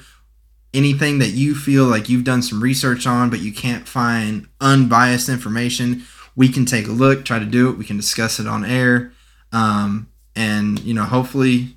Anything 0.74 1.19
that 1.19 1.32
you 1.32 1.53
feel 1.53 1.86
like 1.86 2.07
you've 2.07 2.24
done 2.24 2.41
some 2.41 2.61
research 2.63 3.05
on, 3.05 3.30
but 3.30 3.39
you 3.41 3.51
can't 3.51 3.86
find 3.88 4.47
unbiased 4.61 5.28
information, 5.28 6.03
we 6.34 6.47
can 6.47 6.65
take 6.65 6.88
a 6.88 6.91
look, 6.91 7.26
try 7.26 7.39
to 7.39 7.45
do 7.45 7.69
it. 7.69 7.78
We 7.78 7.84
can 7.84 7.97
discuss 7.97 8.39
it 8.39 8.47
on 8.47 8.63
air, 8.63 9.11
um, 9.51 10.07
and 10.34 10.80
you 10.80 10.93
know, 10.93 11.03
hopefully, 11.03 11.76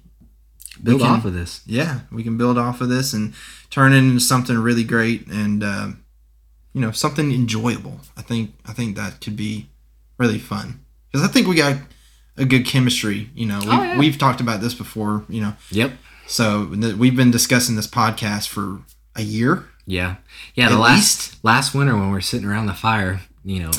build 0.85 1.01
can- 1.01 1.11
off 1.11 1.24
of 1.24 1.32
this. 1.35 1.61
yeah, 1.66 2.01
we 2.12 2.22
can 2.22 2.37
build 2.37 2.59
off 2.59 2.80
of 2.80 2.89
this 2.89 3.12
and 3.12 3.35
turn 3.70 3.93
it 3.93 3.97
into 3.99 4.20
something 4.20 4.57
really 4.59 4.85
great 4.85 5.26
and 5.26 5.62
uh, 5.64 5.89
you 6.72 6.80
know 6.80 6.91
something 6.93 7.32
enjoyable. 7.32 8.01
I 8.16 8.22
think 8.22 8.53
I 8.66 8.72
think 8.72 8.97
that 8.97 9.20
could 9.20 9.37
be 9.37 9.68
really 10.18 10.39
fun 10.39 10.80
because 11.11 11.26
I 11.28 11.30
think 11.32 11.47
we 11.47 11.57
got 11.57 11.76
a 12.37 12.45
good 12.45 12.66
chemistry. 12.66 13.30
You 13.35 13.47
know, 13.47 13.59
we, 13.61 13.66
Oh, 13.68 13.82
yeah. 13.82 13.99
we've 13.99 14.18
talked 14.18 14.41
about 14.41 14.61
this 14.61 14.74
before. 14.74 15.24
You 15.28 15.41
know, 15.43 15.57
Yep. 15.70 15.93
so 16.26 16.66
th- 16.66 16.95
we've 16.97 17.16
been 17.16 17.30
discussing 17.30 17.76
this 17.76 17.87
podcast 17.87 18.49
for 18.49 18.80
a 19.16 19.22
year. 19.22 19.66
Yeah. 19.87 20.16
Yeah. 20.55 20.68
The 20.68 20.74
At 20.76 20.80
last 20.80 21.45
last 21.45 21.74
winter 21.74 21.95
when 21.97 22.11
we're 22.11 22.20
sitting 22.20 22.49
around 22.49 22.66
the 22.66 22.74
fire, 22.74 23.20
you 23.45 23.61
know, 23.61 23.70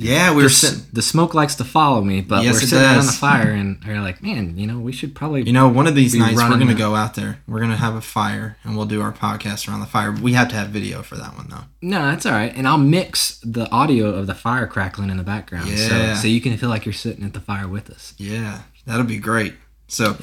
Yeah, 0.00 0.32
we 0.32 0.44
were 0.44 0.48
sitting. 0.48 0.84
the 0.92 1.02
smoke 1.02 1.34
likes 1.34 1.56
to 1.56 1.64
follow 1.64 2.02
me, 2.02 2.20
but 2.20 2.44
Yes, 2.44 2.54
we're 2.54 2.60
sitting 2.68 2.78
does. 2.78 3.06
the 3.06 3.12
fire 3.18 3.50
and 3.50 3.82
we're 3.84 4.00
like, 4.00 4.22
man, 4.22 4.56
you 4.56 4.64
know, 4.64 4.78
we 4.78 4.92
should 4.92 5.12
probably. 5.12 5.42
You 5.42 5.52
know, 5.52 5.66
one 5.68 5.88
of 5.88 5.96
these 5.96 6.14
nights 6.14 6.36
we're 6.36 6.56
gonna 6.56 6.72
go 6.74 6.94
out 6.94 7.14
there. 7.16 7.40
We're 7.48 7.58
gonna 7.58 7.76
have 7.76 7.96
a 7.96 8.00
fire 8.00 8.56
and 8.62 8.76
we'll 8.76 8.86
do 8.86 9.02
our 9.02 9.12
podcast 9.12 9.68
around 9.68 9.80
the 9.80 9.86
fire. 9.86 10.12
We 10.12 10.34
have 10.34 10.48
to 10.50 10.54
have 10.54 10.68
video 10.68 11.02
for 11.02 11.16
that 11.16 11.36
one 11.36 11.48
though. 11.50 11.64
no, 11.82 12.02
that's 12.06 12.24
all 12.26 12.32
right. 12.32 12.54
And 12.54 12.68
I'll 12.68 12.78
mix 12.78 13.40
the 13.42 13.68
audio 13.72 14.06
of 14.14 14.28
the 14.28 14.34
fire 14.34 14.68
crackling 14.68 15.10
in 15.10 15.16
the 15.16 15.24
background, 15.24 15.68
Yeah. 15.68 16.14
so 16.14 16.22
so 16.22 16.28
you 16.28 16.40
can 16.40 16.56
feel 16.56 16.68
like 16.68 16.86
you're 16.86 16.92
sitting 16.92 17.24
at 17.24 17.32
the 17.32 17.40
fire 17.40 17.66
with 17.66 17.90
us. 17.90 18.14
Yeah, 18.18 18.60
that'll 18.86 19.04
be 19.04 19.18
great. 19.18 19.54
So 19.88 20.16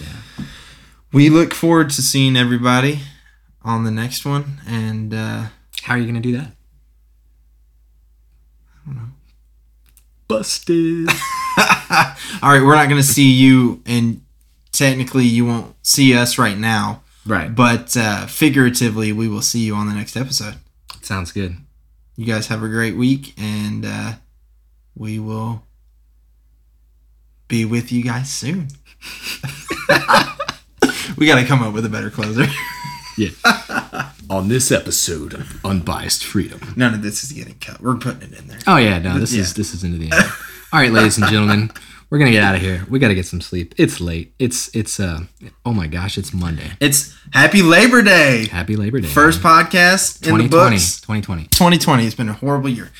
we 1.11 1.29
look 1.29 1.53
forward 1.53 1.89
to 1.89 2.01
seeing 2.01 2.37
everybody 2.37 2.99
on 3.61 3.83
the 3.83 3.91
next 3.91 4.23
one. 4.25 4.61
And 4.65 5.13
uh, 5.13 5.47
How 5.83 5.95
are 5.95 5.97
you 5.97 6.05
gonna 6.05 6.21
do 6.21 6.37
that? 6.37 6.51
Busted. 10.27 11.09
all 11.59 12.51
right, 12.51 12.61
we're 12.61 12.75
not 12.75 12.89
gonna 12.89 13.03
see 13.03 13.31
you, 13.31 13.81
and 13.85 14.21
technically 14.71 15.25
you 15.25 15.45
won't 15.45 15.75
see 15.81 16.15
us 16.15 16.37
right 16.37 16.57
now, 16.57 17.03
right. 17.25 17.53
but 17.53 17.95
uh, 17.95 18.25
figuratively 18.25 19.11
we 19.11 19.27
will 19.27 19.41
see 19.41 19.59
you 19.59 19.75
on 19.75 19.87
the 19.87 19.93
next 19.93 20.15
episode. 20.15 20.55
Sounds 21.01 21.31
good. 21.31 21.57
You 22.15 22.25
guys 22.25 22.47
have 22.47 22.63
a 22.63 22.67
great 22.67 22.95
week, 22.95 23.33
and 23.37 23.85
uh, 23.85 24.13
we 24.95 25.19
will 25.19 25.63
be 27.47 27.65
with 27.65 27.91
you 27.91 28.03
guys 28.03 28.31
soon. 28.31 28.69
we 31.17 31.27
got 31.27 31.39
to 31.39 31.45
come 31.45 31.61
up 31.61 31.73
with 31.73 31.85
a 31.85 31.89
better 31.89 32.09
closer. 32.09 32.45
Yeah. 33.17 34.11
On 34.29 34.47
this 34.49 34.71
episode 34.71 35.33
of 35.35 35.63
Unbiased 35.63 36.25
Freedom. 36.25 36.73
None 36.75 36.93
of 36.95 37.03
this 37.03 37.23
is 37.23 37.31
getting 37.31 37.55
cut. 37.59 37.79
We're 37.79 37.95
putting 37.95 38.23
it 38.31 38.39
in 38.39 38.47
there. 38.47 38.57
Oh 38.65 38.77
yeah, 38.77 38.97
no, 38.97 39.19
this 39.19 39.33
Yeah. 39.33 39.41
is 39.41 39.53
this 39.53 39.73
is 39.73 39.83
into 39.83 39.97
the 39.99 40.05
end. 40.11 40.13
All 40.73 40.79
right, 40.79 40.91
ladies 40.91 41.17
and 41.19 41.27
gentlemen, 41.27 41.69
we're 42.09 42.17
gonna 42.17 42.31
get 42.31 42.43
out 42.43 42.55
of 42.55 42.61
here. 42.61 42.85
We 42.89 42.97
gotta 42.97 43.13
get 43.13 43.27
some 43.27 43.39
sleep. 43.39 43.75
It's 43.77 44.01
late. 44.01 44.33
It's 44.39 44.75
it's 44.75 44.99
uh 44.99 45.21
oh 45.65 45.73
my 45.73 45.85
gosh, 45.85 46.17
it's 46.17 46.33
Monday. 46.33 46.71
It's 46.79 47.15
Happy 47.33 47.61
Labor 47.61 48.01
Day. 48.01 48.47
Happy 48.47 48.75
Labor 48.75 48.99
Day. 48.99 49.07
First 49.07 49.41
podcast 49.41 50.25
in 50.27 50.33
the 50.37 50.43
2020. 50.47 50.75
books. 50.75 51.01
2020. 51.01 51.43
2020. 51.43 52.05
It's 52.05 52.15
been 52.15 52.29
a 52.29 52.33
horrible 52.33 52.69
year. 52.69 52.91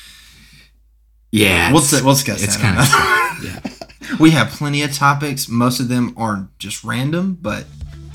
Yeah. 1.32 1.72
We'll, 1.72 1.82
we'll 2.04 2.14
discuss 2.14 2.42
it's 2.44 2.56
kind 2.56 2.78
of 2.78 2.86
yeah. 3.44 4.16
we 4.20 4.30
have 4.30 4.48
plenty 4.50 4.82
of 4.82 4.92
topics. 4.94 5.48
Most 5.48 5.80
of 5.80 5.88
them 5.88 6.14
are 6.16 6.48
just 6.60 6.84
random, 6.84 7.36
but 7.42 7.64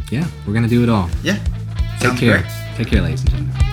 Yeah, 0.09 0.27
we're 0.47 0.53
gonna 0.53 0.69
do 0.69 0.81
it 0.83 0.89
all. 0.89 1.09
yeah. 1.23 1.39
Take 1.99 2.07
Sounds 2.07 2.19
care. 2.21 2.37
great. 2.39 2.51
Take 2.75 2.87
care, 2.87 3.01
ladies 3.01 3.21
and 3.21 3.29
gentlemen. 3.31 3.70